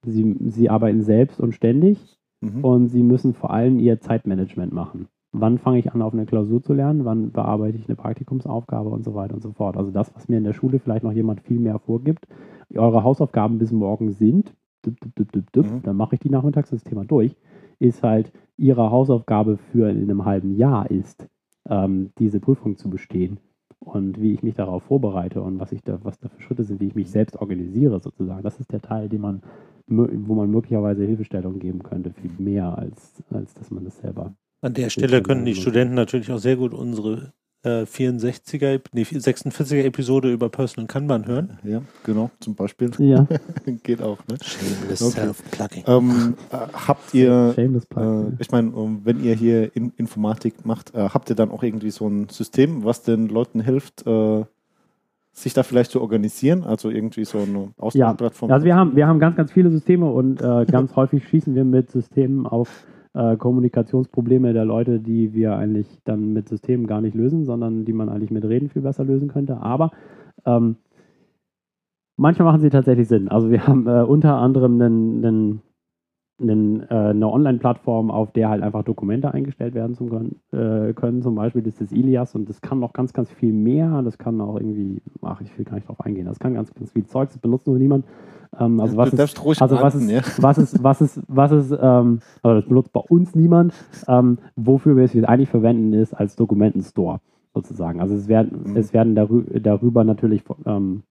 Sie, 0.03 0.37
sie 0.47 0.71
arbeiten 0.71 1.03
selbst 1.03 1.41
und 1.41 1.55
ständig 1.55 2.19
mhm. 2.41 2.65
und 2.65 2.89
sie 2.89 3.03
müssen 3.03 3.35
vor 3.35 3.51
allem 3.51 3.79
ihr 3.79 4.01
Zeitmanagement 4.01 4.73
machen. 4.73 5.09
Wann 5.33 5.59
fange 5.59 5.79
ich 5.79 5.93
an, 5.93 6.01
auf 6.01 6.13
eine 6.13 6.27
Klausur 6.27 6.63
zu 6.63 6.75
lernen? 6.75 7.05
Wann 7.05 7.33
bearbeite 7.33 7.77
ich 7.77 7.89
eine 7.89 7.97
Praktikumsaufgabe 7.97 8.89
und 8.89 9.05
so 9.05 9.15
weiter 9.15 9.35
und 9.35 9.43
so 9.43 9.53
fort? 9.53 9.77
Also 9.77 9.91
das, 9.91 10.15
was 10.15 10.29
mir 10.29 10.39
in 10.39 10.45
der 10.45 10.53
Schule 10.53 10.79
vielleicht 10.79 11.03
noch 11.03 11.13
jemand 11.13 11.41
viel 11.41 11.59
mehr 11.59 11.79
vorgibt. 11.81 12.27
Eure 12.75 13.03
Hausaufgaben 13.03 13.59
bis 13.59 13.73
morgen 13.73 14.13
sind, 14.13 14.55
mhm. 14.87 15.83
dann 15.83 15.97
mache 15.97 16.15
ich 16.15 16.21
die 16.21 16.31
nachmittags 16.31 16.71
das 16.71 16.85
Thema 16.85 17.05
durch, 17.05 17.37
ist 17.79 18.03
halt 18.03 18.33
ihre 18.57 18.91
Hausaufgabe 18.91 19.57
für 19.57 19.91
in 19.91 20.03
einem 20.03 20.25
halben 20.25 20.57
Jahr 20.57 20.91
ist, 20.91 21.29
ähm, 21.69 22.11
diese 22.19 22.41
Prüfung 22.41 22.77
zu 22.77 22.91
bestehen 22.91 23.39
und 23.81 24.21
wie 24.21 24.33
ich 24.33 24.43
mich 24.43 24.55
darauf 24.55 24.83
vorbereite 24.85 25.43
und 25.43 25.59
was 25.61 25.73
ich 25.73 25.83
da, 25.83 25.99
was 26.03 26.19
da 26.19 26.29
für 26.29 26.41
Schritte 26.41 26.65
sind, 26.65 26.81
wie 26.81 26.87
ich 26.87 26.95
mich 26.95 27.11
selbst 27.11 27.37
organisiere 27.37 28.01
sozusagen. 28.01 28.43
Das 28.43 28.59
ist 28.61 28.73
der 28.73 28.81
Teil, 28.81 29.09
den 29.09 29.21
man, 29.21 29.43
wo 29.87 30.35
man 30.35 30.51
möglicherweise 30.51 31.05
Hilfestellung 31.05 31.59
geben 31.59 31.83
könnte, 31.83 32.11
viel 32.11 32.31
mehr 32.39 32.77
als, 32.79 33.23
als 33.31 33.55
dass 33.55 33.71
man 33.71 33.85
das 33.85 33.99
selber. 33.99 34.35
An 34.61 34.75
der 34.75 34.89
Stelle 34.89 35.23
können 35.23 35.45
die 35.45 35.55
Studenten 35.55 35.95
natürlich 35.95 36.33
auch 36.33 36.39
sehr 36.39 36.57
gut 36.57 36.73
unsere 36.73 37.33
64er, 37.65 38.81
nee, 38.93 39.03
46er 39.03 39.85
Episode 39.85 40.33
über 40.33 40.49
Personal 40.49 40.87
Kanban 40.87 41.27
hören. 41.27 41.59
Ja, 41.65 41.83
genau, 42.05 42.31
zum 42.41 42.55
Beispiel. 42.55 42.91
Ja. 42.99 43.27
Geht 43.83 44.03
auch, 44.03 44.19
ne? 44.29 44.37
Shameless 44.43 45.03
okay. 45.03 45.21
Self-Plugging. 45.21 45.85
Ähm, 45.87 46.35
äh, 46.53 46.57
habt 46.57 47.15
ihr, 47.15 47.55
äh, 47.57 48.33
ich 48.39 48.51
meine, 48.51 48.73
wenn 49.05 49.25
ihr 49.25 49.35
hier 49.35 49.75
in 49.75 49.93
Informatik 49.97 50.67
macht, 50.67 50.95
äh, 50.95 51.09
habt 51.09 51.31
ihr 51.31 51.37
dann 51.37 51.51
auch 51.51 51.63
irgendwie 51.63 51.91
so 51.91 52.07
ein 52.07 52.29
System, 52.29 52.85
was 52.85 53.03
den 53.03 53.29
Leuten 53.29 53.61
hilft, 53.61 54.07
äh, 54.07 54.45
sich 55.33 55.53
da 55.53 55.63
vielleicht 55.63 55.91
zu 55.91 56.01
organisieren, 56.01 56.65
also 56.65 56.91
irgendwie 56.91 57.25
so 57.25 57.39
eine 57.39 57.71
Austauschplattform? 57.79 58.49
Ja, 58.49 58.55
also 58.55 58.67
wir 58.67 58.77
haben, 58.77 58.95
wir 58.95 59.07
haben 59.07 59.19
ganz, 59.19 59.37
ganz 59.37 59.51
viele 59.53 59.71
Systeme 59.71 60.07
und 60.07 60.41
äh, 60.41 60.65
ganz 60.71 60.95
häufig 60.97 61.27
schießen 61.29 61.55
wir 61.55 61.65
mit 61.65 61.91
Systemen 61.91 62.47
auf 62.47 62.69
äh, 63.15 63.37
Kommunikationsprobleme 63.37 64.53
der 64.53 64.65
Leute, 64.65 65.01
die 65.01 65.35
wir 65.35 65.57
eigentlich 65.57 66.01
dann 66.05 66.33
mit 66.33 66.49
Systemen 66.49 66.87
gar 66.87 67.01
nicht 67.01 67.15
lösen, 67.15 67.45
sondern 67.45 67.85
die 67.85 67.93
man 67.93 68.09
eigentlich 68.09 68.31
mit 68.31 68.45
Reden 68.45 68.69
viel 68.69 68.83
besser 68.83 69.05
lösen 69.05 69.29
könnte. 69.29 69.59
Aber 69.59 69.91
ähm, 70.45 70.77
manchmal 72.17 72.47
machen 72.47 72.61
sie 72.61 72.71
tatsächlich 72.71 73.09
Sinn. 73.09 73.29
Also 73.29 73.51
wir 73.51 73.67
haben 73.67 73.87
äh, 73.87 74.03
unter 74.03 74.37
anderem 74.37 74.81
einen, 74.81 75.25
einen 75.25 75.63
einen, 76.41 76.81
äh, 76.91 76.95
eine 76.95 77.31
Online-Plattform, 77.31 78.11
auf 78.11 78.33
der 78.33 78.49
halt 78.49 78.63
einfach 78.63 78.83
Dokumente 78.83 79.33
eingestellt 79.33 79.75
werden 79.75 79.95
zum 79.95 80.11
können, 80.11 80.41
äh, 80.53 80.93
können. 80.93 81.23
Zum 81.23 81.35
Beispiel 81.35 81.63
das 81.63 81.81
ist 81.81 81.93
Ilias 81.93 82.35
und 82.35 82.49
das 82.49 82.61
kann 82.61 82.81
noch 82.81 82.93
ganz, 82.93 83.13
ganz 83.13 83.31
viel 83.31 83.53
mehr. 83.53 84.03
Das 84.03 84.19
kann 84.19 84.41
auch 84.41 84.57
irgendwie, 84.57 85.01
ach, 85.23 85.41
ich 85.41 85.57
will 85.57 85.65
gar 85.65 85.77
nicht 85.77 85.89
drauf 85.89 86.01
eingehen. 86.01 86.27
Das 86.27 86.39
kann 86.39 86.55
ganz, 86.55 86.75
ganz 86.75 86.93
viel 86.93 87.07
Zeug, 87.07 87.29
das 87.29 87.39
benutzt 87.39 87.67
nur 87.67 87.79
niemand. 87.79 88.05
Ähm, 88.59 88.81
also 88.81 88.97
was 88.97 89.13
ist, 89.13 89.63
also 89.63 89.77
was 89.81 89.95
ist, 89.95 90.43
was 90.43 90.59
ist, 90.59 90.83
was 90.83 91.01
ist, 91.01 91.21
was 91.29 91.53
ist, 91.53 91.71
ähm, 91.73 92.21
also 92.43 92.61
das 92.61 92.69
benutzt 92.69 92.93
bei 92.93 93.01
uns 93.01 93.35
niemand. 93.35 93.75
Ähm, 94.09 94.39
wofür 94.57 94.97
wir 94.97 95.05
es 95.05 95.15
eigentlich 95.25 95.49
verwenden, 95.49 95.93
ist 95.93 96.15
als 96.15 96.37
Dokumentenstore 96.37 97.21
sozusagen. 97.55 98.01
Also 98.01 98.15
es 98.15 98.29
werden, 98.29 98.65
mhm. 98.65 98.77
es 98.77 98.93
werden 98.93 99.15
darü 99.15 99.45
darüber 99.61 100.05
natürlich, 100.05 100.43
ähm, 100.67 101.03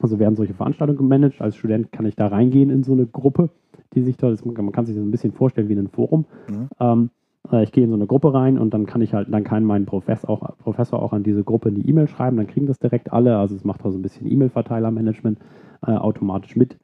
also 0.00 0.18
werden 0.18 0.36
solche 0.36 0.54
Veranstaltungen 0.54 0.98
gemanagt. 0.98 1.40
Als 1.40 1.56
Student 1.56 1.92
kann 1.92 2.06
ich 2.06 2.16
da 2.16 2.28
reingehen 2.28 2.70
in 2.70 2.82
so 2.82 2.92
eine 2.92 3.06
Gruppe 3.06 3.50
die 3.94 4.02
sich 4.02 4.16
dort, 4.16 4.44
man 4.44 4.72
kann 4.72 4.86
sich 4.86 4.94
das 4.94 5.04
ein 5.04 5.10
bisschen 5.10 5.32
vorstellen 5.32 5.68
wie 5.68 5.74
ein 5.74 5.88
Forum. 5.88 6.24
Mhm. 6.48 6.68
Ähm, 6.78 7.10
äh, 7.50 7.64
ich 7.64 7.72
gehe 7.72 7.84
in 7.84 7.90
so 7.90 7.96
eine 7.96 8.06
Gruppe 8.06 8.32
rein 8.32 8.58
und 8.58 8.72
dann 8.72 8.86
kann 8.86 9.02
ich 9.02 9.14
halt, 9.14 9.32
dann 9.32 9.44
kann 9.44 9.64
mein 9.64 9.86
Professor 9.86 10.30
auch, 10.30 10.56
Professor 10.58 11.02
auch 11.02 11.12
an 11.12 11.22
diese 11.22 11.44
Gruppe 11.44 11.70
eine 11.70 11.80
E-Mail 11.80 12.08
schreiben, 12.08 12.36
dann 12.36 12.46
kriegen 12.46 12.66
das 12.66 12.78
direkt 12.78 13.12
alle. 13.12 13.36
Also 13.38 13.54
es 13.54 13.64
macht 13.64 13.84
auch 13.84 13.90
so 13.90 13.98
ein 13.98 14.02
bisschen 14.02 14.30
E-Mail-Verteiler-Management 14.30 15.38
äh, 15.86 15.92
automatisch 15.92 16.56
mit. 16.56 16.78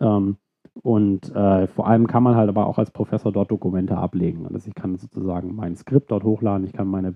Ähm, 0.00 0.36
und 0.82 1.34
äh, 1.34 1.66
vor 1.66 1.86
allem 1.86 2.06
kann 2.06 2.22
man 2.22 2.36
halt 2.36 2.48
aber 2.48 2.66
auch 2.66 2.78
als 2.78 2.90
Professor 2.90 3.30
dort 3.30 3.50
Dokumente 3.50 3.96
ablegen. 3.96 4.46
Also 4.46 4.68
ich 4.68 4.74
kann 4.74 4.96
sozusagen 4.96 5.54
mein 5.54 5.76
Skript 5.76 6.10
dort 6.10 6.24
hochladen, 6.24 6.66
ich 6.66 6.72
kann 6.72 6.88
meine 6.88 7.14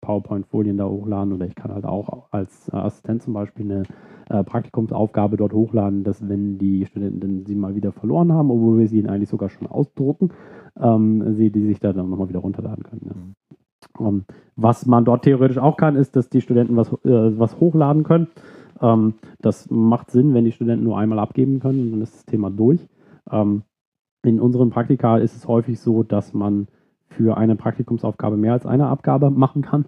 PowerPoint-Folien 0.00 0.76
da 0.76 0.86
hochladen 0.86 1.32
oder 1.32 1.46
ich 1.46 1.54
kann 1.54 1.72
halt 1.72 1.84
auch 1.84 2.28
als 2.30 2.68
äh, 2.68 2.76
Assistent 2.76 3.22
zum 3.22 3.34
Beispiel 3.34 3.70
eine 3.70 3.82
äh, 4.28 4.44
Praktikumsaufgabe 4.44 5.36
dort 5.36 5.52
hochladen, 5.52 6.04
dass 6.04 6.26
wenn 6.28 6.58
die 6.58 6.86
Studenten 6.86 7.44
sie 7.46 7.54
mal 7.54 7.74
wieder 7.74 7.92
verloren 7.92 8.32
haben, 8.32 8.50
obwohl 8.50 8.78
wir 8.78 8.88
sie 8.88 8.98
ihnen 8.98 9.10
eigentlich 9.10 9.30
sogar 9.30 9.48
schon 9.48 9.66
ausdrucken, 9.66 10.30
ähm, 10.80 11.34
sie 11.34 11.50
die 11.50 11.66
sich 11.66 11.80
da 11.80 11.92
dann 11.92 12.10
nochmal 12.10 12.28
wieder 12.28 12.40
runterladen 12.40 12.84
können. 12.84 13.02
Ja. 13.04 13.14
Mhm. 13.14 13.34
Um, 13.96 14.06
ähm, 14.06 14.24
was 14.56 14.86
man 14.86 15.04
dort 15.04 15.22
theoretisch 15.22 15.58
auch 15.58 15.76
kann, 15.76 15.96
ist, 15.96 16.16
dass 16.16 16.28
die 16.28 16.40
Studenten 16.40 16.76
was, 16.76 16.92
äh, 17.04 17.38
was 17.38 17.60
hochladen 17.60 18.02
können. 18.02 18.28
Ähm, 18.80 19.14
das 19.40 19.70
macht 19.70 20.10
Sinn, 20.10 20.34
wenn 20.34 20.44
die 20.44 20.52
Studenten 20.52 20.84
nur 20.84 20.98
einmal 20.98 21.18
abgeben 21.18 21.60
können, 21.60 21.92
dann 21.92 22.02
ist 22.02 22.14
das 22.14 22.24
Thema 22.26 22.50
durch. 22.50 22.88
Ähm, 23.30 23.62
in 24.22 24.40
unseren 24.40 24.70
Praktika 24.70 25.18
ist 25.18 25.36
es 25.36 25.48
häufig 25.48 25.80
so, 25.80 26.02
dass 26.02 26.32
man 26.34 26.68
für 27.08 27.36
eine 27.36 27.56
Praktikumsaufgabe 27.56 28.36
mehr 28.36 28.54
als 28.54 28.66
eine 28.66 28.86
Abgabe 28.86 29.30
machen 29.30 29.62
kann. 29.62 29.86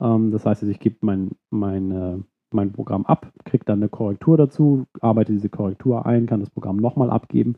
Ähm, 0.00 0.30
das 0.30 0.46
heißt, 0.46 0.62
ich 0.64 0.80
gebe 0.80 0.96
mein, 1.02 1.32
mein, 1.50 2.24
mein 2.52 2.72
Programm 2.72 3.04
ab, 3.06 3.32
kriege 3.44 3.64
dann 3.64 3.80
eine 3.80 3.88
Korrektur 3.88 4.36
dazu, 4.36 4.86
arbeite 5.00 5.32
diese 5.32 5.48
Korrektur 5.48 6.06
ein, 6.06 6.26
kann 6.26 6.40
das 6.40 6.50
Programm 6.50 6.76
nochmal 6.76 7.10
abgeben, 7.10 7.56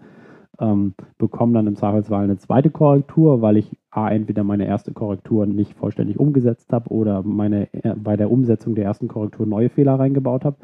ähm, 0.61 0.95
bekomme 1.19 1.55
dann 1.55 1.67
im 1.67 1.77
Zweifelsfall 1.77 2.25
eine 2.25 2.39
zweite 2.39 2.71
Korrektur, 2.71 3.43
weil 3.43 3.57
ich 3.57 3.77
A, 3.91 4.11
entweder 4.11 4.45
meine 4.45 4.67
erste 4.67 4.93
Korrektur 4.93 5.47
nicht 5.47 5.75
vollständig 5.75 6.19
umgesetzt 6.19 6.73
habe 6.73 6.91
oder 6.91 7.23
meine, 7.23 7.73
äh, 7.73 7.95
bei 7.95 8.17
der 8.17 8.31
Umsetzung 8.31 8.75
der 8.75 8.85
ersten 8.85 9.09
Korrektur 9.09 9.47
neue 9.47 9.71
Fehler 9.71 9.99
reingebaut 9.99 10.45
habe. 10.45 10.57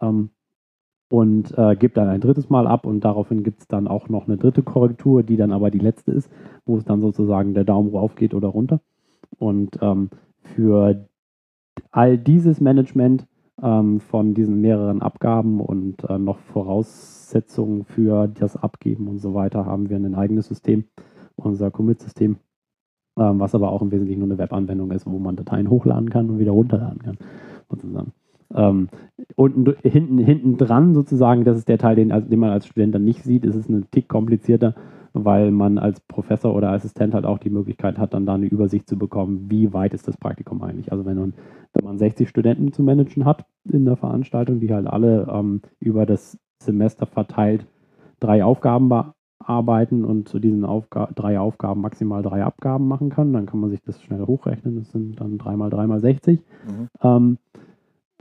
Ähm, 0.00 0.30
und 1.10 1.56
äh, 1.56 1.74
gebe 1.74 1.94
dann 1.94 2.08
ein 2.08 2.20
drittes 2.20 2.50
Mal 2.50 2.66
ab 2.66 2.84
und 2.84 3.00
daraufhin 3.00 3.42
gibt 3.42 3.60
es 3.60 3.68
dann 3.68 3.88
auch 3.88 4.10
noch 4.10 4.26
eine 4.26 4.36
dritte 4.36 4.62
Korrektur, 4.62 5.22
die 5.22 5.36
dann 5.36 5.52
aber 5.52 5.70
die 5.70 5.78
letzte 5.78 6.12
ist, 6.12 6.30
wo 6.66 6.76
es 6.76 6.84
dann 6.84 7.00
sozusagen 7.00 7.54
der 7.54 7.64
Daumen 7.64 7.94
rauf 7.94 8.14
geht 8.14 8.34
oder 8.34 8.48
runter. 8.48 8.80
Und 9.38 9.78
ähm, 9.80 10.10
für 10.42 11.08
all 11.90 12.18
dieses 12.18 12.60
Management 12.60 13.26
ähm, 13.62 14.00
von 14.00 14.34
diesen 14.34 14.60
mehreren 14.60 15.02
Abgaben 15.02 15.60
und 15.60 16.04
äh, 16.04 16.18
noch 16.18 16.38
Voraussetzungen 17.28 17.84
für 17.84 18.26
das 18.26 18.56
Abgeben 18.56 19.06
und 19.06 19.18
so 19.18 19.34
weiter 19.34 19.66
haben 19.66 19.90
wir 19.90 19.96
ein 19.96 20.14
eigenes 20.14 20.48
System, 20.48 20.84
unser 21.36 21.70
Commit-System, 21.70 22.36
ähm, 23.18 23.38
was 23.38 23.54
aber 23.54 23.70
auch 23.70 23.82
im 23.82 23.90
Wesentlichen 23.90 24.20
nur 24.20 24.28
eine 24.28 24.38
Webanwendung 24.38 24.90
ist, 24.92 25.06
wo 25.06 25.18
man 25.18 25.36
Dateien 25.36 25.68
hochladen 25.68 26.08
kann 26.08 26.30
und 26.30 26.38
wieder 26.38 26.52
runterladen 26.52 27.02
kann. 27.02 27.18
Sozusagen. 27.68 28.12
Ähm, 28.54 28.88
unten, 29.36 29.74
hinten, 29.82 30.16
hinten 30.16 30.56
dran 30.56 30.94
sozusagen, 30.94 31.44
das 31.44 31.58
ist 31.58 31.68
der 31.68 31.76
Teil, 31.76 31.96
den, 31.96 32.08
den 32.08 32.38
man 32.38 32.50
als 32.50 32.66
Student 32.66 32.94
dann 32.94 33.04
nicht 33.04 33.22
sieht, 33.22 33.44
ist 33.44 33.56
es 33.56 33.68
ein 33.68 33.86
Tick 33.90 34.08
komplizierter, 34.08 34.74
weil 35.12 35.50
man 35.50 35.76
als 35.76 36.00
Professor 36.00 36.54
oder 36.54 36.70
Assistent 36.70 37.12
halt 37.12 37.26
auch 37.26 37.38
die 37.38 37.50
Möglichkeit 37.50 37.98
hat, 37.98 38.14
dann 38.14 38.24
da 38.24 38.34
eine 38.34 38.46
Übersicht 38.46 38.88
zu 38.88 38.96
bekommen, 38.96 39.50
wie 39.50 39.74
weit 39.74 39.92
ist 39.92 40.08
das 40.08 40.16
Praktikum 40.16 40.62
eigentlich. 40.62 40.92
Also 40.92 41.04
wenn 41.04 41.18
man, 41.18 41.34
wenn 41.74 41.84
man 41.84 41.98
60 41.98 42.26
Studenten 42.26 42.72
zu 42.72 42.82
managen 42.82 43.26
hat 43.26 43.44
in 43.70 43.84
der 43.84 43.96
Veranstaltung, 43.96 44.60
die 44.60 44.72
halt 44.72 44.86
alle 44.86 45.28
ähm, 45.30 45.60
über 45.78 46.06
das 46.06 46.38
Semester 46.60 47.06
verteilt 47.06 47.66
drei 48.20 48.44
Aufgaben 48.44 48.88
bearbeiten 48.88 50.04
und 50.04 50.28
zu 50.28 50.38
diesen 50.38 50.64
Aufga 50.64 51.08
drei 51.14 51.38
Aufgaben 51.38 51.80
maximal 51.80 52.22
drei 52.22 52.44
Abgaben 52.44 52.88
machen 52.88 53.10
kann, 53.10 53.32
dann 53.32 53.46
kann 53.46 53.60
man 53.60 53.70
sich 53.70 53.82
das 53.82 54.02
schnell 54.02 54.26
hochrechnen. 54.26 54.76
Das 54.76 54.90
sind 54.90 55.20
dann 55.20 55.38
dreimal 55.38 55.70
dreimal 55.70 56.00
60. 56.00 56.40
Mhm. 56.40 56.88
Ähm, 57.02 57.38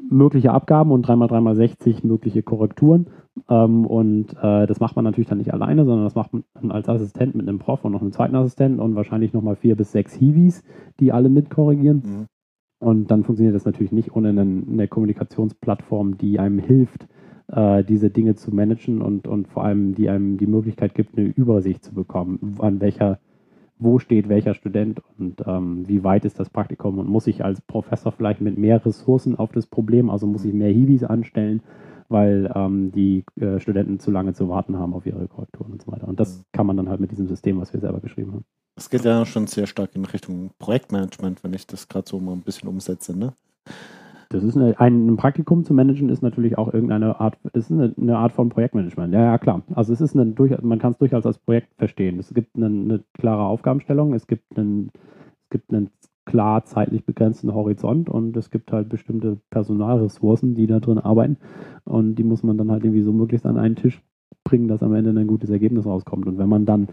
mögliche 0.10 0.52
Abgaben 0.52 0.92
und 0.92 1.08
3x3x60 1.08 2.06
mögliche 2.06 2.44
Korrekturen. 2.44 3.08
Ähm, 3.50 3.86
und 3.86 4.34
äh, 4.42 4.66
das 4.68 4.80
macht 4.80 4.96
man 4.96 5.06
natürlich 5.06 5.28
dann 5.28 5.38
nicht 5.40 5.54
alleine, 5.54 5.86
sondern 5.86 6.06
das 6.06 6.16
macht 6.16 6.32
man 6.34 6.44
als 6.72 6.90
Assistent 6.90 7.36
mit 7.36 7.48
einem 7.48 7.60
Prof 7.60 7.84
und 7.84 7.92
noch 7.92 8.02
einem 8.02 8.12
zweiten 8.12 8.36
Assistenten 8.36 8.80
und 8.80 8.96
wahrscheinlich 8.96 9.34
nochmal 9.34 9.56
vier 9.56 9.76
bis 9.76 9.92
sechs 9.92 10.14
Hiwis, 10.14 10.64
die 11.00 11.12
alle 11.12 11.30
mitkorrigieren. 11.30 11.98
Mhm. 11.98 12.26
Und 12.80 13.10
dann 13.10 13.24
funktioniert 13.24 13.56
das 13.56 13.66
natürlich 13.66 13.92
nicht 13.92 14.16
ohne 14.16 14.30
eine, 14.30 14.42
eine 14.42 14.88
Kommunikationsplattform, 14.88 16.18
die 16.18 16.40
einem 16.40 16.60
hilft, 16.60 17.08
äh, 17.48 17.84
diese 17.84 18.10
Dinge 18.10 18.36
zu 18.36 18.54
managen 18.54 19.02
und, 19.02 19.28
und 19.28 19.48
vor 19.48 19.64
allem 19.64 19.96
die 19.96 20.10
einem 20.10 20.38
die 20.38 20.48
Möglichkeit 20.48 20.94
gibt, 20.94 21.18
eine 21.18 21.28
Übersicht 21.28 21.84
zu 21.84 21.94
bekommen, 21.94 22.58
an 22.60 22.82
welcher 22.82 23.20
wo 23.80 24.00
steht 24.00 24.28
welcher 24.28 24.54
Student 24.54 25.02
und 25.20 25.44
ähm, 25.46 25.88
wie 25.88 26.04
weit 26.04 26.26
ist 26.26 26.40
das 26.40 26.50
Praktikum 26.50 26.98
und 26.98 27.08
muss 27.08 27.28
ich 27.28 27.44
als 27.44 27.62
Professor 27.62 28.12
vielleicht 28.12 28.42
mit 28.42 28.58
mehr 28.58 28.84
Ressourcen 28.84 29.36
auf 29.36 29.52
das 29.52 29.68
Problem, 29.68 30.10
also 30.10 30.26
muss 30.26 30.46
ich 30.46 30.54
mehr 30.54 30.72
Hiwis 30.72 31.04
anstellen, 31.04 31.62
weil 32.10 32.52
ähm, 32.56 32.92
die 32.92 33.24
äh, 33.40 33.60
Studenten 33.60 34.00
zu 34.00 34.12
lange 34.12 34.34
zu 34.34 34.50
warten 34.50 34.78
haben 34.78 34.94
auf 34.94 35.06
ihre 35.06 35.28
Korrekturen 35.28 35.74
und 35.74 35.82
so 35.82 35.92
weiter. 35.92 36.08
Und 36.08 36.20
das 36.20 36.44
kann 36.54 36.66
man 36.66 36.78
dann 36.78 36.90
halt 36.90 37.00
mit 37.00 37.12
diesem 37.12 37.28
System, 37.28 37.60
was 37.60 37.74
wir 37.74 37.80
selber 37.80 38.00
geschrieben 38.00 38.34
haben. 38.34 38.46
Das 38.76 38.90
geht 38.90 39.06
ja 39.06 39.26
schon 39.26 39.48
sehr 39.48 39.68
stark 39.68 39.96
in 39.96 40.06
Richtung 40.06 40.52
Projektmanagement, 40.60 41.44
wenn 41.44 41.54
ich 41.54 41.68
das 41.68 41.88
gerade 41.88 42.08
so 42.08 42.20
mal 42.20 42.34
ein 42.34 42.42
bisschen 42.42 42.70
umsetze, 42.70 43.18
ne? 43.18 43.34
Das 44.30 44.44
ist 44.44 44.58
eine, 44.58 44.80
ein, 44.80 45.16
Praktikum 45.16 45.64
zu 45.64 45.74
managen 45.74 46.10
ist 46.10 46.22
natürlich 46.22 46.58
auch 46.58 46.74
irgendeine 46.74 47.20
Art, 47.20 47.38
ist 47.54 47.72
eine, 47.72 47.94
eine, 48.00 48.18
Art 48.18 48.34
von 48.34 48.50
Projektmanagement. 48.50 49.14
Ja, 49.14 49.24
ja, 49.24 49.38
klar. 49.38 49.64
Also 49.74 49.94
es 49.94 50.02
ist 50.02 50.16
eine, 50.16 50.34
man 50.62 50.80
kann 50.80 50.92
es 50.92 50.98
durchaus 50.98 51.26
als 51.26 51.38
Projekt 51.38 51.74
verstehen. 51.78 52.20
Es 52.20 52.34
gibt 52.34 52.56
eine, 52.56 52.66
eine 52.66 53.04
klare 53.14 53.44
Aufgabenstellung, 53.44 54.14
es 54.14 54.28
gibt 54.28 54.58
einen, 54.58 54.92
es 55.44 55.50
gibt 55.50 55.74
einen 55.74 55.90
klar 56.26 56.66
zeitlich 56.66 57.06
begrenzten 57.06 57.54
Horizont 57.54 58.10
und 58.10 58.36
es 58.36 58.52
gibt 58.52 58.74
halt 58.74 58.90
bestimmte 58.90 59.40
Personalressourcen, 59.50 60.56
die 60.56 60.68
da 60.68 60.80
drin 60.80 61.00
arbeiten 61.00 61.38
und 61.86 62.16
die 62.16 62.24
muss 62.24 62.44
man 62.44 62.58
dann 62.58 62.70
halt 62.70 62.84
irgendwie 62.84 63.04
so 63.04 63.14
möglichst 63.14 63.46
an 63.46 63.58
einen 63.58 63.78
Tisch 63.78 64.04
bringen, 64.44 64.68
dass 64.68 64.84
am 64.84 64.94
Ende 64.94 65.12
ein 65.12 65.28
gutes 65.28 65.50
Ergebnis 65.50 65.86
rauskommt. 65.86 66.28
Und 66.28 66.38
wenn 66.38 66.50
man 66.50 66.66
dann 66.66 66.88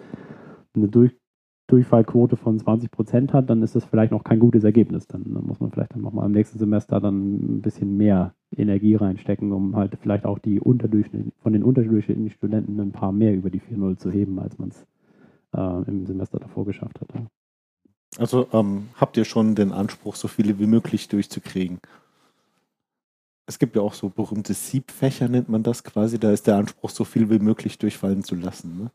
eine 0.74 0.89
durch, 0.89 1.12
Durchfallquote 1.67 2.37
von 2.37 2.59
20 2.59 2.91
Prozent 2.91 3.33
hat, 3.33 3.49
dann 3.49 3.62
ist 3.62 3.75
das 3.75 3.85
vielleicht 3.87 4.12
noch 4.12 4.23
kein 4.23 4.39
gutes 4.39 4.65
Ergebnis. 4.65 5.07
Dann, 5.07 5.25
dann 5.25 5.47
muss 5.47 5.61
man 5.61 5.71
vielleicht 5.71 5.95
dann 5.95 6.03
nochmal 6.03 6.27
im 6.27 6.33
nächsten 6.33 6.59
Semester 6.59 7.01
dann 7.01 7.57
ein 7.57 7.62
bisschen 7.62 7.97
mehr 7.97 8.35
Energie 8.55 8.95
reinstecken, 8.95 9.51
um 9.53 9.75
halt 9.75 9.97
vielleicht 10.01 10.27
auch 10.27 10.39
die 10.39 10.61
Unterdurchschnitt, 10.61 11.33
von 11.43 11.55
den 11.55 11.62
unterdurchschnittlichen 11.62 12.31
Studenten 12.31 12.79
ein 12.81 12.93
paar 12.93 13.12
mehr 13.12 13.35
über 13.35 13.49
die 13.49 13.61
4.0 13.61 13.97
zu 13.97 14.11
heben, 14.11 14.39
als 14.39 14.59
man 14.59 14.69
es 14.69 14.87
äh, 15.57 15.91
im 15.91 16.05
Semester 16.05 16.39
davor 16.39 16.67
geschafft 16.67 17.01
hat. 17.01 17.09
Also 18.19 18.47
ähm, 18.53 18.89
habt 18.97 19.17
ihr 19.17 19.25
schon 19.25 19.55
den 19.55 19.73
Anspruch, 19.73 20.17
so 20.17 20.29
viele 20.29 20.59
wie 20.59 20.67
möglich 20.67 21.09
durchzukriegen? 21.09 21.79
Es 23.47 23.59
gibt 23.59 23.77
ja 23.77 23.83
auch 23.83 23.95
so 23.95 24.09
berühmte 24.09 24.55
Siebfächer, 24.55 25.29
nennt 25.29 25.49
man 25.49 25.62
das 25.62 25.85
quasi. 25.85 26.19
Da 26.19 26.31
ist 26.31 26.47
der 26.47 26.57
Anspruch, 26.57 26.91
so 26.91 27.05
viel 27.05 27.29
wie 27.29 27.39
möglich 27.39 27.79
durchfallen 27.79 28.23
zu 28.23 28.35
lassen. 28.35 28.79
Ne? 28.79 28.91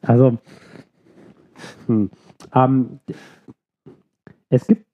Also 0.00 0.38
hm. 1.86 2.10
Ähm, 2.54 3.00
es 4.48 4.66
gibt, 4.66 4.86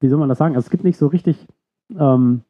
wie 0.00 0.08
soll 0.08 0.18
man 0.18 0.28
das 0.28 0.38
sagen? 0.38 0.54
Also 0.54 0.66
es 0.66 0.70
gibt 0.70 0.84
nicht 0.84 0.96
so 0.96 1.06
richtig, 1.06 1.46
ähm, 1.98 2.42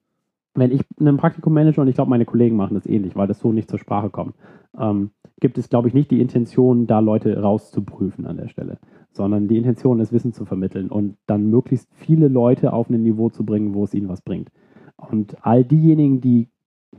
wenn 0.55 0.71
ich 0.71 0.83
ein 1.01 1.17
Praktikum 1.17 1.55
manage 1.55 1.81
und 1.81 1.89
ich 1.89 1.95
glaube, 1.95 2.11
meine 2.11 2.25
Kollegen 2.25 2.57
machen 2.57 2.75
das 2.75 2.87
ähnlich, 2.87 3.17
weil 3.17 3.27
das 3.27 3.39
so 3.39 3.53
nicht 3.53 3.71
zur 3.71 3.79
Sprache 3.79 4.11
kommt, 4.11 4.35
ähm, 4.79 5.11
gibt 5.41 5.59
es, 5.59 5.69
glaube 5.69 5.89
ich, 5.89 5.95
nicht 5.95 6.11
die 6.11 6.21
Intention, 6.21 6.87
da 6.87 7.01
Leute 7.01 7.41
rauszuprüfen 7.41 8.27
an 8.27 8.37
der 8.37 8.49
Stelle, 8.49 8.79
sondern 9.11 9.49
die 9.49 9.57
Intention 9.57 10.01
ist, 10.01 10.13
Wissen 10.13 10.33
zu 10.33 10.45
vermitteln 10.45 10.89
und 10.89 11.17
dann 11.27 11.51
möglichst 11.51 11.89
viele 11.95 12.29
Leute 12.29 12.73
auf 12.73 12.91
ein 12.91 13.03
Niveau 13.03 13.31
zu 13.31 13.45
bringen, 13.45 13.75
wo 13.75 13.85
es 13.85 13.95
ihnen 13.95 14.09
was 14.09 14.23
bringt. 14.23 14.51
Und 14.97 15.37
all 15.45 15.65
diejenigen, 15.65 16.21
die 16.21 16.49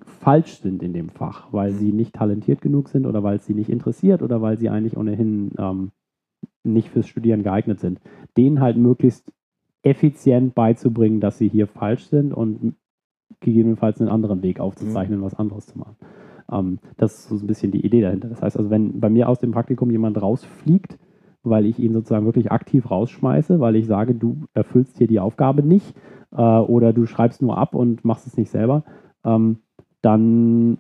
falsch 0.06 0.60
sind 0.60 0.82
in 0.82 0.94
dem 0.94 1.10
Fach, 1.10 1.52
weil 1.52 1.72
sie 1.74 1.92
nicht 1.92 2.14
talentiert 2.16 2.62
genug 2.62 2.90
sind 2.90 3.06
oder 3.06 3.24
weil 3.24 3.38
es 3.38 3.46
sie 3.46 3.54
nicht 3.54 3.70
interessiert 3.70 4.22
oder 4.22 4.42
weil 4.42 4.58
sie 4.58 4.70
eigentlich 4.70 4.98
ohnehin 4.98 5.52
ähm, 5.58 5.92
nicht 6.64 6.90
fürs 6.90 7.08
Studieren 7.08 7.44
geeignet 7.44 7.80
sind, 7.80 8.00
denen 8.38 8.60
halt 8.60 8.78
möglichst 8.78 9.32
effizient 9.84 10.56
beizubringen, 10.56 11.20
dass 11.20 11.38
sie 11.38 11.50
hier 11.50 11.68
falsch 11.68 12.06
sind 12.06 12.34
und 12.34 12.76
gegebenenfalls 13.42 14.00
einen 14.00 14.10
anderen 14.10 14.42
Weg 14.42 14.60
aufzuzeichnen, 14.60 15.20
mhm. 15.20 15.24
was 15.24 15.36
anderes 15.36 15.68
zu 15.68 15.78
machen. 15.78 15.98
Ähm, 16.52 16.80
das 16.98 17.14
ist 17.14 17.30
so 17.30 17.36
ein 17.36 17.48
bisschen 17.48 17.72
die 17.72 17.86
Idee 17.86 18.02
dahinter. 18.02 18.30
Das 18.30 18.42
heißt 18.42 18.58
also, 18.58 18.70
wenn 18.70 19.00
bei 19.00 19.10
mir 19.10 19.30
aus 19.30 19.40
dem 19.40 19.52
Praktikum 19.52 19.92
jemand 19.92 20.22
rausfliegt, 20.22 20.98
weil 21.44 21.66
ich 21.66 21.78
ihn 21.80 21.94
sozusagen 21.94 22.26
wirklich 22.26 22.52
aktiv 22.52 22.90
rausschmeiße, 22.90 23.60
weil 23.60 23.76
ich 23.76 23.86
sage, 23.86 24.16
du 24.16 24.46
erfüllst 24.54 24.98
hier 24.98 25.08
die 25.08 25.20
Aufgabe 25.20 25.62
nicht 25.62 25.94
äh, 26.32 26.42
oder 26.42 26.94
du 26.94 27.06
schreibst 27.06 27.42
nur 27.42 27.58
ab 27.58 27.76
und 27.76 28.06
machst 28.06 28.28
es 28.28 28.38
nicht 28.38 28.50
selber, 28.50 28.86
ähm, 29.26 29.58
dann 30.04 30.78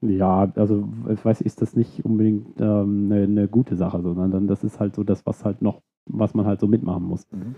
ja, 0.00 0.52
also 0.56 0.88
ich 1.08 1.24
weiß, 1.24 1.40
ist 1.40 1.62
das 1.62 1.76
nicht 1.76 2.04
unbedingt 2.04 2.60
ähm, 2.60 3.10
eine, 3.10 3.22
eine, 3.22 3.48
gute 3.48 3.76
Sache, 3.76 4.02
sondern 4.02 4.30
dann 4.30 4.46
das 4.46 4.62
ist 4.62 4.78
halt 4.78 4.94
so 4.94 5.02
das, 5.02 5.24
was 5.24 5.44
halt 5.44 5.62
noch, 5.62 5.80
was 6.06 6.34
man 6.34 6.44
halt 6.44 6.60
so 6.60 6.66
mitmachen 6.66 7.04
muss. 7.04 7.26
Mhm. 7.30 7.54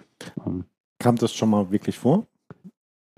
Ähm, 0.47 0.65
Kam 0.99 1.17
das 1.17 1.33
schon 1.33 1.51
mal 1.51 1.71
wirklich 1.73 1.99
vor? 1.99 2.27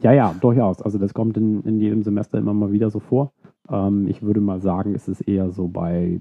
Ja, 0.01 0.13
ja, 0.13 0.35
durchaus. 0.41 0.81
Also 0.81 0.99
das 0.99 1.13
kommt 1.13 1.37
in, 1.37 1.63
in 1.65 1.79
jedem 1.81 2.03
Semester 2.03 2.39
immer 2.39 2.55
mal 2.55 2.73
wieder 2.73 2.91
so 2.91 3.01
vor. 3.01 3.33
Ähm, 3.69 4.07
ich 4.09 4.23
würde 4.23 4.41
mal 4.41 4.61
sagen, 4.61 4.95
es 4.95 5.09
ist 5.09 5.21
eher 5.21 5.51
so 5.51 5.69
bei 5.69 6.21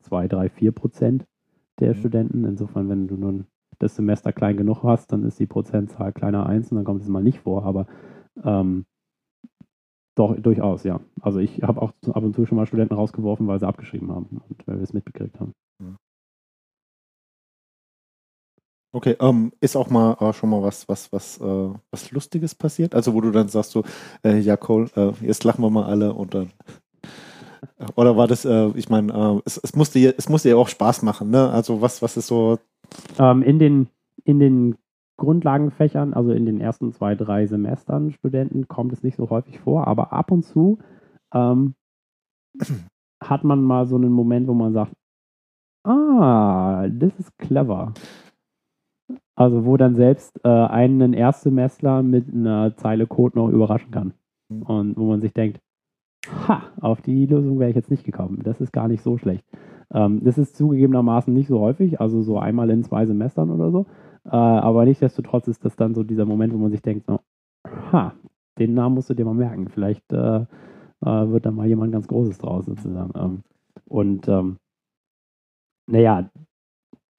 2, 0.00 0.28
3, 0.28 0.48
4 0.50 0.72
Prozent 0.72 1.26
der 1.80 1.94
mhm. 1.94 1.98
Studenten. 1.98 2.44
Insofern, 2.44 2.88
wenn 2.88 3.08
du 3.08 3.16
nun 3.16 3.46
das 3.78 3.96
Semester 3.96 4.32
klein 4.32 4.56
genug 4.56 4.82
hast, 4.82 5.12
dann 5.12 5.24
ist 5.24 5.38
die 5.38 5.46
Prozentzahl 5.46 6.12
kleiner 6.12 6.46
1 6.46 6.70
und 6.70 6.76
dann 6.76 6.84
kommt 6.84 7.02
es 7.02 7.08
mal 7.08 7.22
nicht 7.22 7.40
vor. 7.40 7.64
Aber 7.64 7.86
ähm, 8.44 8.86
doch, 10.16 10.34
durchaus, 10.34 10.84
ja. 10.84 11.00
Also 11.20 11.40
ich 11.40 11.62
habe 11.62 11.82
auch 11.82 11.92
ab 12.08 12.22
und 12.22 12.34
zu 12.34 12.46
schon 12.46 12.56
mal 12.56 12.66
Studenten 12.66 12.94
rausgeworfen, 12.94 13.46
weil 13.46 13.60
sie 13.60 13.68
abgeschrieben 13.68 14.10
haben 14.10 14.40
und 14.48 14.66
weil 14.66 14.76
wir 14.76 14.82
es 14.82 14.94
mitbekriegt 14.94 15.38
haben. 15.38 15.52
Okay, 18.96 19.14
ähm, 19.20 19.52
ist 19.60 19.76
auch 19.76 19.90
mal 19.90 20.16
äh, 20.20 20.32
schon 20.32 20.48
mal 20.48 20.62
was, 20.62 20.88
was, 20.88 21.12
was, 21.12 21.38
äh, 21.38 21.70
was 21.90 22.10
Lustiges 22.12 22.54
passiert? 22.54 22.94
Also 22.94 23.12
wo 23.12 23.20
du 23.20 23.30
dann 23.30 23.48
sagst 23.48 23.72
so, 23.72 23.84
äh, 24.24 24.38
ja 24.38 24.56
Cole, 24.56 24.88
äh, 24.96 25.12
jetzt 25.20 25.44
lachen 25.44 25.62
wir 25.62 25.68
mal 25.68 25.84
alle 25.84 26.14
und 26.14 26.32
dann 26.32 26.50
oder 27.94 28.16
war 28.16 28.26
das, 28.26 28.46
äh, 28.46 28.68
ich 28.74 28.88
meine, 28.88 29.12
äh, 29.12 29.42
es, 29.44 29.58
es, 29.58 29.76
musste 29.76 29.98
es 30.16 30.30
musste 30.30 30.48
ja 30.48 30.56
auch 30.56 30.68
Spaß 30.68 31.02
machen, 31.02 31.28
ne? 31.28 31.50
Also 31.50 31.82
was, 31.82 32.00
was 32.00 32.16
ist 32.16 32.28
so? 32.28 32.58
Ähm, 33.18 33.42
in 33.42 33.58
den 33.58 33.88
in 34.24 34.38
den 34.38 34.76
Grundlagenfächern, 35.16 36.14
also 36.14 36.32
in 36.32 36.44
den 36.44 36.60
ersten 36.60 36.92
zwei, 36.92 37.14
drei 37.14 37.46
Semestern 37.46 38.12
Studenten, 38.12 38.68
kommt 38.68 38.92
es 38.92 39.02
nicht 39.02 39.16
so 39.16 39.30
häufig 39.30 39.58
vor, 39.60 39.86
aber 39.86 40.12
ab 40.12 40.30
und 40.30 40.42
zu 40.42 40.78
ähm, 41.32 41.74
hat 43.22 43.44
man 43.44 43.62
mal 43.62 43.86
so 43.86 43.96
einen 43.96 44.12
Moment, 44.12 44.46
wo 44.46 44.54
man 44.54 44.72
sagt, 44.72 44.92
ah, 45.84 46.88
das 46.88 47.18
ist 47.18 47.38
clever. 47.38 47.94
Also 49.34 49.64
wo 49.64 49.76
dann 49.76 49.94
selbst 49.94 50.40
äh, 50.44 50.48
einen 50.48 51.12
Erstsemestler 51.12 52.02
mit 52.02 52.32
einer 52.32 52.74
Zeile 52.76 53.06
Code 53.06 53.38
noch 53.38 53.48
überraschen 53.50 53.90
kann. 53.90 54.14
Mhm. 54.48 54.62
Und 54.62 54.96
wo 54.96 55.06
man 55.06 55.20
sich 55.20 55.32
denkt, 55.32 55.60
ha, 56.26 56.62
auf 56.80 57.02
die 57.02 57.26
Lösung 57.26 57.58
wäre 57.58 57.70
ich 57.70 57.76
jetzt 57.76 57.90
nicht 57.90 58.04
gekommen. 58.04 58.40
Das 58.42 58.60
ist 58.60 58.72
gar 58.72 58.88
nicht 58.88 59.02
so 59.02 59.18
schlecht. 59.18 59.44
Ähm, 59.92 60.24
das 60.24 60.38
ist 60.38 60.56
zugegebenermaßen 60.56 61.32
nicht 61.32 61.48
so 61.48 61.60
häufig, 61.60 62.00
also 62.00 62.22
so 62.22 62.38
einmal 62.38 62.70
in 62.70 62.82
zwei 62.82 63.06
Semestern 63.06 63.50
oder 63.50 63.70
so. 63.70 63.86
Äh, 64.26 64.36
aber 64.36 64.84
nichtsdestotrotz 64.84 65.48
ist 65.48 65.64
das 65.64 65.76
dann 65.76 65.94
so 65.94 66.02
dieser 66.02 66.24
Moment, 66.24 66.52
wo 66.52 66.58
man 66.58 66.70
sich 66.70 66.82
denkt, 66.82 67.06
so, 67.06 67.20
ha, 67.92 68.14
den 68.58 68.74
Namen 68.74 68.96
musst 68.96 69.10
du 69.10 69.14
dir 69.14 69.24
mal 69.24 69.34
merken. 69.34 69.68
Vielleicht 69.68 70.12
äh, 70.12 70.40
äh, 70.40 70.44
wird 71.00 71.46
da 71.46 71.50
mal 71.50 71.66
jemand 71.66 71.92
ganz 71.92 72.08
Großes 72.08 72.38
draus 72.38 72.66
sozusagen. 72.66 73.12
Ähm, 73.14 73.42
und 73.86 74.28
ähm, 74.28 74.58
naja, 75.88 76.28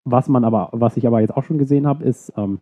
was 0.04 0.28
man 0.30 0.44
aber, 0.44 0.70
was 0.74 0.98
ich 0.98 1.08
aber 1.08 1.22
jetzt 1.22 1.36
auch 1.36 1.44
schon 1.44 1.58
gesehen 1.58 1.88
habe, 1.88 2.04
ist, 2.04 2.34
ähm, 2.38 2.60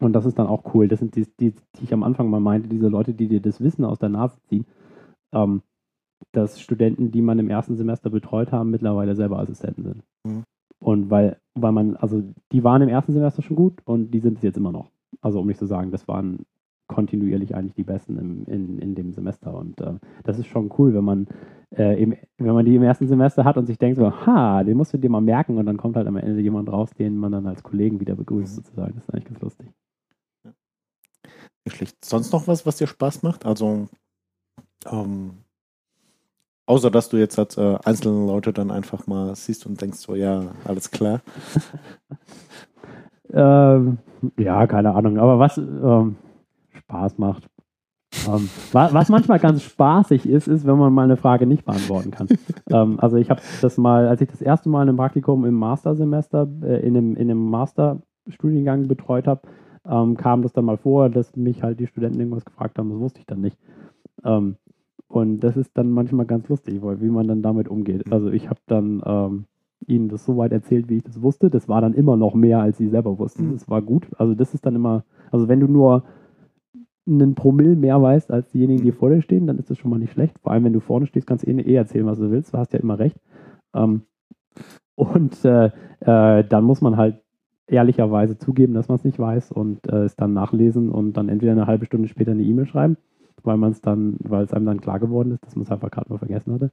und 0.00 0.12
das 0.12 0.26
ist 0.26 0.38
dann 0.38 0.48
auch 0.48 0.74
cool, 0.74 0.88
das 0.88 0.98
sind 0.98 1.14
die, 1.14 1.26
die, 1.38 1.52
die 1.52 1.84
ich 1.84 1.92
am 1.92 2.02
Anfang 2.02 2.28
mal 2.28 2.40
meinte, 2.40 2.68
diese 2.68 2.88
Leute, 2.88 3.14
die 3.14 3.28
dir 3.28 3.40
das 3.40 3.60
Wissen 3.60 3.84
aus 3.84 3.98
der 3.98 4.08
Nase 4.08 4.40
ziehen, 4.48 4.66
ähm, 5.32 5.62
dass 6.32 6.60
Studenten, 6.60 7.12
die 7.12 7.22
man 7.22 7.38
im 7.38 7.50
ersten 7.50 7.76
Semester 7.76 8.10
betreut 8.10 8.50
haben, 8.50 8.70
mittlerweile 8.70 9.14
selber 9.14 9.38
Assistenten 9.38 9.84
sind. 9.84 10.02
Mhm. 10.24 10.44
Und 10.84 11.08
weil, 11.08 11.38
weil 11.54 11.72
man, 11.72 11.96
also 11.96 12.22
die 12.52 12.62
waren 12.62 12.82
im 12.82 12.90
ersten 12.90 13.14
Semester 13.14 13.40
schon 13.40 13.56
gut 13.56 13.80
und 13.86 14.10
die 14.10 14.20
sind 14.20 14.36
es 14.36 14.42
jetzt 14.42 14.58
immer 14.58 14.70
noch. 14.70 14.90
Also 15.22 15.40
um 15.40 15.46
nicht 15.46 15.58
zu 15.58 15.64
sagen, 15.64 15.90
das 15.90 16.06
waren 16.08 16.44
kontinuierlich 16.88 17.54
eigentlich 17.54 17.72
die 17.72 17.84
Besten 17.84 18.18
im, 18.18 18.44
in, 18.44 18.78
in 18.80 18.94
dem 18.94 19.14
Semester. 19.14 19.54
Und 19.54 19.80
äh, 19.80 19.94
das 20.24 20.38
ist 20.38 20.46
schon 20.46 20.70
cool, 20.76 20.92
wenn 20.92 21.04
man, 21.04 21.26
äh, 21.74 22.02
im, 22.02 22.14
wenn 22.36 22.52
man 22.52 22.66
die 22.66 22.76
im 22.76 22.82
ersten 22.82 23.08
Semester 23.08 23.44
hat 23.44 23.56
und 23.56 23.64
sich 23.64 23.78
denkt 23.78 23.96
so, 23.96 24.12
ha, 24.26 24.62
den 24.62 24.76
musst 24.76 24.92
du 24.92 24.98
dir 24.98 25.08
mal 25.08 25.22
merken 25.22 25.56
und 25.56 25.64
dann 25.64 25.78
kommt 25.78 25.96
halt 25.96 26.06
am 26.06 26.18
Ende 26.18 26.42
jemand 26.42 26.70
raus, 26.70 26.90
den 26.90 27.16
man 27.16 27.32
dann 27.32 27.46
als 27.46 27.62
Kollegen 27.62 27.98
wieder 28.00 28.14
begrüßt, 28.14 28.54
sozusagen. 28.54 28.92
Das 28.94 29.04
ist 29.04 29.10
eigentlich 29.10 29.24
ganz 29.24 29.40
lustig. 29.40 29.68
Nicht 31.64 31.76
schlecht. 31.78 32.04
Sonst 32.04 32.30
noch 32.30 32.46
was, 32.46 32.66
was 32.66 32.76
dir 32.76 32.88
Spaß 32.88 33.22
macht? 33.22 33.46
Also, 33.46 33.86
ähm, 34.84 35.43
außer 36.66 36.90
dass 36.90 37.08
du 37.08 37.16
jetzt 37.18 37.38
als 37.38 37.56
äh, 37.56 37.76
einzelne 37.84 38.26
Leute 38.26 38.52
dann 38.52 38.70
einfach 38.70 39.06
mal 39.06 39.34
siehst 39.36 39.66
und 39.66 39.80
denkst 39.80 39.98
so, 39.98 40.14
ja, 40.14 40.42
alles 40.64 40.90
klar. 40.90 41.20
Ähm, 43.32 43.98
ja, 44.38 44.66
keine 44.66 44.94
Ahnung. 44.94 45.18
Aber 45.18 45.38
was 45.38 45.58
ähm, 45.58 46.16
Spaß 46.72 47.18
macht. 47.18 47.48
Ähm, 48.28 48.48
wa- 48.72 48.90
was 48.92 49.08
manchmal 49.08 49.38
ganz 49.40 49.62
spaßig 49.62 50.26
ist, 50.28 50.46
ist, 50.48 50.66
wenn 50.66 50.78
man 50.78 50.92
mal 50.92 51.04
eine 51.04 51.16
Frage 51.16 51.46
nicht 51.46 51.64
beantworten 51.64 52.10
kann. 52.10 52.28
ähm, 52.70 53.00
also 53.00 53.16
ich 53.16 53.30
habe 53.30 53.40
das 53.60 53.76
mal, 53.78 54.08
als 54.08 54.20
ich 54.20 54.30
das 54.30 54.40
erste 54.42 54.68
Mal 54.68 54.88
ein 54.88 54.96
Praktikum 54.96 55.44
im 55.44 55.54
Mastersemester, 55.54 56.48
äh, 56.62 56.86
in 56.86 56.96
einem, 56.96 57.16
in 57.16 57.30
einem 57.30 57.50
Masterstudiengang 57.50 58.86
betreut 58.88 59.26
habe, 59.26 59.42
ähm, 59.88 60.16
kam 60.16 60.42
das 60.42 60.52
dann 60.52 60.64
mal 60.64 60.78
vor, 60.78 61.10
dass 61.10 61.34
mich 61.36 61.62
halt 61.62 61.80
die 61.80 61.86
Studenten 61.86 62.20
irgendwas 62.20 62.44
gefragt 62.44 62.78
haben, 62.78 62.90
das 62.90 62.98
wusste 63.00 63.20
ich 63.20 63.26
dann 63.26 63.40
nicht. 63.40 63.58
Ähm, 64.24 64.56
und 65.08 65.40
das 65.40 65.56
ist 65.56 65.76
dann 65.76 65.90
manchmal 65.90 66.26
ganz 66.26 66.48
lustig, 66.48 66.82
weil 66.82 67.00
wie 67.00 67.08
man 67.08 67.28
dann 67.28 67.42
damit 67.42 67.68
umgeht. 67.68 68.12
Also 68.12 68.30
ich 68.30 68.48
habe 68.48 68.60
dann 68.66 69.02
ähm, 69.04 69.44
ihnen 69.86 70.08
das 70.08 70.24
so 70.24 70.36
weit 70.36 70.52
erzählt, 70.52 70.88
wie 70.88 70.96
ich 70.96 71.02
das 71.02 71.22
wusste. 71.22 71.50
Das 71.50 71.68
war 71.68 71.80
dann 71.80 71.94
immer 71.94 72.16
noch 72.16 72.34
mehr, 72.34 72.60
als 72.60 72.78
sie 72.78 72.88
selber 72.88 73.18
wussten. 73.18 73.48
Mhm. 73.48 73.52
Das 73.52 73.68
war 73.68 73.82
gut. 73.82 74.08
Also 74.18 74.34
das 74.34 74.54
ist 74.54 74.64
dann 74.66 74.74
immer, 74.74 75.04
also 75.30 75.48
wenn 75.48 75.60
du 75.60 75.68
nur 75.68 76.04
einen 77.06 77.34
Promille 77.34 77.76
mehr 77.76 78.00
weißt 78.00 78.30
als 78.30 78.48
diejenigen, 78.50 78.82
die 78.82 78.92
vor 78.92 79.10
dir 79.10 79.20
stehen, 79.20 79.46
dann 79.46 79.58
ist 79.58 79.70
das 79.70 79.78
schon 79.78 79.90
mal 79.90 79.98
nicht 79.98 80.12
schlecht. 80.12 80.38
Vor 80.38 80.52
allem, 80.52 80.64
wenn 80.64 80.72
du 80.72 80.80
vorne 80.80 81.06
stehst, 81.06 81.26
kannst 81.26 81.46
du 81.46 81.50
eh 81.50 81.60
eh 81.60 81.74
erzählen, 81.74 82.06
was 82.06 82.18
du 82.18 82.30
willst. 82.30 82.54
Du 82.54 82.58
hast 82.58 82.72
ja 82.72 82.80
immer 82.80 82.98
recht. 82.98 83.16
Ähm, 83.74 84.02
und 84.94 85.44
äh, 85.44 85.66
äh, 86.00 86.44
dann 86.44 86.64
muss 86.64 86.80
man 86.80 86.96
halt 86.96 87.20
ehrlicherweise 87.66 88.38
zugeben, 88.38 88.74
dass 88.74 88.88
man 88.88 88.96
es 88.96 89.04
nicht 89.04 89.18
weiß 89.18 89.52
und 89.52 89.86
äh, 89.88 90.04
es 90.04 90.16
dann 90.16 90.32
nachlesen 90.32 90.90
und 90.90 91.16
dann 91.16 91.28
entweder 91.28 91.52
eine 91.52 91.66
halbe 91.66 91.86
Stunde 91.86 92.08
später 92.08 92.32
eine 92.32 92.42
E-Mail 92.42 92.66
schreiben, 92.66 92.96
weil 93.44 93.56
man 93.56 93.72
es 93.72 93.80
dann, 93.80 94.16
weil 94.20 94.44
es 94.44 94.52
einem 94.52 94.66
dann 94.66 94.80
klar 94.80 94.98
geworden 94.98 95.32
ist, 95.32 95.44
dass 95.46 95.54
man 95.54 95.64
es 95.64 95.70
einfach 95.70 95.90
gerade 95.90 96.08
nur 96.08 96.18
vergessen 96.18 96.52
hatte. 96.54 96.72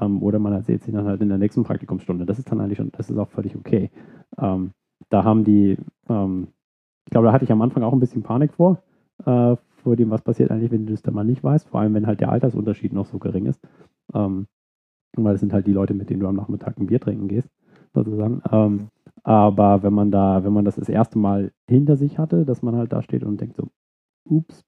Ähm, 0.00 0.22
oder 0.22 0.38
man 0.38 0.52
erzählt 0.52 0.82
sich 0.82 0.92
dann 0.92 1.06
halt 1.06 1.22
in 1.22 1.28
der 1.28 1.38
nächsten 1.38 1.62
Praktikumsstunde. 1.64 2.26
Das 2.26 2.38
ist 2.38 2.50
dann 2.50 2.60
eigentlich 2.60 2.78
schon, 2.78 2.92
das 2.92 3.08
ist 3.08 3.18
auch 3.18 3.28
völlig 3.28 3.56
okay. 3.56 3.90
Ähm, 4.38 4.72
da 5.08 5.24
haben 5.24 5.44
die, 5.44 5.78
ähm, 6.08 6.48
ich 7.06 7.10
glaube, 7.10 7.28
da 7.28 7.32
hatte 7.32 7.44
ich 7.44 7.52
am 7.52 7.62
Anfang 7.62 7.82
auch 7.82 7.92
ein 7.92 8.00
bisschen 8.00 8.22
Panik 8.22 8.52
vor, 8.52 8.82
äh, 9.24 9.56
vor 9.82 9.96
dem, 9.96 10.10
was 10.10 10.22
passiert 10.22 10.50
eigentlich, 10.50 10.72
wenn 10.72 10.86
du 10.86 10.92
das 10.92 11.02
dann 11.02 11.14
mal 11.14 11.24
nicht 11.24 11.42
weißt, 11.42 11.68
vor 11.68 11.80
allem 11.80 11.94
wenn 11.94 12.06
halt 12.06 12.20
der 12.20 12.30
Altersunterschied 12.30 12.92
noch 12.92 13.06
so 13.06 13.18
gering 13.18 13.46
ist. 13.46 13.60
Ähm, 14.12 14.46
weil 15.16 15.32
das 15.32 15.40
sind 15.40 15.52
halt 15.52 15.66
die 15.66 15.72
Leute, 15.72 15.94
mit 15.94 16.10
denen 16.10 16.20
du 16.20 16.28
am 16.28 16.36
Nachmittag 16.36 16.78
ein 16.78 16.86
Bier 16.86 17.00
trinken 17.00 17.28
gehst, 17.28 17.48
sozusagen. 17.94 18.42
Ähm, 18.50 18.88
aber 19.22 19.82
wenn 19.82 19.94
man 19.94 20.10
da, 20.10 20.44
wenn 20.44 20.52
man 20.52 20.64
das 20.64 20.76
das 20.76 20.88
erste 20.88 21.18
Mal 21.18 21.52
hinter 21.68 21.96
sich 21.96 22.18
hatte, 22.18 22.44
dass 22.44 22.62
man 22.62 22.76
halt 22.76 22.92
da 22.92 23.02
steht 23.02 23.24
und 23.24 23.40
denkt 23.40 23.56
so, 23.56 23.68
ups, 24.24 24.64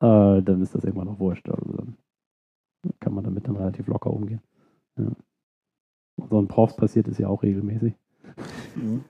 äh, 0.00 0.42
dann 0.42 0.62
ist 0.62 0.74
das 0.74 0.84
irgendwann 0.84 1.08
auch 1.08 1.18
wurscht. 1.18 1.48
Also 1.48 1.72
dann 1.72 1.96
kann 3.00 3.14
man 3.14 3.24
damit 3.24 3.46
dann 3.46 3.56
relativ 3.56 3.86
locker 3.86 4.10
umgehen. 4.10 4.42
Ja. 4.98 5.10
Und 6.16 6.30
so 6.30 6.40
ein 6.40 6.48
Profs 6.48 6.76
passiert 6.76 7.08
es 7.08 7.18
ja 7.18 7.28
auch 7.28 7.42
regelmäßig. 7.42 7.94
Mhm. 8.74 9.04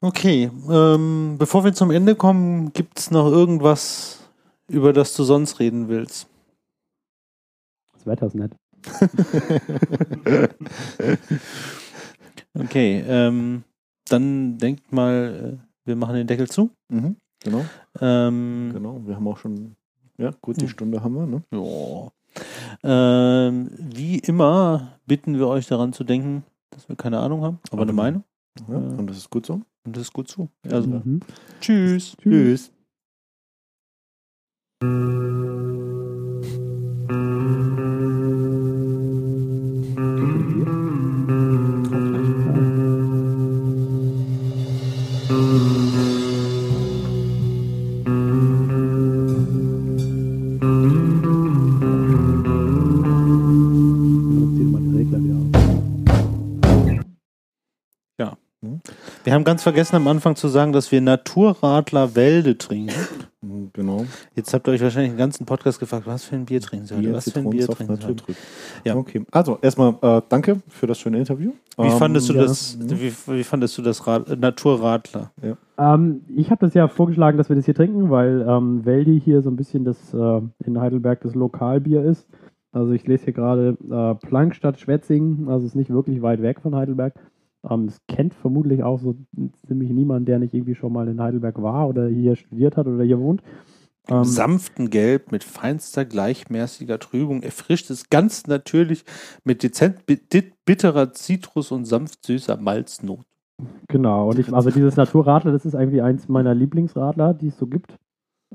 Okay, 0.00 0.48
ähm, 0.70 1.36
bevor 1.38 1.64
wir 1.64 1.72
zum 1.72 1.90
Ende 1.90 2.14
kommen, 2.14 2.72
gibt 2.72 3.00
es 3.00 3.10
noch 3.10 3.26
irgendwas, 3.26 4.30
über 4.68 4.92
das 4.92 5.16
du 5.16 5.24
sonst 5.24 5.58
reden 5.58 5.88
willst? 5.88 6.28
Das 7.94 8.06
Wetter 8.06 8.26
ist 8.26 8.36
nett. 8.36 8.54
Okay, 12.58 13.04
ähm, 13.06 13.62
dann 14.08 14.58
denkt 14.58 14.92
mal, 14.92 15.58
äh, 15.60 15.86
wir 15.86 15.96
machen 15.96 16.16
den 16.16 16.26
Deckel 16.26 16.48
zu. 16.48 16.70
Mhm. 16.88 17.16
Genau, 17.44 17.64
Ähm, 18.00 18.70
genau. 18.72 19.00
Wir 19.06 19.16
haben 19.16 19.28
auch 19.28 19.38
schon, 19.38 19.76
ja, 20.18 20.30
gut, 20.42 20.56
die 20.56 20.62
Hm. 20.62 20.68
Stunde 20.68 21.02
haben 21.02 21.14
wir, 21.14 21.26
ne? 21.26 21.42
Ja. 21.52 22.10
Ähm, 22.82 23.70
wie 23.78 24.18
immer 24.18 24.98
bitten 25.06 25.34
wir 25.38 25.48
euch 25.48 25.66
daran 25.66 25.92
zu 25.92 26.04
denken, 26.04 26.44
dass 26.70 26.88
wir 26.88 26.96
keine 26.96 27.18
Ahnung 27.18 27.42
haben, 27.42 27.58
aber 27.70 27.82
eine 27.82 27.92
Mhm. 27.92 27.96
Meinung. 27.96 28.24
Ja, 28.68 28.74
Ja. 28.74 28.78
und 28.96 29.06
das 29.08 29.16
ist 29.16 29.30
gut 29.30 29.46
so. 29.46 29.54
Und 29.84 29.96
das 29.96 30.02
ist 30.02 30.12
gut 30.12 30.28
so. 30.28 30.48
Also, 30.70 30.88
Mhm. 30.90 31.20
tschüss. 31.60 32.16
Tschüss. 32.20 32.70
Jetzt 32.70 32.72
Wir 59.28 59.34
haben 59.34 59.44
ganz 59.44 59.62
vergessen 59.62 59.94
am 59.94 60.08
Anfang 60.08 60.36
zu 60.36 60.48
sagen, 60.48 60.72
dass 60.72 60.90
wir 60.90 61.02
Naturradler 61.02 62.16
Wälde 62.16 62.56
trinken. 62.56 62.94
Mhm, 63.42 63.68
Genau. 63.74 64.06
Jetzt 64.34 64.54
habt 64.54 64.66
ihr 64.66 64.72
euch 64.72 64.80
wahrscheinlich 64.80 65.12
den 65.12 65.18
ganzen 65.18 65.44
Podcast 65.44 65.78
gefragt, 65.78 66.06
was 66.06 66.24
für 66.24 66.34
ein 66.34 66.46
Bier 66.46 66.62
trinken 66.62 66.86
sollt 66.86 67.02
ihr? 67.02 67.08
Bier, 67.08 67.16
Was 67.18 67.30
für 67.30 67.40
ein 67.40 67.50
Bier 67.50 67.66
trinken? 67.66 67.92
Naturtrüb. 67.92 68.36
Ja. 68.86 68.96
Okay, 68.96 69.26
also 69.30 69.58
erstmal 69.60 69.96
äh, 70.00 70.22
danke 70.30 70.62
für 70.68 70.86
das 70.86 70.98
schöne 70.98 71.18
Interview. 71.18 71.50
Wie 71.76 71.82
Ähm, 71.88 71.90
fandest 71.98 72.30
du 72.30 72.32
ja. 72.32 72.40
das? 72.40 72.78
Wie, 72.80 73.12
wie 73.26 73.44
fandest 73.44 73.76
du 73.76 73.82
das 73.82 74.06
Rad, 74.06 74.30
äh, 74.30 74.36
Naturradler? 74.36 75.30
Ähm, 75.76 76.22
ich 76.34 76.50
habe 76.50 76.64
das 76.64 76.72
ja 76.72 76.88
vorgeschlagen, 76.88 77.36
dass 77.36 77.50
wir 77.50 77.56
das 77.56 77.66
hier 77.66 77.74
trinken, 77.74 78.08
weil 78.08 78.46
ähm, 78.48 78.86
Weldi 78.86 79.20
hier 79.22 79.42
so 79.42 79.50
ein 79.50 79.56
bisschen 79.56 79.84
das 79.84 80.14
äh, 80.14 80.40
in 80.64 80.80
Heidelberg 80.80 81.20
das 81.20 81.34
Lokalbier 81.34 82.02
ist. 82.02 82.26
Also 82.72 82.92
ich 82.92 83.06
lese 83.06 83.24
hier 83.24 83.34
gerade 83.34 83.76
äh, 83.90 84.26
Plank 84.26 84.54
statt 84.54 84.80
Schwetzingen, 84.80 85.50
also 85.50 85.66
ist 85.66 85.76
nicht 85.76 85.90
wirklich 85.90 86.22
weit 86.22 86.40
weg 86.40 86.60
von 86.62 86.74
Heidelberg. 86.74 87.12
Ähm, 87.68 87.86
das 87.86 87.98
kennt 88.06 88.34
vermutlich 88.34 88.82
auch 88.82 89.00
so 89.00 89.16
ziemlich 89.66 89.90
niemand, 89.90 90.28
der 90.28 90.38
nicht 90.38 90.54
irgendwie 90.54 90.74
schon 90.74 90.92
mal 90.92 91.08
in 91.08 91.20
Heidelberg 91.20 91.60
war 91.62 91.88
oder 91.88 92.08
hier 92.08 92.36
studiert 92.36 92.76
hat 92.76 92.86
oder 92.86 93.04
hier 93.04 93.18
wohnt. 93.18 93.42
Im 94.08 94.16
Ähm, 94.16 94.24
sanften 94.24 94.90
Gelb 94.90 95.32
mit 95.32 95.44
feinster 95.44 96.04
gleichmäßiger 96.04 96.98
Trübung 96.98 97.42
erfrischt 97.42 97.90
es 97.90 98.08
ganz 98.08 98.46
natürlich 98.46 99.04
mit 99.44 99.62
dezent 99.62 100.06
bitterer 100.64 101.12
Zitrus 101.12 101.72
und 101.72 101.84
sanft 101.84 102.24
süßer 102.24 102.56
Malznot. 102.56 103.26
Genau, 103.88 104.30
und 104.30 104.38
ich, 104.38 104.52
also 104.52 104.70
dieses 104.70 104.96
Naturradler, 104.96 105.52
das 105.52 105.66
ist 105.66 105.74
eigentlich 105.74 106.02
eins 106.02 106.28
meiner 106.28 106.54
Lieblingsradler, 106.54 107.34
die 107.34 107.48
es 107.48 107.58
so 107.58 107.66
gibt. 107.66 107.98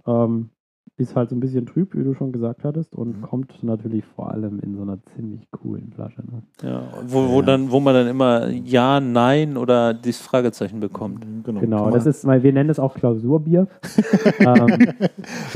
Ähm, 0.07 0.49
ist 0.95 1.15
halt 1.15 1.29
so 1.31 1.35
ein 1.35 1.39
bisschen 1.39 1.65
trüb, 1.65 1.95
wie 1.95 2.03
du 2.03 2.13
schon 2.13 2.31
gesagt 2.31 2.63
hattest, 2.63 2.95
und 2.95 3.17
Mhm. 3.17 3.21
kommt 3.23 3.63
natürlich 3.63 4.05
vor 4.05 4.29
allem 4.31 4.59
in 4.59 4.75
so 4.75 4.83
einer 4.83 4.99
ziemlich 5.15 5.49
coolen 5.49 5.91
Flasche. 5.95 6.21
Ne? 6.21 6.43
Ja, 6.61 6.83
wo, 7.07 7.29
wo, 7.29 7.39
Ja. 7.39 7.45
Dann, 7.47 7.71
wo 7.71 7.79
man 7.79 7.95
dann 7.95 8.07
immer 8.07 8.47
Ja, 8.49 8.99
Nein 8.99 9.57
oder 9.57 9.93
dieses 9.95 10.21
Fragezeichen 10.21 10.79
bekommt. 10.79 11.25
Genau, 11.43 11.59
Genau, 11.61 11.83
kann 11.85 11.93
das 11.93 12.05
ist, 12.05 12.25
weil 12.25 12.43
wir 12.43 12.53
nennen 12.53 12.69
es 12.69 12.79
auch 12.79 12.93
Klausurbier. 12.93 13.67
ähm, 14.39 14.45
Hab 14.45 14.69
wenn 14.69 14.89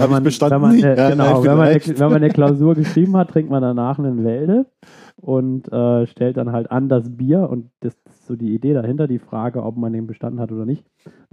ich 0.06 0.10
man, 0.10 0.24
bestanden? 0.24 0.54
wenn 0.56 0.62
man, 0.62 0.72
eine, 0.84 0.98
Ja, 0.98 1.10
genau, 1.12 1.34
nein, 1.36 1.44
wenn, 1.44 1.58
man 1.58 1.68
eine, 1.68 1.80
vielleicht. 1.80 2.00
wenn 2.00 2.08
man 2.10 2.16
eine 2.24 2.30
Klausur 2.30 2.76
geschrieben 2.76 3.16
hat, 3.16 3.30
trinkt 3.30 3.52
man 3.52 3.62
danach 3.62 4.00
einen 4.00 4.24
Wälde 4.24 4.66
und 5.20 5.72
äh, 5.72 6.06
stellt 6.08 6.38
dann 6.38 6.52
halt 6.52 6.72
an 6.72 6.90
das 6.90 7.10
Bier 7.18 7.50
und 7.50 7.72
das 7.80 7.96
ist 8.06 8.28
so 8.28 8.36
die 8.36 8.54
Idee 8.54 8.74
dahinter, 8.74 9.08
die 9.08 9.20
Frage, 9.20 9.64
ob 9.64 9.76
man 9.76 9.92
den 9.94 10.08
bestanden 10.08 10.40
hat 10.40 10.52
oder 10.52 10.66
nicht 10.66 10.86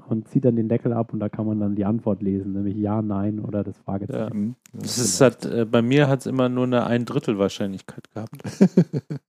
und 0.09 0.26
zieht 0.28 0.45
dann 0.45 0.57
den 0.57 0.68
Deckel 0.68 0.93
ab 0.93 1.12
und 1.12 1.20
da 1.20 1.28
kann 1.28 1.47
man 1.47 1.61
dann 1.61 1.74
die 1.74 1.85
Antwort 1.85 2.22
lesen, 2.22 2.53
nämlich 2.53 2.76
ja, 2.76 3.03
nein 3.03 3.41
oder 3.41 3.62
das 3.62 3.76
Fragezeichen. 3.78 4.39
Mhm. 4.39 4.55
Das 4.72 4.99
ist 4.99 5.20
halt, 5.20 5.45
äh, 5.45 5.64
bei 5.64 5.82
mir 5.82 6.09
hat 6.09 6.20
es 6.20 6.26
immer 6.26 6.49
nur 6.49 6.64
eine 6.64 6.87
ein 6.87 7.05
Drittel 7.05 7.39
Wahrscheinlichkeit 7.39 8.11
gehabt. 8.12 8.43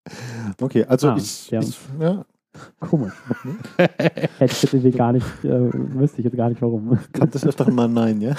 Okay, 0.62 0.86
also 0.86 1.10
Ah, 1.10 1.18
ich, 1.18 1.49
ja. 1.49 1.60
ich 1.60 1.78
ja, 1.99 2.26
Komisch. 2.80 3.14
Hätte 3.78 4.45
ich 4.45 4.64
jetzt 4.64 4.74
irgendwie 4.74 4.91
gar 4.97 5.12
nicht, 5.12 5.26
äh, 5.43 5.70
wüsste 5.74 6.20
ich 6.20 6.26
jetzt 6.26 6.38
gar 6.38 6.49
nicht 6.49 6.62
warum. 6.62 6.97
kann 7.12 7.30
das 7.30 7.45
öfter 7.45 7.70
mal 7.70 7.89
nein, 7.89 8.22
ja? 8.22 8.36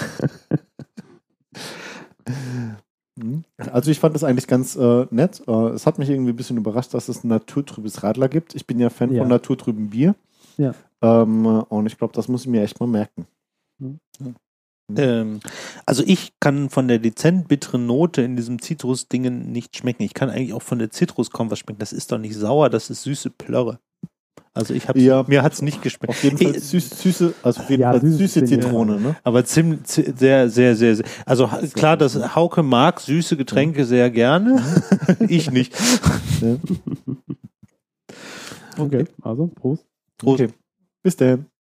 Mhm. 3.16 3.44
Also 3.72 3.90
ich 3.90 3.98
fand 3.98 4.14
das 4.14 4.24
eigentlich 4.24 4.46
ganz 4.46 4.76
äh, 4.76 5.06
nett. 5.10 5.42
Äh, 5.46 5.68
es 5.70 5.86
hat 5.86 5.98
mich 5.98 6.10
irgendwie 6.10 6.32
ein 6.32 6.36
bisschen 6.36 6.56
überrascht, 6.58 6.94
dass 6.94 7.08
es 7.08 7.24
ein 7.24 7.28
naturtrübes 7.28 8.02
Radler 8.02 8.28
gibt. 8.28 8.54
Ich 8.54 8.66
bin 8.66 8.78
ja 8.78 8.90
Fan 8.90 9.12
Ja. 9.12 9.22
von 9.22 9.28
naturtrübem 9.28 9.90
Bier. 9.90 10.14
Ja. 10.58 10.74
Ähm, 11.02 11.46
und 11.46 11.86
ich 11.86 11.96
glaube, 11.98 12.12
das 12.14 12.28
muss 12.28 12.42
ich 12.42 12.48
mir 12.48 12.62
echt 12.62 12.80
mal 12.80 12.86
merken. 12.86 13.26
Ähm, 14.96 15.40
also 15.84 16.04
ich 16.06 16.34
kann 16.40 16.70
von 16.70 16.86
der 16.88 16.98
dezent 16.98 17.48
bitteren 17.48 17.86
Note 17.86 18.22
in 18.22 18.36
diesem 18.36 18.60
Zitrus-Dingen 18.62 19.50
nicht 19.50 19.76
schmecken. 19.76 20.04
Ich 20.04 20.14
kann 20.14 20.30
eigentlich 20.30 20.52
auch 20.52 20.62
von 20.62 20.78
der 20.78 20.90
Zitrus 20.90 21.30
kaum 21.30 21.50
was 21.50 21.58
schmecken. 21.58 21.80
Das 21.80 21.92
ist 21.92 22.12
doch 22.12 22.18
nicht 22.18 22.34
sauer, 22.36 22.70
das 22.70 22.90
ist 22.90 23.02
süße 23.02 23.30
Plörre. 23.30 23.80
Also 24.56 24.72
ich 24.72 24.88
habe 24.88 24.98
Ja. 24.98 25.22
mir 25.28 25.42
hat 25.42 25.52
es 25.52 25.60
nicht 25.60 25.82
geschmeckt. 25.82 26.08
Auf 26.08 26.24
jeden 26.24 26.38
Fall 26.38 26.56
Ich- 26.56 26.64
süß, 26.64 26.90
süße, 27.02 27.34
also 27.42 27.60
auf 27.60 27.68
jeden 27.68 27.82
Ja, 27.82 27.90
Fall 27.92 28.00
süß 28.00 28.16
süße 28.16 28.44
Zitrone, 28.46 28.98
ne? 28.98 29.14
Aber 29.22 29.44
ziemlich 29.44 29.84
zi- 29.84 30.14
sehr, 30.16 30.48
sehr, 30.48 30.74
sehr, 30.74 30.96
sehr. 30.96 31.04
Also 31.26 31.46
klar, 31.74 31.98
dass 31.98 32.34
Hauke 32.34 32.62
mag 32.62 32.98
süße 33.00 33.36
Getränke 33.36 33.84
sehr 33.84 34.08
gerne. 34.10 34.62
ich 35.28 35.50
nicht. 35.50 35.74
Okay, 38.78 39.04
also 39.22 39.46
Prost. 39.48 39.84
Prost. 40.18 40.40
Okay. 40.40 40.52
Bis 41.02 41.16
dann. 41.16 41.46